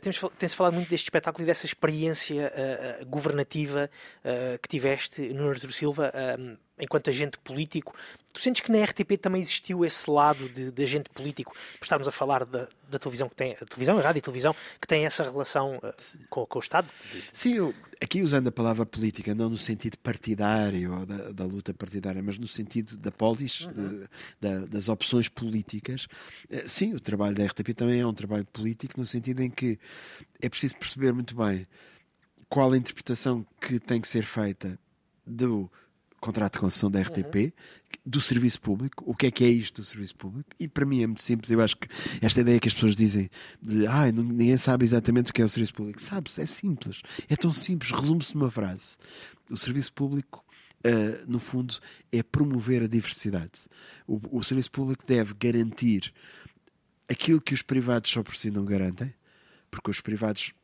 Temos, 0.00 0.16
fal- 0.18 0.30
tem-se 0.38 0.54
falado 0.54 0.74
muito 0.74 0.88
deste 0.88 1.04
espetáculo 1.04 1.42
e 1.44 1.46
dessa 1.46 1.66
experiência 1.66 2.52
ah, 2.54 3.04
governativa 3.04 3.90
que 4.60 4.68
tiveste 4.68 5.20
no 5.32 5.48
Artur 5.48 5.72
Silva 5.72 6.12
enquanto 6.82 7.08
agente 7.08 7.38
político. 7.38 7.94
Tu 8.34 8.40
sentes 8.40 8.60
que 8.62 8.72
na 8.72 8.82
RTP 8.82 9.16
também 9.20 9.40
existiu 9.40 9.84
esse 9.84 10.10
lado 10.10 10.48
de, 10.48 10.70
de 10.70 10.82
agente 10.82 11.08
político, 11.10 11.52
por 11.78 11.84
estarmos 11.84 12.08
a 12.08 12.10
falar 12.10 12.44
da, 12.44 12.66
da 12.90 12.98
televisão 12.98 13.28
que 13.28 13.36
tem, 13.36 13.52
a 13.52 13.64
televisão, 13.66 13.98
a 13.98 14.02
rádio 14.02 14.18
e 14.18 14.22
televisão, 14.22 14.54
que 14.80 14.86
tem 14.88 15.04
essa 15.04 15.22
relação 15.22 15.78
ah, 15.82 15.94
com, 16.28 16.44
com 16.46 16.58
o 16.58 16.62
Estado? 16.62 16.88
Sim, 17.32 17.54
eu, 17.54 17.74
aqui 18.02 18.22
usando 18.22 18.48
a 18.48 18.52
palavra 18.52 18.84
política, 18.86 19.34
não 19.34 19.50
no 19.50 19.58
sentido 19.58 19.98
partidário 19.98 20.98
ou 21.00 21.06
da, 21.06 21.30
da 21.30 21.44
luta 21.44 21.72
partidária, 21.74 22.22
mas 22.22 22.38
no 22.38 22.46
sentido 22.48 22.96
da 22.96 23.12
polis, 23.12 23.66
de- 23.66 24.08
da- 24.40 24.66
das 24.66 24.88
opções 24.88 25.28
políticas. 25.28 26.08
eh, 26.50 26.64
Sim, 26.66 26.94
o 26.94 27.00
trabalho 27.00 27.34
da 27.36 27.44
RTP 27.44 27.74
também 27.74 28.00
é 28.00 28.06
um 28.06 28.14
trabalho 28.14 28.46
político, 28.46 28.98
no 28.98 29.06
sentido 29.06 29.40
em 29.42 29.50
que 29.50 29.78
é 30.40 30.48
preciso 30.48 30.76
perceber 30.76 31.12
muito 31.12 31.36
bem 31.36 31.66
qual 32.48 32.72
a 32.72 32.76
interpretação 32.78 33.46
que 33.60 33.78
tem 33.78 34.00
que 34.00 34.08
ser 34.08 34.24
feita 34.24 34.78
do 35.26 35.70
contrato 36.22 36.54
de 36.54 36.60
concessão 36.60 36.88
da 36.88 37.00
RTP, 37.02 37.52
do 38.06 38.20
serviço 38.20 38.60
público, 38.60 39.02
o 39.04 39.12
que 39.12 39.26
é 39.26 39.30
que 39.30 39.44
é 39.44 39.48
isto 39.48 39.82
do 39.82 39.84
serviço 39.84 40.14
público, 40.14 40.50
e 40.58 40.68
para 40.68 40.86
mim 40.86 41.02
é 41.02 41.06
muito 41.06 41.20
simples, 41.20 41.50
eu 41.50 41.60
acho 41.60 41.76
que 41.76 41.88
esta 42.20 42.40
ideia 42.40 42.60
que 42.60 42.68
as 42.68 42.74
pessoas 42.74 42.94
dizem 42.94 43.28
de 43.60 43.88
ah, 43.88 44.10
ninguém 44.12 44.56
sabe 44.56 44.84
exatamente 44.84 45.32
o 45.32 45.34
que 45.34 45.42
é 45.42 45.44
o 45.44 45.48
serviço 45.48 45.74
público, 45.74 46.00
sabe-se, 46.00 46.40
é 46.40 46.46
simples, 46.46 47.02
é 47.28 47.34
tão 47.34 47.50
simples, 47.50 47.90
resume-se 47.90 48.36
numa 48.36 48.50
frase. 48.50 48.98
O 49.50 49.56
serviço 49.56 49.92
público, 49.92 50.44
ah, 50.84 51.24
no 51.26 51.40
fundo, 51.40 51.74
é 52.12 52.22
promover 52.22 52.84
a 52.84 52.86
diversidade. 52.86 53.66
O, 54.06 54.38
o 54.38 54.44
serviço 54.44 54.70
público 54.70 55.04
deve 55.04 55.34
garantir 55.34 56.14
aquilo 57.10 57.40
que 57.40 57.52
os 57.52 57.62
privados 57.62 58.08
só 58.08 58.22
por 58.22 58.36
si 58.36 58.48
não 58.48 58.64
garantem, 58.64 59.12
porque 59.72 59.90
os 59.90 60.00
privados 60.00 60.54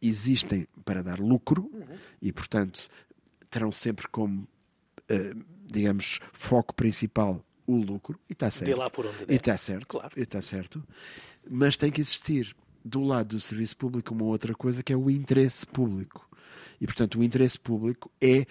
existem 0.00 0.68
para 0.84 1.02
dar 1.02 1.18
lucro 1.18 1.68
e, 2.20 2.32
portanto, 2.32 2.88
terão 3.50 3.70
sempre 3.72 4.06
como, 4.08 4.48
digamos, 5.66 6.20
foco 6.32 6.74
principal 6.74 7.44
o 7.66 7.76
lucro, 7.76 8.18
e 8.28 8.32
está 8.32 8.50
certo. 8.50 8.76
lá 8.78 8.90
por 8.90 9.06
onde 9.06 9.24
der. 9.24 9.32
E 9.32 9.36
está 9.36 9.56
certo, 9.56 9.86
Claro. 9.86 10.10
e 10.16 10.20
está 10.22 10.42
certo. 10.42 10.82
Mas 11.48 11.76
tem 11.76 11.90
que 11.90 12.00
existir 12.00 12.54
do 12.84 13.02
lado 13.02 13.36
do 13.36 13.40
serviço 13.40 13.76
público 13.76 14.12
uma 14.12 14.24
outra 14.24 14.54
coisa 14.54 14.82
que 14.82 14.92
é 14.92 14.96
o 14.96 15.08
interesse 15.08 15.66
público. 15.66 16.28
E, 16.80 16.86
portanto, 16.86 17.18
o 17.18 17.22
interesse 17.22 17.58
público 17.58 18.10
é 18.20 18.46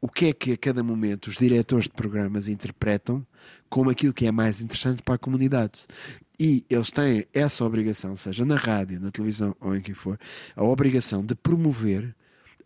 o 0.00 0.08
que 0.08 0.26
é 0.26 0.32
que 0.32 0.52
a 0.52 0.56
cada 0.56 0.82
momento 0.82 1.28
os 1.28 1.36
diretores 1.36 1.84
de 1.84 1.92
programas 1.92 2.48
interpretam 2.48 3.26
como 3.68 3.90
aquilo 3.90 4.12
que 4.14 4.26
é 4.26 4.32
mais 4.32 4.60
interessante 4.60 5.02
para 5.02 5.14
a 5.14 5.18
comunidade. 5.18 5.86
E 6.38 6.64
eles 6.68 6.90
têm 6.90 7.24
essa 7.32 7.64
obrigação, 7.64 8.16
seja 8.16 8.44
na 8.44 8.56
rádio, 8.56 9.00
na 9.00 9.10
televisão 9.10 9.54
ou 9.60 9.76
em 9.76 9.80
que 9.80 9.94
for, 9.94 10.18
a 10.56 10.64
obrigação 10.64 11.24
de 11.24 11.34
promover 11.34 12.14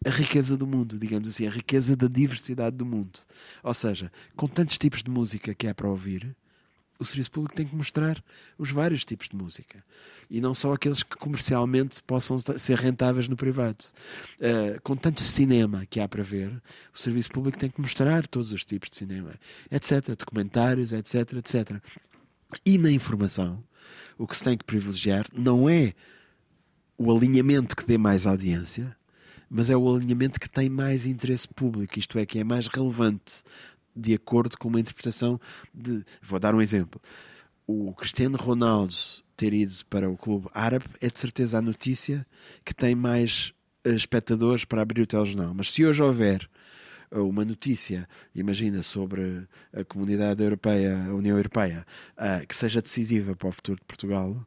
a 0.04 0.10
riqueza 0.10 0.56
do 0.56 0.66
mundo, 0.66 0.98
digamos 0.98 1.28
assim, 1.28 1.46
a 1.46 1.50
riqueza 1.50 1.96
da 1.96 2.06
diversidade 2.06 2.76
do 2.76 2.86
mundo. 2.86 3.20
Ou 3.62 3.74
seja, 3.74 4.12
com 4.36 4.46
tantos 4.46 4.78
tipos 4.78 5.02
de 5.02 5.10
música 5.10 5.54
que 5.54 5.66
há 5.66 5.74
para 5.74 5.88
ouvir, 5.88 6.36
o 6.98 7.04
serviço 7.04 7.30
público 7.30 7.54
tem 7.54 7.66
que 7.66 7.76
mostrar 7.76 8.22
os 8.58 8.70
vários 8.70 9.04
tipos 9.04 9.28
de 9.28 9.36
música 9.36 9.84
e 10.28 10.40
não 10.40 10.52
só 10.52 10.72
aqueles 10.72 11.02
que 11.02 11.16
comercialmente 11.16 12.02
possam 12.02 12.36
ser 12.38 12.76
rentáveis 12.76 13.28
no 13.28 13.36
privado. 13.36 13.78
Uh, 14.40 14.80
com 14.82 14.96
tanto 14.96 15.22
cinema 15.22 15.86
que 15.86 16.00
há 16.00 16.08
para 16.08 16.22
ver, 16.22 16.50
o 16.92 16.98
serviço 16.98 17.30
público 17.30 17.58
tem 17.58 17.70
que 17.70 17.80
mostrar 17.80 18.26
todos 18.26 18.52
os 18.52 18.64
tipos 18.64 18.90
de 18.90 18.96
cinema, 18.96 19.32
etc. 19.70 20.16
Documentários, 20.16 20.92
etc, 20.92 21.34
etc. 21.34 21.80
E 22.64 22.76
na 22.78 22.90
informação, 22.90 23.62
o 24.18 24.26
que 24.26 24.36
se 24.36 24.44
tem 24.44 24.56
que 24.56 24.64
privilegiar 24.64 25.26
não 25.32 25.68
é 25.68 25.94
o 26.96 27.16
alinhamento 27.16 27.76
que 27.76 27.86
dê 27.86 27.96
mais 27.96 28.26
audiência, 28.26 28.96
mas 29.50 29.70
é 29.70 29.76
o 29.76 29.94
alinhamento 29.94 30.38
que 30.38 30.48
tem 30.48 30.68
mais 30.68 31.06
interesse 31.06 31.48
público, 31.48 31.98
isto 31.98 32.18
é, 32.18 32.26
que 32.26 32.38
é 32.38 32.44
mais 32.44 32.66
relevante 32.66 33.42
de 33.94 34.14
acordo 34.14 34.56
com 34.56 34.68
uma 34.68 34.80
interpretação 34.80 35.40
de. 35.74 36.04
Vou 36.22 36.38
dar 36.38 36.54
um 36.54 36.62
exemplo. 36.62 37.00
O 37.66 37.92
Cristiano 37.94 38.36
Ronaldo 38.36 38.94
ter 39.36 39.52
ido 39.52 39.74
para 39.90 40.08
o 40.08 40.16
clube 40.16 40.48
árabe 40.54 40.86
é 41.00 41.08
de 41.08 41.18
certeza 41.18 41.58
a 41.58 41.62
notícia 41.62 42.26
que 42.64 42.74
tem 42.74 42.94
mais 42.94 43.52
eh, 43.84 43.90
espectadores 43.90 44.64
para 44.64 44.82
abrir 44.82 45.02
o 45.02 45.06
telejornal. 45.06 45.54
Mas 45.54 45.70
se 45.70 45.84
hoje 45.84 46.02
houver 46.02 46.48
eh, 47.10 47.18
uma 47.18 47.44
notícia, 47.44 48.08
imagina, 48.34 48.82
sobre 48.82 49.46
a 49.72 49.84
comunidade 49.84 50.42
europeia, 50.42 50.96
a 51.06 51.14
União 51.14 51.36
Europeia, 51.36 51.86
uh, 52.16 52.46
que 52.46 52.56
seja 52.56 52.82
decisiva 52.82 53.36
para 53.36 53.48
o 53.48 53.52
futuro 53.52 53.78
de 53.78 53.86
Portugal, 53.86 54.46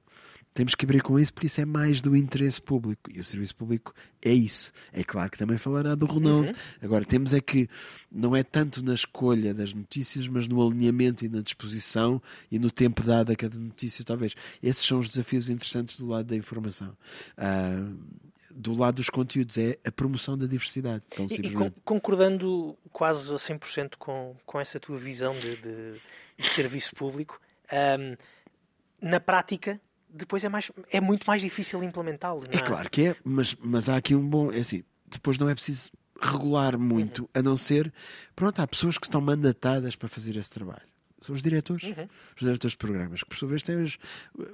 temos 0.53 0.75
que 0.75 0.85
abrir 0.85 1.01
com 1.01 1.17
isso 1.17 1.33
porque 1.33 1.47
isso 1.47 1.61
é 1.61 1.65
mais 1.65 2.01
do 2.01 2.15
interesse 2.15 2.61
público 2.61 3.09
e 3.09 3.19
o 3.19 3.23
serviço 3.23 3.55
público 3.55 3.93
é 4.21 4.31
isso. 4.31 4.71
É 4.91 5.03
claro 5.03 5.31
que 5.31 5.37
também 5.37 5.57
falará 5.57 5.95
do 5.95 6.05
Ronaldo. 6.05 6.49
Uhum. 6.49 6.55
Agora, 6.81 7.05
temos 7.05 7.33
é 7.33 7.39
que 7.39 7.69
não 8.11 8.35
é 8.35 8.43
tanto 8.43 8.83
na 8.83 8.93
escolha 8.93 9.53
das 9.53 9.73
notícias, 9.73 10.27
mas 10.27 10.47
no 10.47 10.65
alinhamento 10.65 11.23
e 11.23 11.29
na 11.29 11.41
disposição 11.41 12.21
e 12.51 12.59
no 12.59 12.69
tempo 12.69 13.01
dado 13.01 13.31
a 13.31 13.35
cada 13.35 13.57
notícia, 13.57 14.03
talvez. 14.03 14.35
Esses 14.61 14.85
são 14.85 14.99
os 14.99 15.09
desafios 15.09 15.49
interessantes 15.49 15.97
do 15.97 16.07
lado 16.07 16.25
da 16.25 16.35
informação. 16.35 16.95
Uh, 17.37 17.97
do 18.53 18.73
lado 18.73 18.95
dos 18.95 19.09
conteúdos, 19.09 19.57
é 19.57 19.77
a 19.85 19.91
promoção 19.91 20.37
da 20.37 20.45
diversidade. 20.45 21.03
Tão 21.09 21.25
e, 21.27 21.35
e 21.35 21.71
concordando 21.85 22.77
quase 22.91 23.31
a 23.31 23.37
100% 23.37 23.93
com, 23.97 24.35
com 24.45 24.59
essa 24.59 24.77
tua 24.77 24.97
visão 24.97 25.33
de, 25.33 25.55
de, 25.55 25.93
de 26.37 26.49
serviço 26.49 26.93
público, 26.93 27.39
um, 27.71 28.17
na 29.01 29.21
prática 29.21 29.79
depois 30.13 30.43
é, 30.43 30.49
mais, 30.49 30.71
é 30.91 30.99
muito 30.99 31.25
mais 31.25 31.41
difícil 31.41 31.83
implementá-lo. 31.83 32.43
É? 32.51 32.57
é? 32.57 32.59
claro 32.59 32.89
que 32.89 33.07
é, 33.07 33.15
mas, 33.23 33.55
mas 33.61 33.89
há 33.89 33.97
aqui 33.97 34.15
um 34.15 34.27
bom. 34.27 34.51
É 34.51 34.59
assim, 34.59 34.83
depois 35.07 35.37
não 35.37 35.49
é 35.49 35.53
preciso 35.53 35.91
regular 36.19 36.77
muito, 36.77 37.23
uhum. 37.23 37.29
a 37.33 37.41
não 37.41 37.57
ser. 37.57 37.91
Pronto, 38.35 38.61
há 38.61 38.67
pessoas 38.67 38.97
que 38.97 39.05
estão 39.05 39.21
mandatadas 39.21 39.95
para 39.95 40.07
fazer 40.07 40.35
esse 40.35 40.49
trabalho. 40.49 40.91
São 41.19 41.35
os 41.35 41.41
diretores, 41.41 41.83
uhum. 41.83 42.07
os 42.35 42.39
diretores 42.39 42.71
de 42.71 42.77
programas, 42.77 43.21
que 43.21 43.29
por 43.29 43.37
sua 43.37 43.47
vez 43.47 43.61
têm 43.61 43.75
os, 43.75 43.97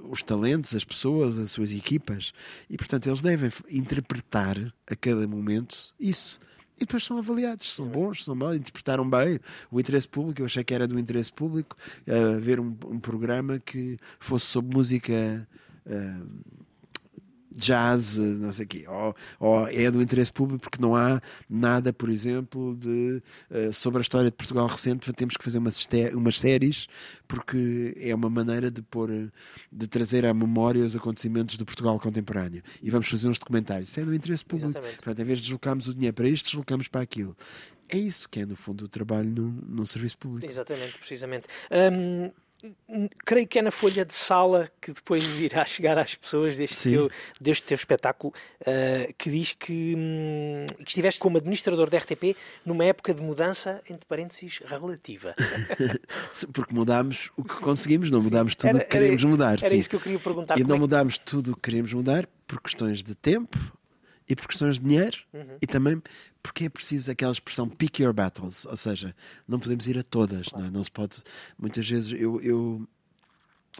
os 0.10 0.22
talentos, 0.22 0.76
as 0.76 0.84
pessoas, 0.84 1.40
as 1.40 1.52
suas 1.52 1.72
equipas, 1.72 2.34
e 2.70 2.76
portanto 2.76 3.08
eles 3.08 3.22
devem 3.22 3.50
interpretar 3.70 4.58
a 4.86 4.96
cada 4.96 5.26
momento 5.28 5.94
isso. 5.98 6.40
E 6.78 6.82
depois 6.82 7.04
são 7.04 7.18
avaliados, 7.18 7.74
são 7.74 7.88
bons, 7.88 8.24
são 8.24 8.36
maus, 8.36 8.56
interpretaram 8.56 9.10
bem 9.10 9.40
o 9.72 9.80
interesse 9.80 10.08
público. 10.08 10.42
Eu 10.42 10.46
achei 10.46 10.64
que 10.64 10.74
era 10.74 10.88
do 10.88 11.00
interesse 11.00 11.34
público 11.34 11.76
uh, 12.08 12.40
ver 12.40 12.60
um, 12.60 12.76
um, 12.86 13.00
programa 13.00 13.60
que 13.60 14.00
fosse 14.20 14.46
sobre 14.46 14.76
música 14.76 15.48
uh, 15.88 16.28
jazz, 17.58 18.18
não 18.18 18.52
sei 18.52 18.66
o 18.66 18.68
quê, 18.68 18.86
ou, 18.88 19.16
ou, 19.40 19.68
é 19.68 19.90
do 19.90 20.02
interesse 20.02 20.32
público 20.32 20.62
porque 20.62 20.82
não 20.82 20.96
há 20.96 21.20
nada, 21.50 21.92
por 21.92 22.10
exemplo, 22.10 22.76
de, 22.76 23.22
uh, 23.50 23.74
sobre 23.74 24.00
a 24.00 24.02
história 24.02 24.30
de 24.30 24.36
Portugal 24.36 24.68
recente. 24.68 25.12
Temos 25.14 25.36
que 25.36 25.44
fazer 25.44 25.58
umas, 25.58 25.88
umas 26.14 26.40
séries 26.40 26.88
porque 27.28 27.96
é 28.00 28.14
uma 28.14 28.30
maneira 28.30 28.70
de 28.70 28.82
pôr, 28.82 29.10
de 29.72 29.88
trazer 29.88 30.26
à 30.26 30.34
memória 30.34 30.86
os 30.86 30.96
acontecimentos 30.96 31.58
do 31.58 31.66
Portugal 31.66 32.00
contemporâneo. 32.00 32.62
E 32.82 32.90
vamos 32.90 33.10
fazer 33.10 33.28
uns 33.28 33.40
documentários. 33.40 33.90
Isso 33.90 34.00
é 34.00 34.06
do 34.06 34.14
interesse 34.14 34.46
público. 34.46 34.70
Exatamente. 34.70 34.96
Portanto, 34.98 35.20
em 35.20 35.26
vez 35.26 35.40
de 35.40 35.46
deslocarmos 35.46 35.88
o 35.88 35.94
dinheiro 35.94 36.14
para 36.14 36.30
isto, 36.30 36.46
deslocamos 36.46 36.88
para 36.88 37.02
aquilo. 37.02 37.36
É 37.90 37.98
isso 37.98 38.28
que 38.28 38.42
é, 38.42 38.46
no 38.46 38.56
fundo, 38.56 38.86
o 38.86 38.88
trabalho 38.88 39.30
num, 39.30 39.60
num 39.66 39.86
serviço 39.86 40.18
público. 40.18 40.52
Exatamente, 40.52 40.98
precisamente. 40.98 41.48
Hum, 41.72 42.32
creio 43.26 43.48
que 43.48 43.60
é 43.60 43.62
na 43.62 43.72
folha 43.72 44.04
de 44.04 44.14
sala 44.14 44.70
que 44.82 44.92
depois 44.92 45.24
irá 45.40 45.66
chegar 45.66 45.98
às 45.98 46.16
pessoas 46.16 46.58
deste, 46.58 46.90
teu, 46.90 47.10
deste 47.40 47.64
teu 47.64 47.76
espetáculo 47.76 48.34
uh, 48.62 49.14
que 49.18 49.30
diz 49.30 49.54
que, 49.54 49.94
hum, 49.96 50.66
que 50.78 50.90
estiveste 50.90 51.20
como 51.20 51.38
administrador 51.38 51.90
da 51.90 51.98
RTP 51.98 52.36
numa 52.66 52.86
época 52.86 53.14
de 53.14 53.22
mudança, 53.22 53.82
entre 53.90 54.06
parênteses, 54.06 54.60
relativa. 54.66 55.36
Porque 56.54 56.74
mudámos 56.74 57.32
o 57.38 57.44
que 57.44 57.56
conseguimos, 57.56 58.10
não 58.10 58.22
mudámos 58.22 58.56
tudo 58.56 58.78
o 58.78 58.80
que 58.80 58.86
queríamos 58.86 59.24
mudar. 59.24 59.60
Era 59.60 59.70
sim. 59.70 59.80
isso 59.80 59.90
que 59.90 59.96
eu 59.96 60.00
queria 60.00 60.20
perguntar. 60.20 60.58
E 60.60 60.64
não 60.64 60.76
é? 60.76 60.80
mudámos 60.80 61.18
tudo 61.18 61.52
o 61.52 61.56
que 61.56 61.62
queríamos 61.62 61.94
mudar 61.94 62.28
por 62.48 62.62
questões 62.62 63.04
de 63.04 63.14
tempo 63.14 63.77
e 64.28 64.36
por 64.36 64.48
questões 64.48 64.76
de 64.76 64.84
dinheiro 64.84 65.18
e 65.62 65.68
também 65.68 66.02
porque 66.44 66.66
é 66.66 66.70
preciso 66.70 67.12
aquela 67.12 67.32
expressão 67.32 67.68
pick 67.68 68.00
your 68.00 68.14
battles, 68.14 68.66
ou 68.66 68.78
seja, 68.78 69.16
não 69.48 69.60
podemos 69.60 69.88
ir 69.88 69.98
a 69.98 70.04
todas, 70.04 70.48
não, 70.52 70.66
é? 70.66 70.70
não 70.70 70.84
se 70.84 70.92
pode. 70.92 71.24
Muitas 71.58 71.88
vezes 71.88 72.14
eu, 72.20 72.42
eu 72.42 72.88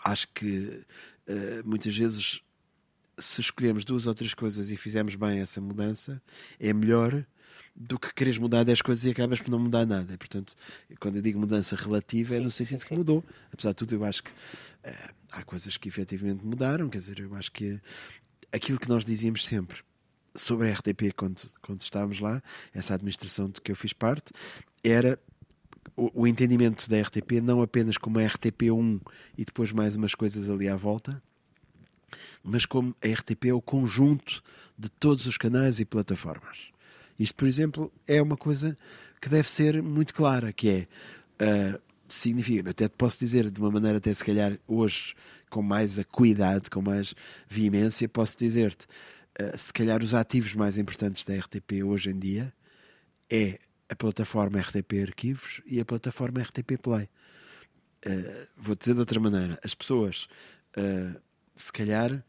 acho 0.04 0.28
que 0.34 0.84
eh, 1.28 1.62
muitas 1.66 1.96
vezes 1.96 2.42
se 3.20 3.42
escolhemos 3.42 3.84
duas 3.84 4.06
ou 4.06 4.14
três 4.14 4.34
coisas 4.34 4.70
e 4.70 4.78
fizermos 4.78 5.16
bem 5.16 5.40
essa 5.40 5.60
mudança, 5.60 6.22
é 6.60 6.72
melhor 6.72 7.26
do 7.76 8.00
que 8.00 8.14
queres 8.14 8.38
mudar 8.38 8.64
10 8.64 8.82
coisas 8.82 9.06
e 9.06 9.10
acabas 9.12 9.40
por 9.40 9.50
não 9.50 9.60
mudar 9.60 9.86
nada. 9.86 10.14
E, 10.14 10.18
portanto, 10.18 10.56
quando 11.00 11.18
eu 11.18 11.22
digo 11.22 11.40
mudança 11.40 11.76
relativa, 11.76 12.36
é 12.36 12.40
no 12.40 12.52
sentido 12.52 12.84
que 12.86 12.94
mudou. 12.94 13.24
Apesar 13.52 13.70
de 13.70 13.76
tudo, 13.76 13.96
eu 13.96 14.04
acho 14.04 14.24
que 14.24 14.32
eh, 14.84 15.10
há 15.32 15.44
coisas 15.44 15.78
que 15.78 15.88
efetivamente 15.90 16.46
mudaram. 16.46 16.90
Quer 16.90 17.00
dizer, 17.00 17.20
eu 17.20 17.34
acho 17.36 17.52
que 17.52 17.80
aquilo 18.52 18.80
que 18.80 18.90
nós 18.90 19.06
dizíamos 19.06 19.46
sempre 19.46 19.87
sobre 20.38 20.70
a 20.70 20.74
RTP 20.74 21.14
quando, 21.16 21.42
quando 21.62 21.82
estávamos 21.82 22.20
lá, 22.20 22.42
essa 22.74 22.94
administração 22.94 23.50
de 23.50 23.60
que 23.60 23.72
eu 23.72 23.76
fiz 23.76 23.92
parte, 23.92 24.32
era 24.84 25.20
o, 25.96 26.22
o 26.22 26.28
entendimento 26.28 26.90
da 26.90 27.02
RTP 27.02 27.42
não 27.42 27.62
apenas 27.62 27.98
como 27.98 28.20
a 28.20 28.22
RTP1 28.22 29.02
e 29.38 29.44
depois 29.44 29.72
mais 29.72 29.96
umas 29.96 30.16
coisas 30.16 30.50
ali 30.50 30.70
à 30.70 30.76
volta, 30.76 31.22
mas 32.44 32.66
como 32.66 32.96
a 33.04 33.08
RTP 33.08 33.46
é 33.46 33.54
o 33.54 33.62
conjunto 33.62 34.42
de 34.78 34.90
todos 34.90 35.26
os 35.26 35.38
canais 35.38 35.80
e 35.80 35.86
plataformas. 35.86 36.70
Isto, 37.20 37.36
por 37.36 37.48
exemplo, 37.48 37.92
é 38.08 38.22
uma 38.22 38.38
coisa 38.38 38.78
que 39.20 39.28
deve 39.28 39.50
ser 39.50 39.82
muito 39.82 40.14
clara, 40.14 40.54
que 40.54 40.70
é 40.70 40.88
uh, 41.44 41.82
significa, 42.08 42.70
até 42.70 42.88
te 42.88 42.96
posso 42.96 43.20
dizer 43.20 43.50
de 43.50 43.60
uma 43.60 43.72
maneira 43.72 43.98
até 43.98 44.14
se 44.14 44.24
calhar 44.24 44.58
hoje 44.68 45.16
com 45.50 45.62
mais 45.62 45.98
acuidade, 45.98 46.70
com 46.70 46.82
mais 46.82 47.14
veemência, 47.50 48.08
posso 48.08 48.38
dizer-te, 48.38 48.86
uh, 49.40 49.58
se 49.58 49.72
calhar 49.74 50.04
os 50.04 50.14
ativos 50.14 50.54
mais 50.54 50.78
importantes 50.78 51.24
da 51.24 51.36
RTP 51.36 51.84
hoje 51.84 52.10
em 52.10 52.18
dia 52.18 52.54
é 53.30 53.60
a 53.90 53.96
plataforma 53.96 54.60
RTP 54.60 55.04
Arquivos 55.08 55.62
e 55.66 55.80
a 55.80 55.86
plataforma 55.86 56.42
RTP 56.42 56.78
Play. 56.82 57.10
Uh, 58.06 58.48
vou 58.56 58.76
dizer 58.76 58.94
de 58.94 59.00
outra 59.00 59.20
maneira, 59.20 59.60
as 59.64 59.74
pessoas 59.74 60.28
uh, 60.78 61.20
se 61.56 61.72
calhar 61.72 62.24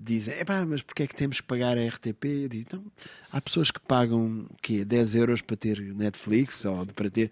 dizem, 0.00 0.34
Epá, 0.38 0.66
mas 0.66 0.82
porquê 0.82 1.04
é 1.04 1.06
que 1.06 1.14
temos 1.14 1.40
que 1.40 1.46
pagar 1.46 1.78
a 1.78 1.86
RTP? 1.86 2.24
Eu 2.24 2.48
digo, 2.48 2.64
então, 2.66 2.92
há 3.30 3.40
pessoas 3.40 3.70
que 3.70 3.80
pagam 3.80 4.46
que 4.60 4.84
10 4.84 5.14
euros 5.14 5.40
para 5.40 5.56
ter 5.56 5.78
Netflix 5.94 6.64
ou 6.64 6.84
para 6.86 7.08
ter. 7.08 7.30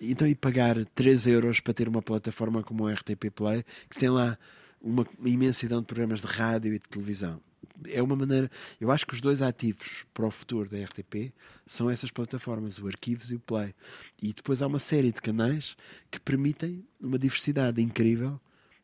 Então, 0.00 0.26
e 0.26 0.34
pagar 0.34 0.76
3 0.94 1.26
euros 1.26 1.60
para 1.60 1.74
ter 1.74 1.88
uma 1.88 2.00
plataforma 2.00 2.62
como 2.62 2.86
a 2.86 2.92
RTP 2.92 3.30
Play, 3.34 3.64
que 3.90 3.98
tem 3.98 4.08
lá 4.08 4.38
uma 4.80 5.04
imensidão 5.24 5.80
de 5.80 5.86
programas 5.86 6.20
de 6.20 6.26
rádio 6.26 6.72
e 6.72 6.78
de 6.78 6.88
televisão. 6.88 7.40
É 7.86 8.02
uma 8.02 8.16
maneira. 8.16 8.50
Eu 8.80 8.90
acho 8.90 9.06
que 9.06 9.14
os 9.14 9.20
dois 9.20 9.40
ativos 9.40 10.04
para 10.12 10.26
o 10.26 10.30
futuro 10.30 10.68
da 10.68 10.82
RTP 10.82 11.32
são 11.66 11.88
essas 11.88 12.10
plataformas, 12.10 12.78
o 12.78 12.86
Arquivos 12.88 13.30
e 13.30 13.36
o 13.36 13.40
Play. 13.40 13.74
E 14.22 14.32
depois 14.32 14.62
há 14.62 14.66
uma 14.66 14.78
série 14.78 15.12
de 15.12 15.20
canais 15.20 15.76
que 16.10 16.18
permitem 16.18 16.84
uma 17.00 17.18
diversidade 17.18 17.80
incrível 17.80 18.40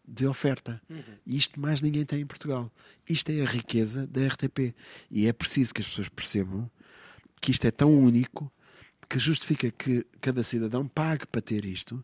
de 0.07 0.27
oferta. 0.27 0.81
Uhum. 0.89 1.03
E 1.27 1.37
isto 1.37 1.59
mais 1.59 1.81
ninguém 1.81 2.05
tem 2.05 2.21
em 2.21 2.27
Portugal. 2.27 2.71
Isto 3.09 3.31
é 3.31 3.43
a 3.43 3.47
riqueza 3.47 4.07
da 4.07 4.27
RTP. 4.27 4.75
E 5.11 5.27
é 5.27 5.33
preciso 5.33 5.75
que 5.75 5.81
as 5.81 5.89
pessoas 5.89 6.09
percebam 6.09 6.71
que 7.41 7.51
isto 7.51 7.67
é 7.67 7.71
tão 7.71 7.95
único 7.95 8.53
que 9.09 9.19
justifica 9.19 9.71
que 9.71 10.07
cada 10.21 10.43
cidadão 10.43 10.87
pague 10.87 11.27
para 11.27 11.41
ter 11.41 11.65
isto 11.65 12.03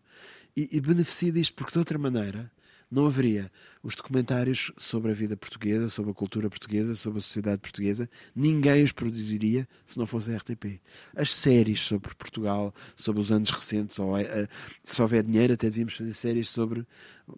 e, 0.57 0.69
e 0.73 0.81
beneficie 0.81 1.33
disto, 1.33 1.55
porque 1.55 1.73
de 1.73 1.79
outra 1.79 1.99
maneira 1.99 2.51
não 2.91 3.07
haveria 3.07 3.51
os 3.83 3.95
documentários 3.95 4.73
sobre 4.77 5.11
a 5.11 5.15
vida 5.15 5.37
portuguesa, 5.37 5.89
sobre 5.89 6.11
a 6.11 6.15
cultura 6.15 6.51
portuguesa, 6.51 6.95
sobre 6.95 7.21
a 7.21 7.23
sociedade 7.23 7.61
portuguesa. 7.61 8.11
Ninguém 8.35 8.83
os 8.83 8.93
produziria 8.93 9.67
se 9.87 9.99
não 9.99 10.07
fosse 10.07 10.33
a 10.33 10.37
RTP. 10.37 10.81
As 11.15 11.33
séries 11.33 11.81
sobre 11.81 12.15
Portugal, 12.15 12.75
sobre 12.97 13.21
os 13.21 13.31
anos 13.31 13.51
recentes, 13.51 13.99
ou 13.99 14.19
uh, 14.19 14.49
se 14.83 15.01
houver 15.01 15.23
dinheiro, 15.23 15.55
até 15.55 15.69
devíamos 15.69 15.95
fazer 15.95 16.13
séries 16.13 16.51
sobre 16.51 16.87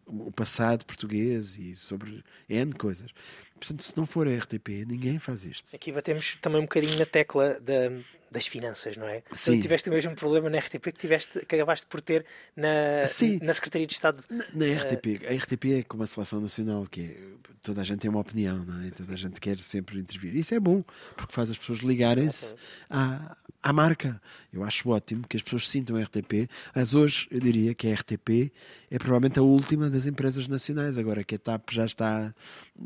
o 0.06 0.32
passado 0.32 0.84
português 0.84 1.58
e 1.58 1.74
sobre 1.74 2.24
N 2.48 2.72
coisas. 2.72 3.10
Portanto, 3.54 3.82
se 3.82 3.96
não 3.96 4.06
for 4.06 4.26
a 4.26 4.34
RTP, 4.34 4.84
ninguém 4.86 5.18
faz 5.18 5.44
isto. 5.44 5.76
Aqui 5.76 5.92
batemos 5.92 6.36
também 6.40 6.58
um 6.58 6.64
bocadinho 6.64 6.98
na 6.98 7.06
tecla 7.06 7.60
da, 7.60 7.92
das 8.32 8.46
finanças, 8.46 8.96
não 8.96 9.06
é? 9.06 9.22
Sim. 9.30 9.58
Tu 9.58 9.62
tiveste 9.62 9.88
o 9.88 9.92
mesmo 9.92 10.14
problema 10.16 10.48
na 10.50 10.58
RTP 10.58 10.84
que, 10.84 10.92
tiveste, 10.92 11.46
que 11.46 11.54
acabaste 11.54 11.86
por 11.86 12.00
ter 12.00 12.24
na, 12.56 13.04
Sim. 13.04 13.38
na 13.42 13.52
Secretaria 13.54 13.86
de 13.86 13.92
Estado. 13.92 14.24
Na, 14.28 14.44
na 14.52 14.80
RTP. 14.80 15.26
A 15.28 15.34
RTP 15.34 15.64
é 15.80 15.82
como 15.82 16.02
a 16.02 16.06
Seleção 16.06 16.40
Nacional, 16.40 16.86
que 16.90 17.02
é, 17.02 17.16
toda 17.62 17.82
a 17.82 17.84
gente 17.84 18.00
tem 18.00 18.10
uma 18.10 18.20
opinião, 18.20 18.64
não 18.64 18.82
é? 18.82 18.90
Toda 18.90 19.12
a 19.12 19.16
gente 19.16 19.40
quer 19.40 19.58
sempre 19.58 20.00
intervir. 20.00 20.34
Isso 20.34 20.54
é 20.54 20.60
bom, 20.60 20.82
porque 21.14 21.32
faz 21.32 21.50
as 21.50 21.58
pessoas 21.58 21.80
ligarem-se 21.80 22.54
à, 22.88 23.36
à 23.62 23.72
marca. 23.72 24.20
Eu 24.52 24.64
acho 24.64 24.88
ótimo 24.88 25.26
que 25.28 25.36
as 25.36 25.42
pessoas 25.42 25.68
sintam 25.68 25.96
a 25.96 26.02
RTP. 26.02 26.48
Mas 26.74 26.94
hoje 26.94 27.28
eu 27.30 27.38
diria 27.38 27.74
que 27.74 27.88
a 27.88 27.94
RTP 27.94 28.52
é 28.90 28.98
provavelmente 28.98 29.38
a 29.38 29.42
última 29.42 29.88
das 29.90 30.06
empresas 30.06 30.48
nacionais. 30.48 30.98
Agora 30.98 31.22
que 31.22 31.34
a 31.34 31.38
TAP 31.38 31.70
já 31.70 31.86
está, 31.86 32.34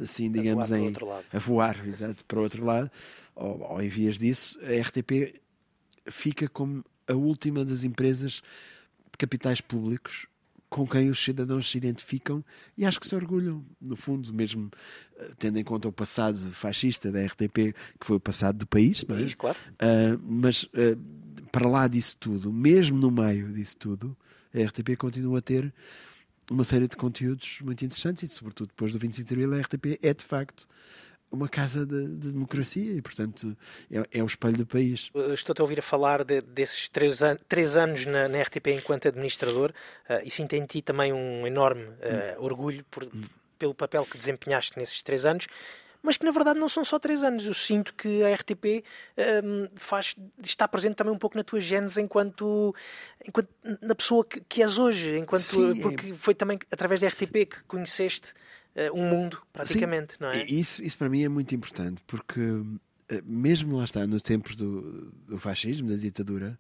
assim, 0.01 0.31
digamos, 0.31 0.73
a 0.73 0.77
voar, 0.77 0.81
em, 0.81 0.95
a 1.33 1.39
voar 1.39 1.87
exato, 1.89 2.25
para 2.25 2.39
o 2.39 2.43
outro 2.43 2.65
lado, 2.65 2.91
ou, 3.37 3.61
ou 3.61 3.83
em 3.83 3.89
vias 3.89 4.19
disso, 4.19 4.59
a 4.63 4.81
RTP 4.83 5.41
fica 6.07 6.49
como 6.49 6.85
a 7.07 7.15
última 7.15 7.65
das 7.65 7.85
empresas 7.85 8.43
de 9.13 9.19
capitais 9.19 9.61
públicos 9.61 10.27
com 10.69 10.87
quem 10.87 11.11
os 11.11 11.23
cidadãos 11.23 11.71
se 11.71 11.79
identificam 11.79 12.45
e 12.77 12.85
acho 12.85 12.99
que 12.99 13.07
se 13.07 13.15
orgulham, 13.15 13.65
no 13.81 13.95
fundo, 13.95 14.33
mesmo 14.35 14.71
eh, 15.17 15.31
tendo 15.39 15.59
em 15.59 15.65
conta 15.65 15.89
o 15.89 15.93
passado 15.93 16.39
fascista 16.53 17.13
da 17.13 17.25
RTP, 17.25 17.73
que 18.01 18.07
foi 18.07 18.17
o 18.17 18.21
passado 18.21 18.59
do 18.59 18.67
país, 18.67 19.05
não 19.09 19.15
é? 19.15 19.21
País, 19.21 19.35
claro. 19.35 19.57
Uh, 19.75 20.21
mas 20.23 20.65
uh, 20.65 21.01
para 21.53 21.69
lá 21.69 21.87
disso 21.87 22.17
tudo, 22.19 22.53
mesmo 22.53 22.99
no 22.99 23.11
meio 23.11 23.53
disso 23.53 23.77
tudo, 23.77 24.17
a 24.53 24.61
RTP 24.61 24.97
continua 24.99 25.39
a 25.39 25.43
ter 25.43 25.73
uma 26.51 26.65
série 26.65 26.89
de 26.89 26.97
conteúdos 26.97 27.61
muito 27.65 27.85
interessantes 27.85 28.25
e, 28.25 28.29
sobretudo, 28.29 28.69
depois 28.69 28.93
do 28.93 28.99
25 28.99 29.29
de 29.29 29.35
Abril, 29.35 29.55
a 29.55 29.61
RTP 29.61 29.99
é 30.03 30.13
de 30.13 30.25
facto 30.25 30.69
uma 31.31 31.49
casa 31.49 31.85
de, 31.85 32.07
de 32.09 32.33
democracia 32.33 32.93
e, 32.93 33.03
portanto, 33.03 33.57
é, 33.91 34.19
é, 34.19 34.23
o 34.23 34.27
espelho 34.27 34.57
do 34.57 34.67
país. 34.67 35.11
Estou-te 35.33 35.61
a 35.61 35.65
ouvir 35.65 35.79
a 35.79 35.83
falar 35.83 36.25
de, 36.25 36.41
desses 36.41 36.89
três, 36.89 37.23
an 37.23 37.37
três 37.49 37.77
anos 37.77 38.07
na, 38.07 38.29
na, 38.29 38.43
RTP 38.43 38.69
enquanto 38.69 39.09
administrador 39.09 39.73
uh, 40.09 40.21
e 40.25 40.31
sinto 40.31 40.55
em 40.55 40.65
ti 40.65 40.83
também 40.83 41.13
um 41.13 41.47
enorme 41.47 41.85
uh, 41.85 42.41
hum. 42.41 42.45
orgulho 42.45 42.85
por, 42.91 43.05
hum. 43.05 43.25
pelo 43.59 43.75
papel 43.75 44.05
que 44.07 44.17
desempenhaste 44.17 44.79
nesses 44.79 45.03
três 45.03 45.25
anos 45.25 45.47
mas 46.07 46.17
que 46.17 46.25
na 46.25 46.31
verdade 46.31 46.61
não 46.61 46.69
são 46.69 46.85
só 46.85 47.01
três 47.01 47.25
anos. 47.25 47.45
Eu 47.47 47.53
sinto 47.53 47.93
que 47.93 48.23
a 48.23 48.33
RTP 48.33 48.85
um, 49.45 49.69
faz, 49.75 50.15
está 50.41 50.69
presente 50.69 50.95
também 50.95 51.13
um 51.13 51.19
pouco 51.19 51.37
na 51.37 51.43
tua 51.43 51.59
gênese 51.59 52.01
enquanto, 52.01 52.73
enquanto 53.27 53.49
na 53.83 53.93
pessoa 53.93 54.25
que, 54.25 54.41
que 54.41 54.63
és 54.63 54.79
hoje, 54.79 55.19
enquanto, 55.19 55.41
Sim, 55.41 55.81
porque 55.81 56.11
é... 56.11 56.15
foi 56.15 56.33
também 56.33 56.61
através 56.71 57.01
da 57.01 57.09
RTP 57.09 57.33
que 57.51 57.65
conheceste 57.67 58.35
um 58.93 59.09
mundo, 59.09 59.41
praticamente, 59.53 60.15
Sim, 60.15 60.19
não 60.21 60.31
é? 60.31 60.45
Isso, 60.45 60.83
isso 60.83 60.99
para 60.99 61.09
mim 61.09 61.23
é 61.23 61.29
muito 61.29 61.55
importante, 61.55 62.03
porque 62.07 62.41
uh, 62.41 62.81
mesmo 63.25 63.77
lá 63.77 63.85
está, 63.85 64.07
nos 64.07 64.23
tempos 64.23 64.57
do, 64.57 65.11
do 65.27 65.39
fascismo, 65.39 65.89
da 65.89 65.97
ditadura, 65.97 66.59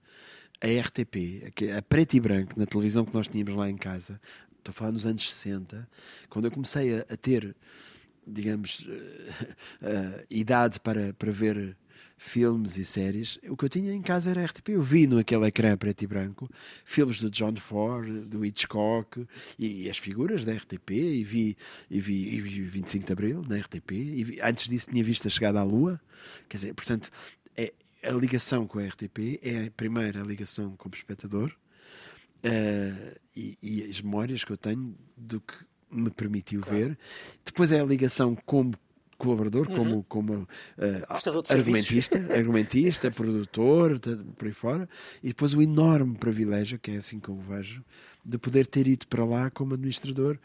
a 0.60 0.66
RTP, 0.66 1.52
a 1.76 1.82
preto 1.82 2.14
e 2.14 2.20
branco, 2.20 2.58
na 2.58 2.66
televisão 2.66 3.04
que 3.04 3.14
nós 3.14 3.28
tínhamos 3.28 3.54
lá 3.54 3.68
em 3.68 3.76
casa, 3.76 4.20
estou 4.58 4.70
a 4.70 4.72
falar 4.72 4.92
nos 4.92 5.06
anos 5.06 5.30
60, 5.30 5.88
quando 6.28 6.46
eu 6.46 6.50
comecei 6.50 6.98
a, 6.98 7.00
a 7.00 7.16
ter, 7.16 7.54
digamos, 8.26 8.80
uh, 8.80 10.24
idade 10.30 10.80
para, 10.80 11.12
para 11.12 11.30
ver 11.30 11.76
filmes 12.16 12.78
e 12.78 12.84
séries, 12.84 13.38
o 13.48 13.56
que 13.56 13.64
eu 13.64 13.68
tinha 13.68 13.92
em 13.92 14.00
casa 14.00 14.30
era 14.30 14.44
RTP. 14.44 14.70
Eu 14.70 14.82
vi 14.82 15.06
no 15.06 15.18
aquele 15.18 15.46
ecrã 15.46 15.76
preto 15.76 16.02
e 16.02 16.06
branco 16.06 16.48
filmes 16.84 17.20
do 17.20 17.30
John 17.30 17.54
Ford, 17.56 18.24
do 18.24 18.44
Hitchcock 18.44 19.26
e, 19.58 19.84
e 19.84 19.90
as 19.90 19.98
figuras 19.98 20.44
da 20.44 20.52
RTP 20.52 20.90
e 20.90 21.24
vi, 21.24 21.56
e 21.90 22.00
vi, 22.00 22.34
e 22.34 22.40
vi 22.40 22.62
25 22.62 23.06
de 23.06 23.12
Abril 23.12 23.44
na 23.46 23.56
RTP. 23.56 23.92
E 23.92 24.24
vi, 24.24 24.40
antes 24.40 24.68
disso 24.68 24.90
tinha 24.90 25.04
visto 25.04 25.28
a 25.28 25.30
chegada 25.30 25.60
à 25.60 25.62
Lua. 25.62 26.00
Quer 26.48 26.56
dizer, 26.56 26.74
portanto, 26.74 27.10
é, 27.56 27.72
a 28.02 28.12
ligação 28.12 28.66
com 28.66 28.78
a 28.78 28.86
RTP 28.86 29.40
é 29.42 29.66
a 29.66 29.70
primeira 29.70 30.20
ligação 30.20 30.74
como 30.76 30.94
espectador 30.94 31.54
uh, 32.44 33.20
e, 33.36 33.58
e 33.62 33.82
as 33.84 34.00
memórias 34.00 34.42
que 34.42 34.52
eu 34.52 34.56
tenho 34.56 34.96
do 35.16 35.40
que 35.40 35.54
me 35.90 36.10
permitiu 36.10 36.60
claro. 36.60 36.78
ver. 36.78 36.98
Depois 37.44 37.70
é 37.70 37.80
a 37.80 37.84
ligação 37.84 38.36
como 38.44 38.74
colaborador, 39.16 39.68
uhum. 39.68 39.76
como, 39.76 40.04
como 40.04 40.34
uh, 40.42 41.48
argumentista, 41.48 42.18
argumentista, 42.32 43.10
produtor, 43.10 43.98
por 44.36 44.46
aí 44.46 44.52
fora, 44.52 44.88
e 45.22 45.28
depois 45.28 45.54
o 45.54 45.62
enorme 45.62 46.16
privilégio, 46.16 46.78
que 46.78 46.90
é 46.90 46.96
assim 46.96 47.18
que 47.18 47.28
eu 47.28 47.36
vejo, 47.36 47.84
de 48.24 48.38
poder 48.38 48.66
ter 48.66 48.86
ido 48.86 49.06
para 49.06 49.24
lá 49.24 49.50
como 49.50 49.74
administrador, 49.74 50.38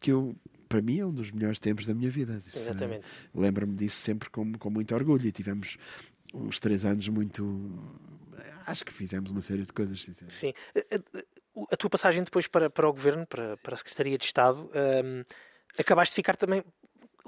que 0.00 0.12
eu 0.12 0.36
para 0.68 0.82
mim 0.82 0.98
é 0.98 1.06
um 1.06 1.12
dos 1.12 1.30
melhores 1.30 1.58
tempos 1.58 1.86
da 1.86 1.94
minha 1.94 2.10
vida. 2.10 2.36
Isso, 2.36 2.58
Exatamente. 2.58 3.06
Uh, 3.32 3.40
Lembro-me 3.40 3.74
disso 3.74 3.96
sempre 3.96 4.28
com, 4.28 4.52
com 4.52 4.70
muito 4.70 4.94
orgulho 4.94 5.26
e 5.26 5.32
tivemos 5.32 5.78
uns 6.34 6.60
três 6.60 6.84
anos 6.84 7.08
muito. 7.08 7.72
Acho 8.66 8.84
que 8.84 8.92
fizemos 8.92 9.30
uma 9.30 9.40
série 9.40 9.62
de 9.62 9.72
coisas, 9.72 10.02
sinceramente. 10.02 10.38
Sim. 10.38 10.52
A, 10.76 11.74
a, 11.74 11.76
tua 11.76 11.88
passagem 11.88 12.22
depois 12.22 12.46
para, 12.46 12.68
para 12.68 12.86
o 12.86 12.92
governo, 12.92 13.26
para, 13.26 13.56
para 13.56 13.74
a 13.74 13.76
Secretaria 13.76 14.18
de 14.18 14.26
Estado, 14.26 14.70
um, 15.04 15.24
acabaste 15.78 16.12
de 16.12 16.16
ficar 16.16 16.36
também 16.36 16.62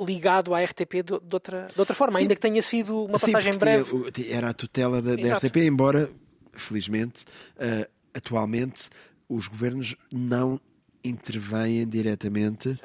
ligado 0.00 0.54
à 0.54 0.60
RTP 0.62 0.94
de, 0.96 1.02
de 1.02 1.34
outra, 1.34 1.66
de 1.72 1.78
outra 1.78 1.94
forma, 1.94 2.14
Sim. 2.14 2.22
ainda 2.22 2.34
que 2.34 2.40
tenha 2.40 2.62
sido 2.62 3.04
uma 3.04 3.18
Sim, 3.18 3.32
passagem 3.32 3.56
breve. 3.58 3.92
era 4.28 4.50
a 4.50 4.54
tutela 4.54 5.00
da, 5.02 5.14
da. 5.16 5.36
RTP, 5.36 5.56
embora, 5.58 6.10
felizmente, 6.52 7.24
eh, 7.58 7.88
atualmente 8.14 8.88
os 9.28 9.46
governos 9.46 9.94
não 10.12 10.60
intervêm 11.04 11.86
diretamente. 11.86 12.78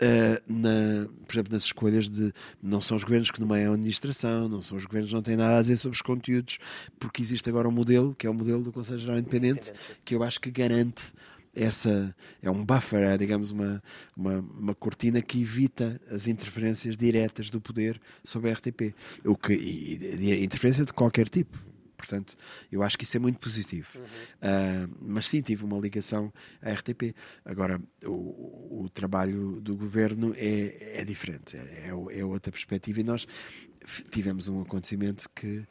eh, 0.00 0.42
na, 0.48 1.06
por 1.26 1.34
exemplo, 1.34 1.52
nas 1.52 1.64
escolhas 1.64 2.10
de. 2.10 2.32
Não 2.60 2.80
são 2.80 2.96
os 2.96 3.04
governos 3.04 3.30
que 3.30 3.40
nomeiam 3.40 3.70
a 3.72 3.74
administração, 3.74 4.48
não 4.48 4.60
são 4.60 4.76
os 4.76 4.84
governos 4.84 5.10
que 5.10 5.14
não 5.14 5.22
têm 5.22 5.36
nada 5.36 5.58
a 5.58 5.60
dizer 5.60 5.76
sobre 5.76 5.94
os 5.94 6.02
conteúdos, 6.02 6.58
porque 6.98 7.22
existe 7.22 7.48
agora 7.48 7.68
um 7.68 7.72
modelo, 7.72 8.14
que 8.16 8.26
é 8.26 8.30
o 8.30 8.34
modelo 8.34 8.62
do 8.64 8.72
Conselho 8.72 8.98
Geral 8.98 9.18
Independente, 9.18 9.72
que 10.04 10.14
eu 10.14 10.22
acho 10.24 10.40
que 10.40 10.50
garante 10.50 11.04
essa. 11.54 12.14
É 12.40 12.50
um 12.50 12.64
buffer, 12.64 13.00
é, 13.00 13.18
digamos, 13.18 13.50
uma, 13.50 13.82
uma, 14.16 14.38
uma 14.38 14.74
cortina 14.74 15.20
que 15.20 15.40
evita 15.42 16.00
as 16.10 16.26
interferências 16.26 16.96
diretas 16.96 17.50
do 17.50 17.60
poder 17.60 18.00
sobre 18.24 18.50
a 18.50 18.54
RTP. 18.54 18.94
O 19.24 19.36
que, 19.36 19.52
e, 19.54 19.96
e- 20.32 20.44
interferência 20.44 20.84
de 20.84 20.92
qualquer 20.92 21.28
tipo. 21.28 21.58
Portanto, 21.96 22.36
eu 22.70 22.82
acho 22.82 22.98
que 22.98 23.04
isso 23.04 23.16
é 23.16 23.20
muito 23.20 23.38
positivo. 23.38 23.86
Ah, 24.40 24.88
mas 25.00 25.26
sim, 25.26 25.40
tive 25.40 25.64
uma 25.64 25.78
ligação 25.78 26.32
à 26.60 26.72
RTP. 26.72 27.14
Agora, 27.44 27.80
o, 28.04 28.82
o 28.84 28.90
trabalho 28.92 29.60
do 29.60 29.76
governo 29.76 30.34
é, 30.36 31.00
é 31.00 31.04
diferente, 31.04 31.56
é, 31.56 31.60
é 31.60 32.18
é 32.18 32.24
outra 32.24 32.50
perspectiva. 32.50 33.00
E 33.00 33.04
nós 33.04 33.24
tivemos 34.10 34.48
um 34.48 34.62
acontecimento 34.62 35.28
que 35.34 35.64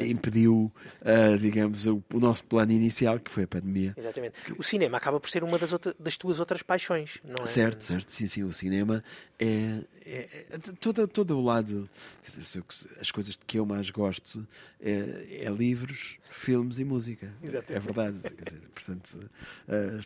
impediu, 0.00 0.72
ah, 1.02 1.36
digamos, 1.38 1.86
o, 1.86 2.02
o 2.12 2.18
nosso 2.20 2.44
plano 2.44 2.72
inicial, 2.72 3.18
que 3.18 3.30
foi 3.30 3.44
a 3.44 3.48
pandemia. 3.48 3.94
Exatamente. 3.96 4.34
O 4.58 4.62
cinema 4.62 4.96
acaba 4.96 5.18
por 5.20 5.28
ser 5.30 5.42
uma 5.44 5.58
das, 5.58 5.72
outra- 5.72 5.94
das 5.98 6.16
tuas 6.16 6.40
outras 6.40 6.62
paixões, 6.62 7.18
não 7.24 7.42
é? 7.42 7.46
Certo, 7.46 7.82
certo, 7.82 8.10
sim, 8.10 8.26
sim. 8.28 8.42
O 8.42 8.52
cinema 8.52 9.02
é, 9.38 9.80
é, 10.04 10.46
é 10.50 10.58
todo, 10.80 11.06
todo 11.08 11.38
o 11.38 11.44
lado, 11.44 11.88
dizer, 12.26 12.62
as 13.00 13.10
coisas 13.10 13.32
de 13.36 13.44
que 13.46 13.58
eu 13.58 13.66
mais 13.66 13.90
gosto 13.90 14.46
é, 14.80 15.42
é 15.44 15.50
livros, 15.50 16.16
filmes 16.30 16.78
e 16.78 16.84
música. 16.84 17.32
Exatamente. 17.42 17.76
É 17.76 17.78
verdade. 17.80 18.18
Dizer, 18.44 18.68
portanto, 18.74 19.30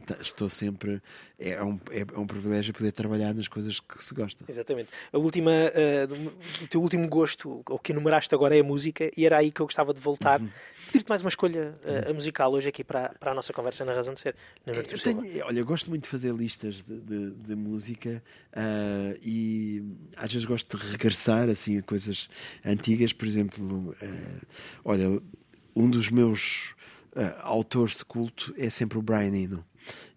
tá- 0.06 0.18
estou 0.20 0.48
sempre. 0.48 1.00
É 1.38 1.62
um, 1.62 1.78
é, 1.90 2.00
é 2.00 2.18
um 2.18 2.26
privilégio 2.26 2.74
poder 2.74 2.90
trabalhar 2.92 3.32
nas 3.34 3.46
coisas 3.48 3.78
que 3.80 4.02
se 4.02 4.12
gosta. 4.14 4.44
Exatamente. 4.48 4.88
A 5.12 5.18
última, 5.18 5.50
eh, 5.52 6.08
o 6.62 6.66
teu 6.68 6.82
último 6.82 7.06
gosto, 7.08 7.37
o 7.46 7.78
que 7.78 7.92
enumeraste 7.92 8.34
agora 8.34 8.56
é 8.56 8.60
a 8.60 8.64
música, 8.64 9.10
e 9.16 9.26
era 9.26 9.38
aí 9.38 9.52
que 9.52 9.60
eu 9.60 9.66
gostava 9.66 9.92
de 9.92 10.00
voltar. 10.00 10.40
Uhum. 10.40 10.48
Pedir-te 10.86 11.08
mais 11.08 11.20
uma 11.20 11.28
escolha 11.28 11.78
eh, 11.84 12.12
musical 12.14 12.50
hoje 12.52 12.70
aqui 12.70 12.82
para, 12.82 13.10
para 13.20 13.32
a 13.32 13.34
nossa 13.34 13.52
conversa 13.52 13.84
na 13.84 13.92
Razão 13.92 14.14
de 14.14 14.20
Ser. 14.20 14.34
Na 14.64 14.72
Eu 14.72 14.98
tenho, 14.98 15.44
olha, 15.44 15.58
eu 15.60 15.66
gosto 15.66 15.90
muito 15.90 16.04
de 16.04 16.08
fazer 16.08 16.32
listas 16.34 16.82
de, 16.82 16.98
de- 17.00 17.30
de 17.32 17.54
música 17.54 18.22
ah, 18.54 19.14
e 19.22 19.82
às 20.16 20.32
vezes 20.32 20.46
gosto 20.46 20.76
de 20.76 20.82
regressar 20.90 21.48
assim, 21.50 21.78
a 21.78 21.82
coisas 21.82 22.28
antigas. 22.64 23.12
Por 23.12 23.28
exemplo, 23.28 23.94
ah, 24.02 24.46
olha, 24.84 25.20
um 25.76 25.90
dos 25.90 26.08
meus 26.10 26.74
ah, 27.14 27.40
autores 27.42 27.96
de 27.98 28.04
culto 28.06 28.54
é 28.56 28.70
sempre 28.70 28.96
o 28.98 29.02
Brian 29.02 29.34
Eno. 29.36 29.64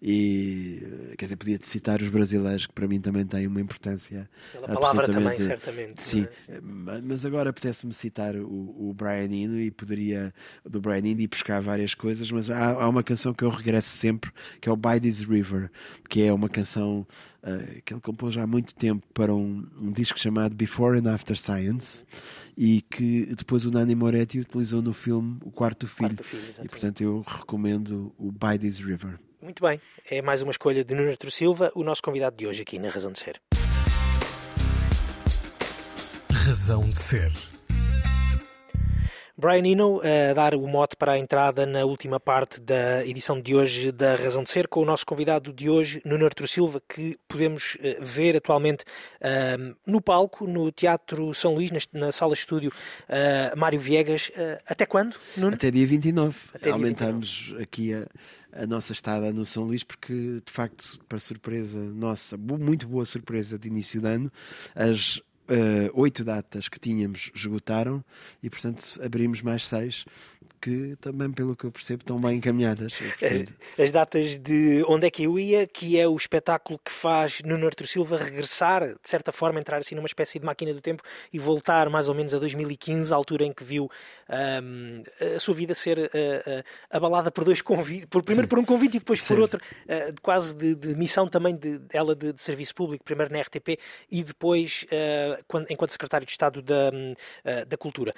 E 0.00 0.82
eh, 0.82 1.14
quer 1.16 1.26
dizer, 1.26 1.36
podia-te 1.36 1.66
citar 1.66 2.02
os 2.02 2.08
brasileiros, 2.08 2.66
que 2.66 2.72
para 2.72 2.88
mim 2.88 3.00
também 3.00 3.24
têm 3.24 3.46
uma 3.46 3.60
importância. 3.60 4.28
Pela 4.52 4.68
palavra 4.68 5.06
também, 5.06 5.36
certamente. 5.38 6.02
Sim, 6.02 6.26
é? 6.48 6.60
Ma- 6.60 7.00
mas 7.02 7.24
agora 7.24 7.50
apetece-me 7.50 7.92
citar 7.92 8.34
o, 8.36 8.46
o 8.90 8.94
Brian 8.94 9.30
Eno 9.32 9.60
e 9.60 9.70
poderia 9.70 10.34
do 10.68 10.80
Brian 10.80 11.06
Eno 11.06 11.20
e 11.20 11.26
buscar 11.28 11.60
várias 11.62 11.94
coisas, 11.94 12.30
mas 12.30 12.50
há, 12.50 12.70
há 12.72 12.88
uma 12.88 13.02
canção 13.02 13.32
que 13.32 13.44
eu 13.44 13.50
regresso 13.50 13.90
sempre 13.90 14.30
que 14.60 14.68
é 14.68 14.72
o 14.72 14.76
By 14.76 15.00
This 15.00 15.20
River, 15.20 15.70
que 16.08 16.22
é 16.22 16.32
uma 16.32 16.48
canção 16.48 17.06
ah, 17.42 17.58
que 17.84 17.94
ele 17.94 18.00
compôs 18.00 18.36
há 18.36 18.46
muito 18.46 18.74
tempo 18.74 19.06
para 19.14 19.32
um, 19.34 19.66
um 19.80 19.92
disco 19.92 20.18
chamado 20.18 20.54
Before 20.54 20.98
and 20.98 21.12
After 21.12 21.38
Science 21.38 22.04
e 22.56 22.82
que 22.82 23.26
depois 23.36 23.64
o 23.64 23.70
Nani 23.70 23.94
Moretti 23.94 24.40
utilizou 24.40 24.82
no 24.82 24.92
filme 24.92 25.38
O 25.44 25.50
Quarto 25.50 25.86
Filho. 25.86 26.10
Quarto 26.16 26.24
Filho, 26.24 26.42
e 26.64 26.68
portanto 26.68 27.00
eu 27.02 27.20
recomendo 27.26 28.12
o 28.18 28.32
By 28.32 28.58
This 28.58 28.78
River. 28.80 29.18
Muito 29.42 29.60
bem. 29.60 29.80
É 30.08 30.22
mais 30.22 30.40
uma 30.40 30.52
escolha 30.52 30.84
de 30.84 30.94
Nuno 30.94 31.10
Artur 31.10 31.30
Silva, 31.32 31.72
o 31.74 31.82
nosso 31.82 32.00
convidado 32.00 32.36
de 32.36 32.46
hoje 32.46 32.62
aqui 32.62 32.78
na 32.78 32.88
Razão 32.88 33.10
de 33.10 33.18
Ser. 33.18 33.42
Razão 36.30 36.88
de 36.88 36.96
ser. 36.96 37.32
Brian 39.36 39.66
Eno 39.66 40.00
a 40.00 40.34
dar 40.34 40.54
o 40.54 40.68
mote 40.68 40.94
para 40.94 41.12
a 41.12 41.18
entrada 41.18 41.66
na 41.66 41.84
última 41.84 42.20
parte 42.20 42.60
da 42.60 43.04
edição 43.04 43.40
de 43.40 43.56
hoje 43.56 43.90
da 43.90 44.14
Razão 44.14 44.44
de 44.44 44.50
Ser, 44.50 44.68
com 44.68 44.80
o 44.80 44.84
nosso 44.84 45.04
convidado 45.04 45.52
de 45.52 45.68
hoje, 45.68 46.00
Nuno 46.04 46.24
Artur 46.24 46.46
Silva, 46.46 46.80
que 46.88 47.18
podemos 47.26 47.76
eh, 47.82 47.98
ver 48.00 48.36
atualmente 48.36 48.84
ahm, 49.20 49.74
no 49.84 50.00
palco, 50.00 50.46
no 50.46 50.70
Teatro 50.70 51.34
São 51.34 51.54
Luís, 51.54 51.72
na 51.92 52.12
sala 52.12 52.34
estúdio 52.34 52.70
ah, 53.08 53.52
Mário 53.56 53.80
Viegas. 53.80 54.30
Ah, 54.36 54.60
até 54.66 54.86
quando, 54.86 55.16
Nuno? 55.36 55.54
Até 55.54 55.72
dia 55.72 55.86
29. 55.86 56.38
Até 56.54 56.64
dia 56.64 56.72
Aumentamos 56.74 57.52
aqui 57.58 57.94
a, 57.94 58.06
a 58.52 58.66
nossa 58.66 58.92
estada 58.92 59.32
no 59.32 59.44
São 59.44 59.64
Luís, 59.64 59.82
porque 59.82 60.42
de 60.44 60.52
facto, 60.52 61.00
para 61.08 61.18
surpresa 61.18 61.78
nossa, 61.78 62.36
muito 62.36 62.86
boa 62.86 63.04
surpresa 63.04 63.58
de 63.58 63.68
início 63.68 64.00
de 64.00 64.06
ano, 64.08 64.32
as 64.74 65.20
eh, 65.48 65.90
oito 65.94 66.24
datas 66.24 66.68
que 66.68 66.78
tínhamos 66.78 67.30
esgotaram 67.34 68.04
e, 68.42 68.48
portanto, 68.48 68.82
abrimos 69.02 69.42
mais 69.42 69.66
seis, 69.66 70.04
que 70.62 70.94
também, 71.00 71.28
pelo 71.32 71.56
que 71.56 71.64
eu 71.64 71.72
percebo, 71.72 72.02
estão 72.02 72.20
bem 72.20 72.36
encaminhadas. 72.36 72.94
As 73.76 73.90
datas 73.90 74.36
de 74.38 74.84
Onde 74.86 75.08
é 75.08 75.10
que 75.10 75.24
eu 75.24 75.36
ia, 75.38 75.66
que 75.66 75.98
é 75.98 76.06
o 76.06 76.16
espetáculo 76.16 76.78
que 76.78 76.92
faz 76.92 77.42
Nuno 77.44 77.66
Artur 77.66 77.86
Silva 77.88 78.16
regressar, 78.16 78.86
de 78.86 79.08
certa 79.10 79.32
forma, 79.32 79.58
entrar 79.58 79.78
assim 79.78 79.96
numa 79.96 80.06
espécie 80.06 80.38
de 80.38 80.46
máquina 80.46 80.72
do 80.72 80.80
tempo 80.80 81.02
e 81.32 81.38
voltar 81.38 81.90
mais 81.90 82.08
ou 82.08 82.14
menos 82.14 82.32
a 82.32 82.38
2015, 82.38 83.12
a 83.12 83.16
altura 83.16 83.44
em 83.44 83.52
que 83.52 83.64
viu 83.64 83.90
ahm, 84.28 85.02
a 85.36 85.40
sua 85.40 85.54
vida 85.54 85.74
ser 85.74 85.98
ah, 85.98 86.08
ah, 86.90 86.96
abalada 86.96 87.30
por 87.32 87.42
dois 87.44 87.60
convites, 87.60 88.06
por, 88.06 88.22
primeiro 88.22 88.46
por 88.46 88.58
um 88.58 88.64
convite 88.64 88.96
e 88.96 89.00
depois 89.00 89.20
por 89.20 89.26
Certo. 89.26 89.40
outro, 89.40 89.60
de 90.14 90.20
quase 90.22 90.54
de, 90.54 90.76
de 90.76 90.94
missão 90.94 91.26
também 91.26 91.56
de, 91.56 91.80
ela 91.92 92.14
de, 92.14 92.32
de 92.32 92.40
serviço 92.40 92.72
público, 92.74 93.04
primeiro 93.04 93.32
na 93.32 93.40
RTP 93.40 93.78
e 94.10 94.22
depois 94.22 94.86
quando- 95.48 95.66
enquanto 95.70 95.90
secretário 95.90 96.24
de 96.24 96.30
Estado 96.32 96.62
da, 96.62 96.90
hum, 96.94 97.14
da 97.66 97.76
Cultura. 97.76 98.14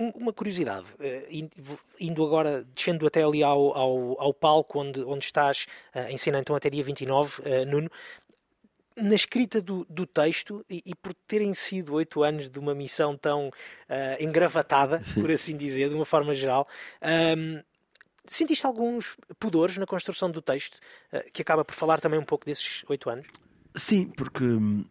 Um- 0.00 0.12
uma 0.14 0.32
curiosidade, 0.32 0.86
eh, 1.00 1.26
in- 1.28 1.50
indo 1.98 2.24
agora, 2.24 2.64
descendo 2.74 3.04
até 3.06 3.22
ali 3.22 3.42
ao, 3.42 3.76
ao, 3.76 4.20
ao 4.20 4.32
palco 4.32 4.78
onde, 4.78 5.02
onde 5.02 5.24
estás 5.24 5.66
eh, 5.92 6.12
em 6.12 6.16
cena, 6.16 6.38
então 6.38 6.54
até 6.54 6.70
dia 6.70 6.82
29, 6.84 7.42
eh, 7.44 7.64
Nuno, 7.64 7.90
na 8.96 9.14
escrita 9.14 9.60
do, 9.62 9.84
do 9.88 10.04
texto 10.06 10.64
e, 10.68 10.82
e 10.84 10.94
por 10.94 11.14
terem 11.26 11.54
sido 11.54 11.94
oito 11.94 12.22
anos 12.22 12.48
de 12.50 12.58
uma 12.58 12.74
missão 12.74 13.16
tão 13.16 13.50
eh, 13.88 14.16
engravatada, 14.24 15.00
por 15.14 15.30
assim 15.30 15.56
dizer, 15.56 15.88
de 15.88 15.94
uma 15.94 16.04
forma 16.04 16.34
geral, 16.34 16.66
ahm, 17.00 17.60
sentiste 18.26 18.66
alguns 18.66 19.16
pudores 19.38 19.76
na 19.76 19.86
construção 19.86 20.30
do 20.30 20.42
texto, 20.42 20.78
eh, 21.12 21.28
que 21.32 21.42
acaba 21.42 21.64
por 21.64 21.74
falar 21.74 22.00
também 22.00 22.18
um 22.18 22.24
pouco 22.24 22.44
desses 22.44 22.84
oito 22.88 23.08
anos? 23.08 23.26
Sim, 23.74 24.06
porque 24.16 24.44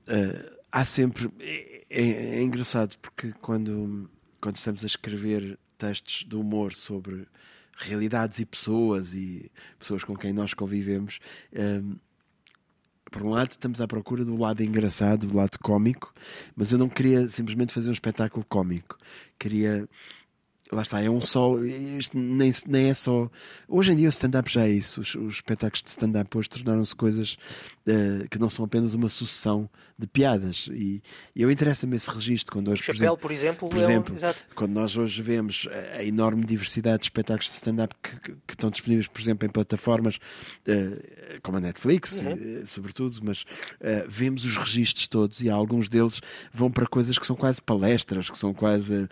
eh, 0.08 0.52
há 0.72 0.86
sempre. 0.86 1.30
É, 1.40 1.84
é- 1.90 2.40
é 2.40 2.42
engraçado, 2.42 2.98
porque 3.00 3.34
quando, 3.42 4.10
quando 4.42 4.58
estamos 4.58 4.84
a 4.84 4.88
escrever 4.88 5.58
textos 5.78 6.26
de 6.28 6.36
humor 6.36 6.74
sobre 6.74 7.28
realidades 7.78 8.40
e 8.40 8.46
pessoas 8.46 9.14
e 9.14 9.52
pessoas 9.78 10.04
com 10.04 10.16
quem 10.16 10.34
nós 10.34 10.54
convivemos, 10.54 11.20
hum, 11.56 11.96
por 13.12 13.24
um 13.24 13.30
lado 13.30 13.52
estamos 13.52 13.80
à 13.80 13.88
procura 13.88 14.26
do 14.26 14.36
lado 14.36 14.62
engraçado, 14.64 15.28
do 15.28 15.36
lado 15.36 15.58
cómico, 15.60 16.14
mas 16.56 16.72
eu 16.72 16.78
não 16.78 16.90
queria 16.90 17.30
simplesmente 17.30 17.74
fazer 17.74 17.90
um 17.90 17.94
espetáculo 17.94 18.46
cómico. 18.46 18.98
Queria. 19.40 19.88
Lá 20.72 20.82
está, 20.82 21.02
é 21.02 21.10
um 21.10 21.22
só. 21.26 21.58
Isto 21.64 22.18
nem, 22.18 22.52
nem 22.68 22.90
é 22.90 22.94
só. 22.94 23.30
Hoje 23.70 23.94
em 23.94 23.96
dia 23.96 24.08
o 24.08 24.10
stand-up 24.10 24.52
já 24.52 24.66
é 24.66 24.70
isso. 24.70 25.00
Os, 25.00 25.16
os 25.16 25.36
espetáculos 25.36 25.82
de 25.82 25.90
stand-up 25.90 26.38
hoje 26.38 26.50
tornaram-se 26.50 26.94
coisas 26.94 27.38
eh, 27.88 28.28
que 28.30 28.38
não 28.38 28.50
são 28.50 28.66
apenas 28.66 28.94
uma 28.94 29.08
sucessão 29.08 29.70
de 29.98 30.06
piadas. 30.08 30.68
E, 30.74 31.02
e 31.34 31.42
eu 31.42 31.50
interessa-me 31.50 31.96
esse 31.96 32.10
registro 32.12 32.52
quando 32.54 32.70
hoje. 32.70 32.82
O 32.82 32.86
por 32.86 32.94
Chapéu, 32.96 33.14
exemplo, 33.14 33.22
por 33.22 33.32
exemplo, 33.32 33.70
por 33.70 33.78
é 33.78 33.80
um- 33.80 33.84
exemplo, 33.90 34.16
exato. 34.16 34.46
quando 34.56 34.72
nós 34.74 34.98
hoje 34.98 35.22
vemos 35.22 35.68
a- 35.98 36.04
enorme 36.04 36.44
diversidade 36.44 36.98
de 37.00 37.06
espetáculos 37.06 37.48
de 37.50 37.56
stand-up 37.56 37.96
que, 38.04 38.20
que- 38.20 38.32
que 38.46 38.54
estão 38.54 38.70
disponíveis, 38.70 39.08
por 39.08 39.22
exemplo, 39.22 39.48
em 39.48 39.50
plataformas 39.52 40.20
eh, 40.68 41.40
como 41.42 41.58
a 41.58 41.62
Netflix, 41.62 42.22
Uhum. 42.24 42.32
eh, 42.32 42.64
sobretudo, 42.66 43.20
mas 43.24 43.46
vemos 44.10 44.44
os 44.44 44.58
registros 44.58 45.08
todos 45.08 45.40
e 45.42 45.50
alguns 45.50 45.88
deles 45.88 46.20
vão 46.54 46.70
para 46.70 46.86
coisas 46.86 47.18
que 47.18 47.26
são 47.26 47.36
quase 47.38 47.62
palestras, 47.62 48.30
que 48.30 48.38
são 48.38 48.54
quase 48.54 49.08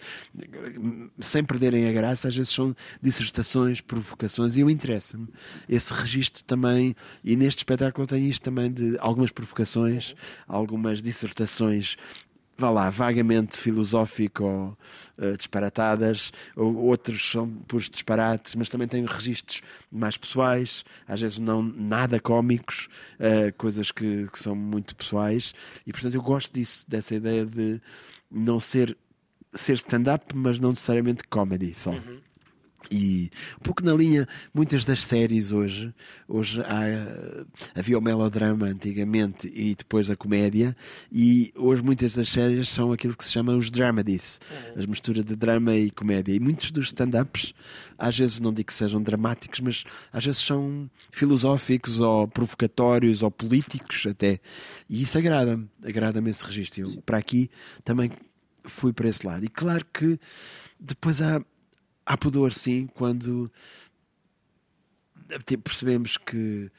sem 1.19 1.44
perderem 1.45 1.87
a 1.87 1.91
graça, 1.91 2.27
às 2.27 2.35
vezes 2.35 2.53
são 2.53 2.75
dissertações, 3.01 3.81
provocações, 3.81 4.55
e 4.55 4.61
eu 4.61 4.69
interessa-me 4.69 5.27
esse 5.67 5.93
registro 5.93 6.43
também, 6.43 6.95
e 7.23 7.35
neste 7.35 7.59
espetáculo 7.59 8.07
tenho 8.07 8.25
isto 8.25 8.43
também 8.43 8.71
de 8.71 8.97
algumas 8.99 9.31
provocações, 9.31 10.15
algumas 10.47 11.01
dissertações 11.01 11.97
vá 12.57 12.69
lá, 12.69 12.89
vagamente 12.89 13.57
filosófico 13.57 14.43
ou 14.43 14.77
uh, 15.17 15.37
disparatadas, 15.37 16.31
ou, 16.55 16.75
outros 16.75 17.29
são 17.29 17.49
puros 17.49 17.89
disparates, 17.89 18.55
mas 18.55 18.69
também 18.69 18.87
têm 18.87 19.05
registros 19.05 19.61
mais 19.91 20.15
pessoais, 20.17 20.83
às 21.07 21.19
vezes 21.19 21.37
não 21.37 21.61
nada 21.61 22.19
cómicos, 22.19 22.87
uh, 23.19 23.53
coisas 23.57 23.91
que, 23.91 24.27
que, 24.27 24.39
são 24.39 24.55
muito 24.55 24.95
pessoais, 24.95 25.53
e 25.85 25.91
portanto 25.91 26.13
eu 26.13 26.21
gosto 26.21 26.53
disso, 26.53 26.85
dessa 26.87 27.15
ideia 27.15 27.45
de 27.45 27.81
não 28.31 28.59
ser, 28.59 28.97
ser 29.55 29.73
stand-up, 29.73 30.35
mas 30.35 30.59
não 30.59 30.69
necessariamente 30.69 31.23
comedy 31.29 31.73
só. 31.73 31.91
Uhum. 31.91 32.19
E 32.91 33.31
um 33.59 33.63
pouco 33.63 33.83
na 33.83 33.93
linha, 33.93 34.27
muitas 34.53 34.85
das 34.85 35.03
séries 35.03 35.51
hoje, 35.51 35.93
hoje 36.27 36.61
há, 36.61 37.79
havia 37.79 37.97
o 37.97 38.01
melodrama 38.01 38.67
antigamente 38.67 39.51
e 39.53 39.75
depois 39.75 40.09
a 40.09 40.15
comédia, 40.15 40.75
e 41.11 41.51
hoje 41.55 41.81
muitas 41.81 42.13
das 42.13 42.29
séries 42.29 42.69
são 42.69 42.91
aquilo 42.91 43.15
que 43.15 43.23
se 43.23 43.31
chama 43.31 43.55
os 43.55 43.71
dramedies, 43.71 44.39
uhum. 44.49 44.81
as 44.81 44.85
misturas 44.85 45.23
de 45.23 45.35
drama 45.35 45.75
e 45.75 45.89
comédia. 45.91 46.33
E 46.33 46.39
muitos 46.39 46.71
dos 46.71 46.87
stand-ups, 46.87 47.53
às 47.97 48.17
vezes 48.17 48.39
não 48.39 48.53
digo 48.53 48.67
que 48.67 48.73
sejam 48.73 49.01
dramáticos, 49.01 49.59
mas 49.59 49.83
às 50.11 50.25
vezes 50.25 50.41
são 50.41 50.89
filosóficos 51.11 51.99
ou 51.99 52.27
provocatórios 52.27 53.23
ou 53.23 53.31
políticos 53.31 54.05
até. 54.07 54.39
E 54.89 55.01
isso 55.01 55.17
agrada-me, 55.17 55.67
agrada-me 55.83 56.29
esse 56.29 56.45
registro. 56.45 56.81
Eu, 56.81 57.01
para 57.01 57.17
aqui 57.17 57.49
também 57.83 58.11
fui 58.68 58.93
para 58.93 59.09
esse 59.09 59.26
lado. 59.26 59.45
E 59.45 59.49
claro 59.49 59.86
que 59.93 60.20
depois 60.80 61.22
há 61.22 61.41
há 62.05 62.18
pudor, 62.18 62.53
sim, 62.53 62.88
quando 62.93 63.51
percebemos 65.63 66.18
que 66.18 66.70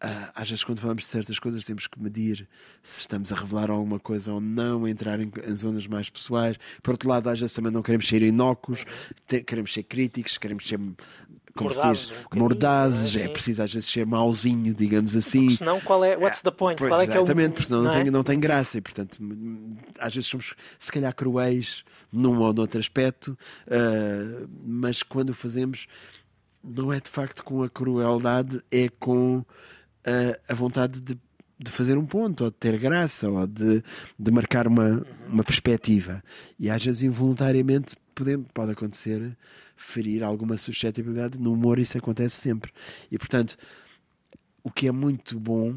ah, 0.00 0.32
às 0.34 0.48
vezes 0.48 0.62
quando 0.62 0.80
falamos 0.80 1.02
de 1.02 1.08
certas 1.08 1.38
coisas 1.38 1.64
temos 1.64 1.86
que 1.86 2.00
medir 2.00 2.48
se 2.82 3.00
estamos 3.00 3.32
a 3.32 3.36
revelar 3.36 3.70
alguma 3.70 3.98
coisa 3.98 4.32
ou 4.32 4.40
não, 4.40 4.86
entrar 4.86 5.18
em, 5.18 5.32
em 5.46 5.54
zonas 5.54 5.86
mais 5.86 6.08
pessoais. 6.10 6.56
Por 6.82 6.92
outro 6.92 7.08
lado, 7.08 7.28
às 7.28 7.40
vezes 7.40 7.54
também 7.54 7.72
não 7.72 7.82
queremos 7.82 8.06
ser 8.06 8.22
inócuos, 8.22 8.84
queremos 9.46 9.72
ser 9.72 9.82
críticos, 9.82 10.38
queremos 10.38 10.68
ser 10.68 10.78
como 11.54 11.70
mordazes, 11.70 12.00
se 12.00 12.12
diz, 12.12 12.26
um 12.34 12.38
mordazes, 12.38 13.16
é, 13.16 13.24
é 13.24 13.28
preciso 13.28 13.62
às 13.62 13.72
vezes 13.72 13.88
ser 13.88 14.04
mauzinho, 14.04 14.74
digamos 14.74 15.14
assim. 15.14 15.42
Porque 15.46 15.56
senão, 15.56 15.80
qual 15.80 16.04
é, 16.04 16.16
what's 16.16 16.42
the 16.42 16.50
point? 16.50 16.78
Pois, 16.78 16.90
qual 16.90 17.00
é 17.00 17.04
exatamente, 17.04 17.34
que 17.34 17.40
é 17.40 17.46
o... 17.46 17.50
porque 17.52 17.66
senão 17.66 17.82
não, 17.82 17.94
não, 17.94 18.02
tem, 18.02 18.10
não 18.10 18.22
tem 18.22 18.40
graça 18.40 18.78
e, 18.78 18.80
portanto, 18.80 19.18
às 19.98 20.14
vezes 20.14 20.28
somos 20.28 20.54
se 20.78 20.90
calhar 20.90 21.14
cruéis 21.14 21.84
num 22.12 22.40
ou 22.40 22.52
noutro 22.52 22.78
aspecto, 22.78 23.38
uh, 23.68 24.48
mas 24.64 25.02
quando 25.02 25.30
o 25.30 25.34
fazemos, 25.34 25.86
não 26.62 26.92
é 26.92 27.00
de 27.00 27.08
facto 27.08 27.44
com 27.44 27.62
a 27.62 27.70
crueldade, 27.70 28.60
é 28.70 28.88
com 28.98 29.38
uh, 29.38 29.44
a 30.48 30.54
vontade 30.54 31.00
de 31.00 31.18
de 31.56 31.70
fazer 31.70 31.96
um 31.96 32.04
ponto, 32.04 32.44
ou 32.44 32.50
de 32.50 32.56
ter 32.56 32.78
graça, 32.78 33.30
ou 33.30 33.46
de, 33.46 33.82
de 34.18 34.30
marcar 34.30 34.66
uma, 34.66 35.06
uma 35.28 35.44
perspectiva. 35.44 36.22
E 36.58 36.68
às 36.68 36.84
vezes 36.84 37.02
involuntariamente 37.02 37.96
pode, 38.14 38.38
pode 38.52 38.72
acontecer 38.72 39.36
ferir 39.76 40.22
alguma 40.22 40.56
suscetibilidade. 40.56 41.40
No 41.40 41.52
humor 41.52 41.78
isso 41.78 41.98
acontece 41.98 42.36
sempre. 42.36 42.72
E 43.10 43.18
portanto, 43.18 43.56
o 44.62 44.70
que 44.70 44.88
é 44.88 44.92
muito 44.92 45.38
bom 45.38 45.76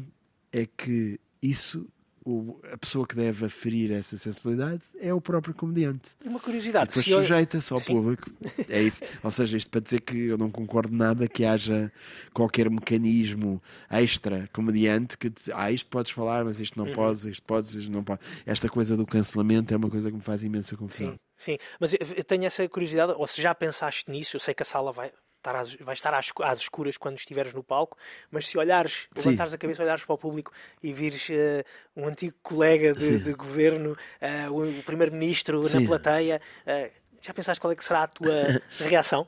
é 0.52 0.66
que 0.66 1.20
isso 1.42 1.86
o, 2.28 2.60
a 2.70 2.76
pessoa 2.76 3.06
que 3.06 3.16
deve 3.16 3.46
aferir 3.46 3.90
essa 3.90 4.16
sensibilidade 4.18 4.82
é 5.00 5.14
o 5.14 5.20
próprio 5.20 5.54
comediante. 5.54 6.10
Uma 6.22 6.38
curiosidade. 6.38 6.92
E 6.92 7.00
depois 7.00 7.06
sujeita-se 7.06 7.72
ao 7.72 7.80
Sim. 7.80 7.94
público. 7.94 8.30
É 8.68 8.82
isso. 8.82 9.02
Ou 9.22 9.30
seja, 9.30 9.56
isto 9.56 9.70
para 9.70 9.80
dizer 9.80 10.00
que 10.00 10.16
eu 10.26 10.36
não 10.36 10.50
concordo 10.50 10.94
nada 10.94 11.26
que 11.26 11.44
haja 11.44 11.90
qualquer 12.34 12.68
mecanismo 12.68 13.62
extra 13.90 14.48
comediante 14.52 15.16
que 15.16 15.30
diz, 15.30 15.48
ah, 15.54 15.72
isto 15.72 15.88
podes 15.88 16.10
falar, 16.10 16.44
mas 16.44 16.60
isto 16.60 16.78
não 16.78 16.86
uhum. 16.86 16.92
podes, 16.92 17.24
isto 17.24 17.42
podes, 17.44 17.74
isto 17.74 17.90
não 17.90 18.04
podes. 18.04 18.26
Esta 18.44 18.68
coisa 18.68 18.94
do 18.96 19.06
cancelamento 19.06 19.72
é 19.72 19.76
uma 19.76 19.88
coisa 19.88 20.10
que 20.10 20.16
me 20.16 20.22
faz 20.22 20.44
imensa 20.44 20.76
confusão. 20.76 21.12
Sim. 21.12 21.18
Sim, 21.38 21.56
mas 21.78 21.94
eu 21.94 22.24
tenho 22.24 22.44
essa 22.44 22.68
curiosidade, 22.68 23.14
ou 23.16 23.26
se 23.26 23.40
já 23.40 23.54
pensaste 23.54 24.10
nisso, 24.10 24.36
eu 24.36 24.40
sei 24.40 24.52
que 24.52 24.62
a 24.62 24.66
sala 24.66 24.90
vai, 24.90 25.12
estar 25.36 25.54
às, 25.54 25.74
vai 25.76 25.94
estar 25.94 26.12
às, 26.12 26.32
às, 26.42 26.58
escuras 26.58 26.96
quando 26.96 27.16
estiveres 27.16 27.54
no 27.54 27.62
palco, 27.62 27.96
mas 28.28 28.48
se 28.48 28.58
olhares, 28.58 29.06
Sim. 29.14 29.28
levantares 29.28 29.54
a 29.54 29.58
cabeça, 29.58 29.84
olhares 29.84 30.04
para 30.04 30.14
o 30.14 30.18
público 30.18 30.52
e 30.82 30.92
vires 30.92 31.28
uh, 31.28 31.64
um 31.96 32.08
antigo 32.08 32.34
colega 32.42 32.92
de, 32.92 33.20
de 33.20 33.32
governo, 33.34 33.92
uh, 33.92 34.52
o, 34.52 34.80
o 34.80 34.82
primeiro-ministro 34.82 35.60
na 35.60 35.86
plateia, 35.86 36.42
uh, 36.66 36.90
já 37.20 37.32
pensaste 37.32 37.60
qual 37.60 37.72
é 37.72 37.76
que 37.76 37.84
será 37.84 38.02
a 38.02 38.08
tua 38.08 38.60
reação? 38.80 39.24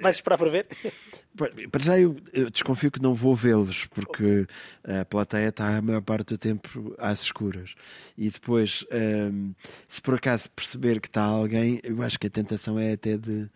Vais 0.00 0.16
esperar 0.16 0.36
para 0.36 0.50
ver? 0.50 0.66
Para 1.70 1.82
já 1.82 1.98
eu, 1.98 2.16
eu, 2.32 2.50
desconfio 2.50 2.90
que 2.90 3.00
não 3.00 3.14
vou 3.14 3.34
vê-los, 3.34 3.86
porque 3.86 4.46
a 4.84 5.04
plateia 5.04 5.48
está 5.48 5.76
a 5.76 5.82
maior 5.82 6.02
parte 6.02 6.34
do 6.34 6.38
tempo 6.38 6.94
às 6.98 7.22
escuras. 7.22 7.74
E 8.16 8.28
depois, 8.28 8.84
um, 8.92 9.54
se 9.88 10.02
por 10.02 10.14
acaso 10.16 10.50
perceber 10.50 11.00
que 11.00 11.08
está 11.08 11.22
alguém, 11.22 11.80
eu 11.82 12.02
acho 12.02 12.18
que 12.18 12.26
a 12.26 12.30
tentação 12.30 12.78
é 12.78 12.92
até 12.92 13.16
de 13.16 13.48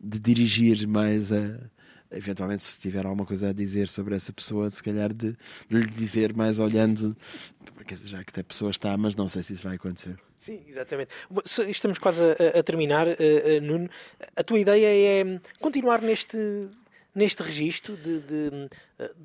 de 0.00 0.18
dirigir 0.18 0.86
mais 0.86 1.32
a. 1.32 1.58
Eventualmente, 2.10 2.62
se 2.62 2.80
tiver 2.80 3.04
alguma 3.04 3.26
coisa 3.26 3.50
a 3.50 3.52
dizer 3.52 3.88
sobre 3.88 4.14
essa 4.14 4.32
pessoa, 4.32 4.70
se 4.70 4.82
calhar 4.82 5.12
de, 5.12 5.36
de 5.68 5.78
lhe 5.78 5.86
dizer 5.86 6.34
mais 6.34 6.58
olhando, 6.58 7.16
já 8.04 8.22
que 8.24 8.40
a 8.40 8.44
pessoa 8.44 8.70
está, 8.70 8.96
mas 8.96 9.14
não 9.14 9.28
sei 9.28 9.42
se 9.42 9.54
isso 9.54 9.62
vai 9.62 9.76
acontecer. 9.76 10.16
Sim, 10.38 10.62
exatamente. 10.68 11.10
Estamos 11.68 11.98
quase 11.98 12.22
a, 12.22 12.60
a 12.60 12.62
terminar, 12.62 13.08
uh, 13.08 13.10
uh, 13.10 13.60
Nuno. 13.60 13.88
A 14.36 14.44
tua 14.44 14.58
ideia 14.58 15.22
é 15.22 15.40
continuar 15.60 16.00
neste, 16.00 16.68
neste 17.14 17.42
registro 17.42 17.96
de, 17.96 18.20
de, 18.20 18.50
de, 18.50 18.70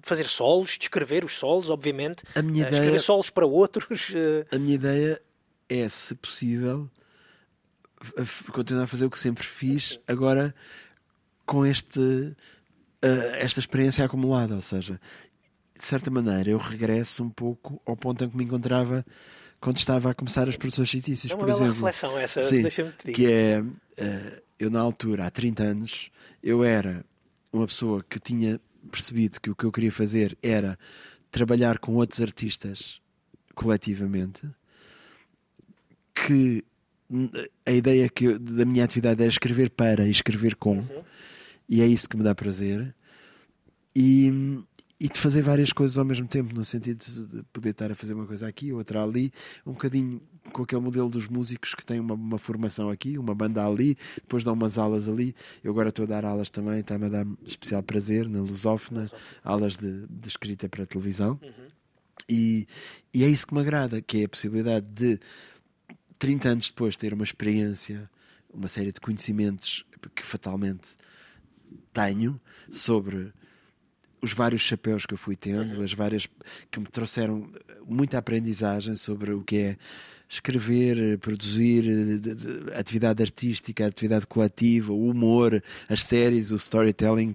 fazer 0.01 0.25
solos, 0.25 0.71
de 0.71 0.85
escrever 0.85 1.23
os 1.23 1.37
solos, 1.37 1.69
obviamente, 1.69 2.23
a 2.33 2.41
minha 2.41 2.61
ideia, 2.61 2.73
escrever 2.73 2.99
solos 2.99 3.29
para 3.29 3.45
outros. 3.45 4.13
A 4.51 4.57
minha 4.57 4.75
ideia 4.75 5.21
é, 5.69 5.87
se 5.87 6.15
possível, 6.15 6.89
continuar 8.51 8.83
a 8.83 8.87
fazer 8.87 9.05
o 9.05 9.09
que 9.09 9.19
sempre 9.19 9.45
fiz, 9.45 9.99
agora 10.07 10.55
com 11.45 11.65
este, 11.65 12.33
esta 13.39 13.59
experiência 13.59 14.05
acumulada. 14.05 14.55
Ou 14.55 14.61
seja, 14.61 14.99
de 15.77 15.85
certa 15.85 16.11
maneira, 16.11 16.49
eu 16.49 16.57
regresso 16.57 17.23
um 17.23 17.29
pouco 17.29 17.81
ao 17.85 17.97
ponto 17.97 18.23
em 18.23 18.29
que 18.29 18.37
me 18.37 18.43
encontrava 18.43 19.05
quando 19.59 19.77
estava 19.77 20.09
a 20.09 20.13
começar 20.13 20.49
as 20.49 20.57
produções 20.57 20.89
fictícias, 20.89 21.31
é 21.31 21.35
uma 21.35 21.41
por 21.41 21.49
exemplo. 21.49 21.73
reflexão 21.73 22.17
essa, 22.17 22.41
deixa-me 22.41 22.91
te 22.91 23.11
Que 23.11 23.31
é, 23.31 23.61
uh, 23.61 24.41
eu 24.59 24.71
na 24.71 24.79
altura, 24.79 25.25
há 25.25 25.29
30 25.29 25.63
anos, 25.63 26.11
eu 26.41 26.63
era 26.63 27.05
uma 27.53 27.67
pessoa 27.67 28.03
que 28.07 28.19
tinha 28.19 28.59
percebido 28.91 29.39
que 29.39 29.51
o 29.51 29.55
que 29.55 29.63
eu 29.63 29.71
queria 29.71 29.91
fazer 29.91 30.35
era 30.41 30.77
trabalhar 31.31 31.77
com 31.77 31.93
outros 31.93 32.19
artistas 32.19 32.99
coletivamente, 33.53 34.49
que 36.13 36.63
a 37.65 37.71
ideia 37.71 38.09
que 38.09 38.25
eu, 38.25 38.39
da 38.39 38.65
minha 38.65 38.83
atividade 38.83 39.21
era 39.21 39.29
escrever 39.29 39.69
para 39.69 40.07
e 40.07 40.11
escrever 40.11 40.55
com, 40.55 40.77
uhum. 40.77 41.03
E 41.71 41.81
é 41.81 41.87
isso 41.87 42.09
que 42.09 42.17
me 42.17 42.23
dá 42.23 42.35
prazer. 42.35 42.93
E, 43.95 44.29
e 44.99 45.07
de 45.07 45.17
fazer 45.17 45.41
várias 45.41 45.71
coisas 45.71 45.97
ao 45.97 46.03
mesmo 46.03 46.27
tempo, 46.27 46.53
no 46.53 46.65
sentido 46.65 46.99
de 46.99 47.43
poder 47.43 47.69
estar 47.69 47.89
a 47.89 47.95
fazer 47.95 48.13
uma 48.13 48.25
coisa 48.25 48.45
aqui, 48.45 48.73
outra 48.73 49.01
ali, 49.01 49.31
um 49.65 49.71
bocadinho 49.71 50.21
com 50.51 50.63
aquele 50.63 50.81
modelo 50.81 51.09
dos 51.09 51.29
músicos 51.29 51.73
que 51.73 51.85
têm 51.85 52.01
uma, 52.01 52.13
uma 52.13 52.37
formação 52.37 52.89
aqui, 52.89 53.17
uma 53.17 53.33
banda 53.33 53.65
ali, 53.65 53.97
depois 54.15 54.43
dão 54.43 54.53
umas 54.53 54.77
aulas 54.77 55.07
ali. 55.07 55.33
Eu 55.63 55.71
agora 55.71 55.89
estou 55.89 56.03
a 56.03 56.07
dar 56.07 56.25
aulas 56.25 56.49
também, 56.49 56.81
está-me 56.81 57.05
a 57.05 57.09
dar 57.09 57.25
especial 57.45 57.81
prazer 57.81 58.27
na 58.27 58.41
Lusófona, 58.41 59.09
aulas 59.41 59.77
de, 59.77 60.05
de 60.07 60.27
escrita 60.27 60.67
para 60.67 60.85
televisão. 60.85 61.39
Uhum. 61.41 61.67
E, 62.27 62.67
e 63.13 63.23
é 63.23 63.29
isso 63.29 63.47
que 63.47 63.53
me 63.53 63.61
agrada, 63.61 64.01
que 64.01 64.23
é 64.23 64.25
a 64.25 64.29
possibilidade 64.29 64.87
de 64.91 65.17
30 66.19 66.49
anos 66.49 66.69
depois 66.69 66.97
ter 66.97 67.13
uma 67.13 67.23
experiência, 67.23 68.09
uma 68.53 68.67
série 68.67 68.91
de 68.91 68.99
conhecimentos 68.99 69.85
que 70.13 70.23
fatalmente 70.23 70.95
tenho 71.93 72.39
sobre 72.69 73.33
os 74.21 74.33
vários 74.33 74.61
chapéus 74.61 75.05
que 75.05 75.13
eu 75.13 75.17
fui 75.17 75.35
tendo, 75.35 75.77
uhum. 75.77 75.83
as 75.83 75.93
várias 75.93 76.27
que 76.69 76.79
me 76.79 76.85
trouxeram 76.85 77.49
muita 77.87 78.19
aprendizagem 78.19 78.95
sobre 78.95 79.31
o 79.31 79.41
que 79.41 79.57
é 79.57 79.77
escrever, 80.29 81.17
produzir, 81.17 81.83
atividade 82.77 83.21
artística, 83.21 83.85
atividade 83.85 84.25
coletiva, 84.27 84.93
o 84.93 85.09
humor, 85.09 85.61
as 85.89 86.03
séries, 86.03 86.51
o 86.51 86.55
storytelling, 86.55 87.33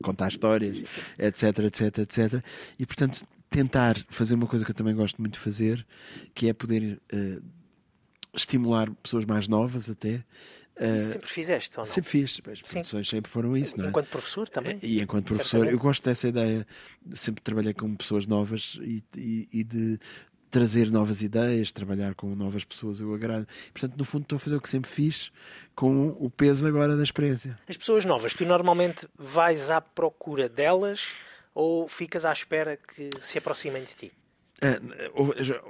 contar 0.00 0.28
histórias, 0.28 0.84
etc, 1.18 1.58
etc, 1.58 1.98
etc. 1.98 2.44
E 2.78 2.86
portanto 2.86 3.26
tentar 3.50 3.96
fazer 4.08 4.34
uma 4.34 4.46
coisa 4.46 4.64
que 4.64 4.70
eu 4.70 4.74
também 4.74 4.94
gosto 4.94 5.20
muito 5.20 5.34
de 5.34 5.40
fazer, 5.40 5.84
que 6.34 6.48
é 6.48 6.52
poder 6.52 7.00
uh, 7.12 7.42
estimular 8.34 8.90
pessoas 9.02 9.24
mais 9.24 9.48
novas 9.48 9.90
até. 9.90 10.22
Uh, 10.78 11.12
sempre 11.12 11.30
fizeste, 11.30 11.78
ou 11.78 11.84
não? 11.86 11.90
Sempre 11.90 12.10
fiz. 12.10 12.40
As 12.52 12.60
produções 12.62 13.08
sempre 13.08 13.30
foram 13.30 13.56
isso, 13.56 13.78
não 13.78 13.86
é? 13.86 13.88
Enquanto 13.88 14.08
professor 14.08 14.48
também? 14.48 14.78
E 14.82 15.00
enquanto 15.00 15.26
professor, 15.26 15.48
Certamente. 15.60 15.72
eu 15.72 15.78
gosto 15.78 16.04
dessa 16.04 16.28
ideia. 16.28 16.66
Sempre 17.12 17.42
trabalhei 17.42 17.72
com 17.72 17.94
pessoas 17.96 18.26
novas 18.26 18.78
e, 18.82 19.02
e, 19.16 19.48
e 19.52 19.64
de 19.64 19.98
trazer 20.50 20.90
novas 20.90 21.22
ideias, 21.22 21.70
trabalhar 21.72 22.14
com 22.14 22.34
novas 22.34 22.64
pessoas, 22.64 23.00
eu 23.00 23.12
agrado. 23.14 23.46
Portanto, 23.72 23.96
no 23.96 24.04
fundo, 24.04 24.22
estou 24.22 24.36
a 24.36 24.38
fazer 24.38 24.56
o 24.56 24.60
que 24.60 24.68
sempre 24.68 24.90
fiz, 24.90 25.30
com 25.74 26.08
o 26.20 26.30
peso 26.30 26.66
agora 26.66 26.96
da 26.96 27.02
experiência. 27.02 27.58
As 27.68 27.76
pessoas 27.76 28.04
novas, 28.04 28.32
tu 28.32 28.44
normalmente 28.44 29.06
vais 29.18 29.70
à 29.70 29.80
procura 29.80 30.48
delas 30.48 31.14
ou 31.54 31.88
ficas 31.88 32.24
à 32.24 32.32
espera 32.32 32.76
que 32.76 33.10
se 33.20 33.38
aproximem 33.38 33.82
de 33.82 33.94
ti? 33.94 34.12
Ah, 34.62 34.80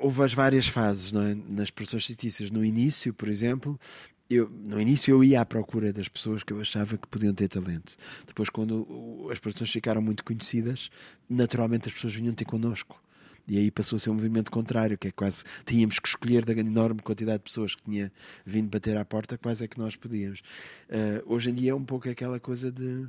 houve- 0.01 0.23
as 0.23 0.33
várias 0.35 0.69
fases 0.69 1.11
não 1.11 1.23
é? 1.23 1.35
nas 1.49 1.71
produções 1.71 2.07
fictícias. 2.07 2.51
No 2.51 2.65
início, 2.65 3.13
por 3.13 3.29
exemplo, 3.29 3.81
eu, 4.29 4.49
no 4.51 4.81
início 4.81 5.13
eu 5.13 5.25
ia 5.25 5.41
à 5.41 5.47
procura 5.47 5.93
das 5.93 6.09
pessoas 6.09 6.43
que 6.43 6.53
eu 6.53 6.61
achava 6.61 6.97
que 6.97 7.07
podiam 7.07 7.33
ter 7.33 7.49
talento. 7.49 7.97
Depois, 8.27 8.49
quando 8.49 9.29
as 9.31 9.39
produções 9.39 9.71
ficaram 9.71 10.03
muito 10.03 10.25
conhecidas, 10.25 10.91
naturalmente 11.29 11.89
as 11.89 11.95
pessoas 11.95 12.15
vinham 12.15 12.35
ter 12.35 12.45
connosco. 12.45 13.01
E 13.49 13.59
aí 13.59 13.71
passou 13.71 13.97
a 13.97 14.01
ser 14.01 14.11
um 14.11 14.15
movimento 14.15 14.51
contrário, 14.51 14.99
que 14.99 15.09
é 15.09 15.13
quase 15.13 15.45
tínhamos 15.65 16.01
que 16.01 16.09
escolher 16.09 16.45
da 16.45 16.53
enorme 16.53 17.01
quantidade 17.01 17.39
de 17.39 17.45
pessoas 17.45 17.77
que 17.77 17.83
tinha 17.83 18.13
vindo 18.45 18.69
bater 18.69 18.97
à 18.97 19.05
porta, 19.05 19.39
quais 19.39 19.63
é 19.63 19.69
que 19.69 19.79
nós 19.79 19.95
podíamos. 19.95 20.43
Ah, 20.91 21.23
hoje 21.25 21.51
em 21.51 21.55
dia 21.55 21.71
é 21.71 21.75
um 21.75 21.85
pouco 21.85 22.09
aquela 22.09 22.41
coisa 22.41 22.73
de 22.73 23.07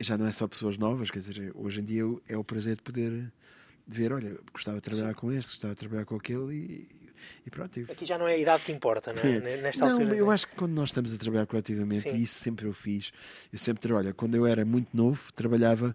já 0.00 0.18
não 0.18 0.26
é 0.26 0.32
só 0.32 0.48
pessoas 0.48 0.76
novas, 0.78 1.10
quer 1.10 1.20
dizer, 1.20 1.52
hoje 1.54 1.80
em 1.80 1.84
dia 1.84 2.02
é 2.28 2.36
o 2.36 2.42
prazer 2.42 2.74
de 2.74 2.82
poder 2.82 3.32
ver, 3.86 4.12
olha, 4.12 4.36
gostava 4.52 4.78
de 4.78 4.82
trabalhar 4.82 5.14
com 5.14 5.30
este, 5.30 5.52
gostava 5.52 5.74
de 5.74 5.80
trabalhar 5.80 6.04
com 6.04 6.16
aquele 6.16 6.54
e, 6.54 7.01
e 7.46 7.50
pronto. 7.50 7.80
e- 7.80 7.86
Aqui 7.90 8.04
já 8.04 8.16
não 8.18 8.26
é 8.28 8.34
a 8.34 8.38
idade 8.38 8.62
que 8.64 8.72
importa, 8.72 9.12
não 9.12 9.22
é? 9.22 9.40
Nesta 9.62 9.84
não, 9.84 9.92
altura. 9.92 10.14
eu 10.16 10.26
né? 10.26 10.34
acho 10.34 10.46
que 10.48 10.54
quando 10.56 10.72
nós 10.72 10.88
estamos 10.90 11.12
a 11.14 11.18
trabalhar 11.18 11.46
coletivamente, 11.46 12.10
Sim. 12.10 12.16
e 12.16 12.22
isso 12.22 12.38
sempre 12.38 12.66
eu 12.66 12.72
fiz, 12.72 13.12
eu 13.52 13.58
sempre, 13.58 13.80
tra- 13.82 13.96
olha, 13.96 14.12
quando 14.14 14.34
eu 14.36 14.46
era 14.46 14.64
muito 14.64 14.96
novo, 14.96 15.32
trabalhava, 15.32 15.94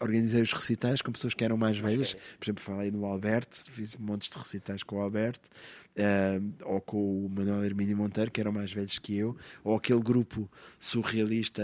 organizei 0.00 0.42
os 0.42 0.52
recitais 0.52 1.00
com 1.02 1.12
pessoas 1.12 1.34
que 1.34 1.44
eram 1.44 1.56
mais 1.56 1.78
velhas, 1.78 2.14
por 2.38 2.44
exemplo, 2.44 2.62
falei 2.62 2.90
no 2.90 3.04
Alberto, 3.04 3.56
fiz 3.70 3.96
montes 3.96 4.28
de 4.28 4.38
recitais 4.38 4.82
com 4.82 4.96
o 4.96 5.00
Alberto, 5.00 5.48
eh, 5.94 6.40
ou 6.64 6.80
com 6.80 7.26
o 7.26 7.28
Manuel 7.28 7.64
Hermínio 7.64 7.96
Monteiro, 7.96 8.30
que 8.30 8.40
eram 8.40 8.52
mais 8.52 8.72
velhos 8.72 8.98
que 8.98 9.16
eu, 9.16 9.36
ou 9.62 9.76
aquele 9.76 10.00
grupo 10.00 10.50
surrealista, 10.78 11.62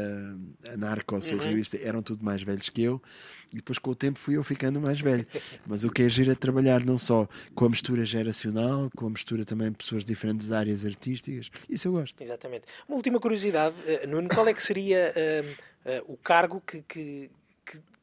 anarco-surrealista, 0.73 1.77
Uhum. 1.77 1.83
eram 1.85 2.03
tudo 2.03 2.25
mais 2.25 2.43
velhos 2.43 2.69
que 2.69 2.83
eu, 2.83 3.03
e 3.53 3.57
depois 3.57 3.79
com 3.79 3.91
o 3.91 3.95
tempo 3.95 4.19
fui 4.19 4.37
eu 4.37 4.43
ficando 4.43 4.81
mais 4.81 5.01
velho. 5.01 5.27
Mas 5.67 5.85
o 5.85 5.91
que 5.91 6.03
é 6.03 6.09
giro 6.09 6.31
é 6.31 6.35
trabalhar 6.35 6.85
não 6.85 6.99
só 6.99 7.29
com 7.55 7.65
a 7.65 7.69
mistura 7.71 8.05
geracional, 8.05 8.91
com 8.97 9.07
a 9.07 9.11
mistura 9.11 9.45
também 9.45 9.71
de 9.71 9.77
pessoas 9.79 10.03
de 10.05 10.09
diferentes 10.09 10.53
áreas 10.53 10.85
artísticas, 10.85 11.51
isso 11.69 11.89
eu 11.89 11.93
gosto. 11.93 12.21
Exatamente. 12.23 12.65
Uma 12.87 12.97
última 12.97 13.19
curiosidade, 13.21 13.75
eh, 13.87 14.07
Nuno, 14.07 14.29
qual 14.29 14.47
é 14.47 14.53
que 14.53 14.63
seria 14.63 15.13
eh, 15.17 15.45
eh, 15.85 16.03
o 16.07 16.17
cargo 16.17 16.63
que, 16.67 16.83
que, 16.83 17.31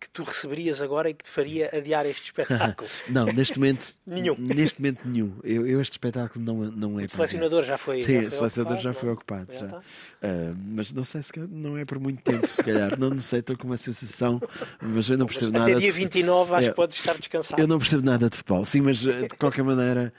que, 0.05 0.09
tu 0.11 0.23
receberias 0.23 0.81
agora 0.81 1.09
e 1.09 1.13
que 1.13 1.23
te 1.23 1.29
faria 1.29 1.69
adiar 1.73 2.05
este 2.05 2.25
espetáculo? 2.25 2.89
Não, 3.09 3.25
neste 3.25 3.57
momento 3.59 3.93
Nenhum. 4.05 4.35
Neste 4.37 4.79
momento 4.81 5.07
nenhum. 5.07 5.37
Eu, 5.43 5.65
eu 5.67 5.81
este 5.81 5.93
espetáculo 5.93 6.43
não, 6.43 6.55
não 6.71 6.99
é 6.99 7.05
O 7.05 7.09
selecionador 7.09 7.63
já 7.63 7.77
foi. 7.77 8.01
Sim, 8.03 8.13
já 8.13 8.19
o 8.19 8.21
foi 8.23 8.31
selecionador 8.37 8.77
já 8.79 8.91
ocupado, 8.91 8.99
foi 8.99 9.09
não? 9.09 9.13
ocupado. 9.15 9.51
Já 9.51 9.59
já. 9.67 9.81
Ah, 10.21 10.55
mas 10.57 10.93
não 10.93 11.03
sei 11.03 11.23
se 11.23 11.33
calhar 11.33 11.49
não 11.49 11.77
é 11.77 11.85
por 11.85 11.99
muito 11.99 12.21
tempo, 12.21 12.47
se 12.47 12.63
calhar. 12.63 12.97
não, 12.97 13.09
não 13.09 13.19
sei, 13.19 13.39
estou 13.39 13.57
com 13.57 13.67
uma 13.67 13.77
sensação, 13.77 14.41
mas 14.81 15.09
eu 15.09 15.17
não 15.17 15.25
percebo 15.25 15.49
Até 15.57 15.59
nada. 15.59 15.79
dia 15.79 15.91
de- 15.91 15.97
29 15.97 16.53
acho 16.55 16.67
É, 16.67 16.69
que 16.69 16.75
podes 16.75 16.97
estar 16.97 17.17
descansado. 17.17 17.61
Eu 17.61 17.67
não 17.67 17.77
percebo 17.79 18.05
nada 18.05 18.29
de 18.29 18.37
futebol, 18.37 18.63
sim, 18.65 18.81
mas 18.81 19.05
eh, 19.05 19.23
de 19.27 19.35
qualquer 19.35 19.63
maneira, 19.63 20.13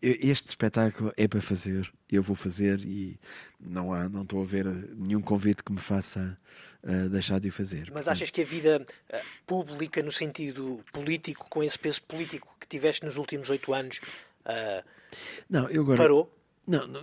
eu- 0.00 0.16
este 0.20 0.48
espetáculo 0.48 1.12
é 1.16 1.28
para 1.28 1.40
fazer, 1.40 1.90
eu 2.10 2.22
vou 2.22 2.34
fazer 2.36 2.80
e 2.80 3.18
não 3.60 3.92
há, 3.92 4.08
não 4.08 4.22
estou 4.22 4.42
a 4.42 4.44
ver 4.46 4.66
nenhum 4.96 5.20
convite 5.20 5.62
que 5.62 5.72
me 5.72 5.78
faça 5.78 6.36
deixar 7.08 7.38
de 7.38 7.48
o 7.48 7.52
fazer. 7.52 7.82
Mas 7.82 8.04
Portanto, 8.04 8.08
achas 8.08 8.30
que 8.30 8.42
a 8.42 8.44
vida 8.44 8.84
eh, 9.08 9.22
pública, 9.46 10.02
no 10.02 10.10
sentido 10.10 10.84
político, 10.92 11.46
com 11.48 11.62
esse 11.62 11.78
peso 11.78 12.02
político 12.02 12.48
que 12.58 12.66
tiveste 12.66 13.04
nos 13.04 13.16
últimos 13.16 13.48
oito 13.50 13.72
anos, 13.72 14.00
eh, 14.44 14.82
não, 15.48 15.68
eu 15.68 15.82
agora, 15.82 15.98
parou? 15.98 16.41
Não, 16.64 16.86
não, 16.86 17.02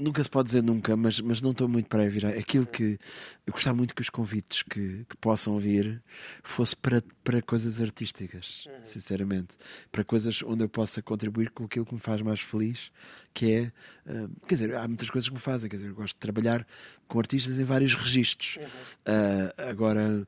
nunca 0.00 0.22
se 0.22 0.28
pode 0.28 0.46
dizer 0.46 0.64
nunca, 0.64 0.96
mas, 0.96 1.20
mas 1.20 1.40
não 1.40 1.52
estou 1.52 1.68
muito 1.68 1.86
para 1.88 2.08
virar. 2.10 2.30
Aquilo 2.30 2.66
que 2.66 2.98
eu 3.46 3.52
gostava 3.52 3.76
muito 3.76 3.94
que 3.94 4.02
os 4.02 4.10
convites 4.10 4.64
que, 4.64 5.04
que 5.08 5.16
possam 5.18 5.60
vir 5.60 6.02
fosse 6.42 6.74
para, 6.74 7.00
para 7.22 7.40
coisas 7.40 7.80
artísticas, 7.80 8.66
sinceramente. 8.82 9.56
Para 9.92 10.02
coisas 10.02 10.42
onde 10.42 10.64
eu 10.64 10.68
possa 10.68 11.00
contribuir 11.00 11.50
com 11.50 11.64
aquilo 11.64 11.86
que 11.86 11.94
me 11.94 12.00
faz 12.00 12.20
mais 12.20 12.40
feliz, 12.40 12.90
que 13.32 13.52
é. 13.52 13.72
ah, 14.08 14.28
quer 14.48 14.54
dizer, 14.56 14.74
há 14.74 14.88
muitas 14.88 15.08
coisas 15.08 15.28
que 15.28 15.34
me 15.34 15.40
fazem. 15.40 15.70
Quer 15.70 15.76
dizer, 15.76 15.88
eu 15.88 15.94
gosto 15.94 16.14
de 16.14 16.20
trabalhar 16.20 16.66
com 17.06 17.18
artistas 17.20 17.60
em 17.60 17.64
vários 17.64 17.94
registros. 17.94 18.58
Ah, 19.06 19.70
agora, 19.70 20.26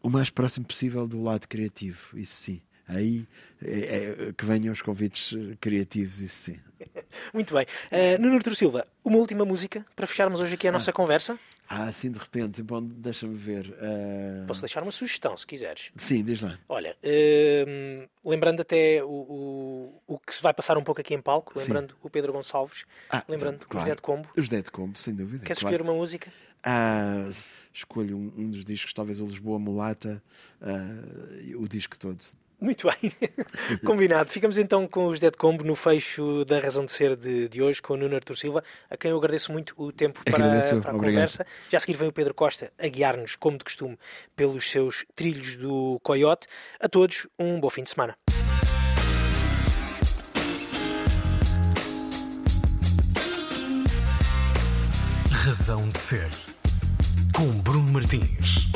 o 0.00 0.08
mais 0.08 0.30
próximo 0.30 0.64
possível 0.64 1.08
do 1.08 1.20
lado 1.20 1.48
criativo, 1.48 2.16
isso 2.16 2.36
sim. 2.36 2.62
Aí 2.86 3.26
é, 3.62 4.26
é, 4.28 4.32
que 4.36 4.44
venham 4.44 4.72
os 4.72 4.82
convites 4.82 5.32
eh, 5.32 5.56
criativos, 5.60 6.18
isso 6.20 6.34
sim. 6.52 6.60
Muito 7.32 7.54
bem. 7.54 7.64
Eh, 7.90 8.18
Nuno 8.18 8.36
Arturo 8.36 8.54
Silva, 8.54 8.86
uma 9.02 9.16
última 9.16 9.42
música 9.44 9.86
para 9.96 10.06
fecharmos 10.06 10.38
hoje 10.40 10.54
aqui 10.54 10.68
a 10.68 10.72
nossa 10.72 10.92
conversa. 10.92 11.38
Ah, 11.66 11.84
assim 11.84 12.10
de 12.10 12.18
repente, 12.18 12.62
bom, 12.62 12.82
deixa-me 12.82 13.36
ver. 13.36 13.74
ah, 13.80 14.44
Posso 14.46 14.60
deixar 14.60 14.82
uma 14.82 14.92
sugestão, 14.92 15.34
se 15.34 15.46
quiseres. 15.46 15.90
Sim, 15.96 16.22
diz 16.22 16.42
lá. 16.42 16.58
Olha, 16.68 16.94
hum, 17.66 18.06
lembrando 18.22 18.60
até 18.60 19.02
o, 19.02 19.08
o, 19.08 20.02
o 20.06 20.18
que 20.18 20.34
se 20.34 20.42
vai 20.42 20.52
passar 20.52 20.76
um 20.76 20.82
pouco 20.84 21.00
aqui 21.00 21.14
em 21.14 21.22
palco, 21.22 21.54
Sim. 21.54 21.60
lembrando 21.60 21.96
o 22.02 22.10
Pedro 22.10 22.34
Gonçalves, 22.34 22.84
Ah, 23.08 23.24
lembrando 23.26 23.54
então, 23.56 23.66
o 23.66 23.70
claro. 23.70 23.86
José 23.86 23.96
de 23.96 24.02
Combo. 24.02 24.28
Os 24.36 24.48
Dead 24.50 24.68
Combo, 24.68 24.98
sem 24.98 25.14
dúvida. 25.14 25.42
Queres 25.42 25.58
claro. 25.58 25.74
escolher 25.74 25.90
uma 25.90 25.98
música? 25.98 26.30
Ah, 26.62 27.30
escolho 27.72 28.16
um, 28.16 28.32
um 28.36 28.50
dos 28.50 28.62
discos, 28.64 28.92
talvez 28.92 29.20
o 29.20 29.24
Lisboa 29.24 29.58
Mulata, 29.58 30.22
ah, 30.60 31.54
o 31.56 31.66
disco 31.66 31.98
todo. 31.98 32.22
Muito 32.60 32.88
bem, 32.88 33.12
combinado. 33.84 34.30
Ficamos 34.30 34.56
então 34.56 34.86
com 34.86 35.06
os 35.08 35.20
Dead 35.20 35.36
Combo 35.36 35.62
no 35.64 35.74
fecho 35.74 36.44
da 36.44 36.58
razão 36.60 36.84
de 36.84 36.92
ser 36.92 37.14
de, 37.16 37.48
de 37.48 37.62
hoje, 37.62 37.82
com 37.82 37.94
o 37.94 37.96
Nuno 37.96 38.14
Artur 38.14 38.36
Silva, 38.36 38.62
a 38.88 38.96
quem 38.96 39.10
eu 39.10 39.18
agradeço 39.18 39.52
muito 39.52 39.74
o 39.76 39.92
tempo 39.92 40.22
para, 40.24 40.34
Agradeço, 40.36 40.80
para 40.80 40.92
a 40.92 40.94
obrigado. 40.94 41.14
conversa. 41.14 41.46
Já 41.70 41.76
a 41.76 41.80
seguir 41.80 41.96
vem 41.98 42.08
o 42.08 42.12
Pedro 42.12 42.32
Costa 42.32 42.72
a 42.78 42.88
guiar-nos, 42.88 43.36
como 43.36 43.58
de 43.58 43.64
costume, 43.64 43.98
pelos 44.34 44.70
seus 44.70 45.04
trilhos 45.14 45.56
do 45.56 46.00
Coyote. 46.02 46.46
A 46.80 46.88
todos, 46.88 47.26
um 47.38 47.60
bom 47.60 47.68
fim 47.70 47.82
de 47.82 47.90
semana. 47.90 48.16
Razão 55.30 55.88
de 55.90 55.98
Ser. 55.98 56.28
Com 57.34 57.50
Bruno 57.60 57.92
Martins. 57.92 58.70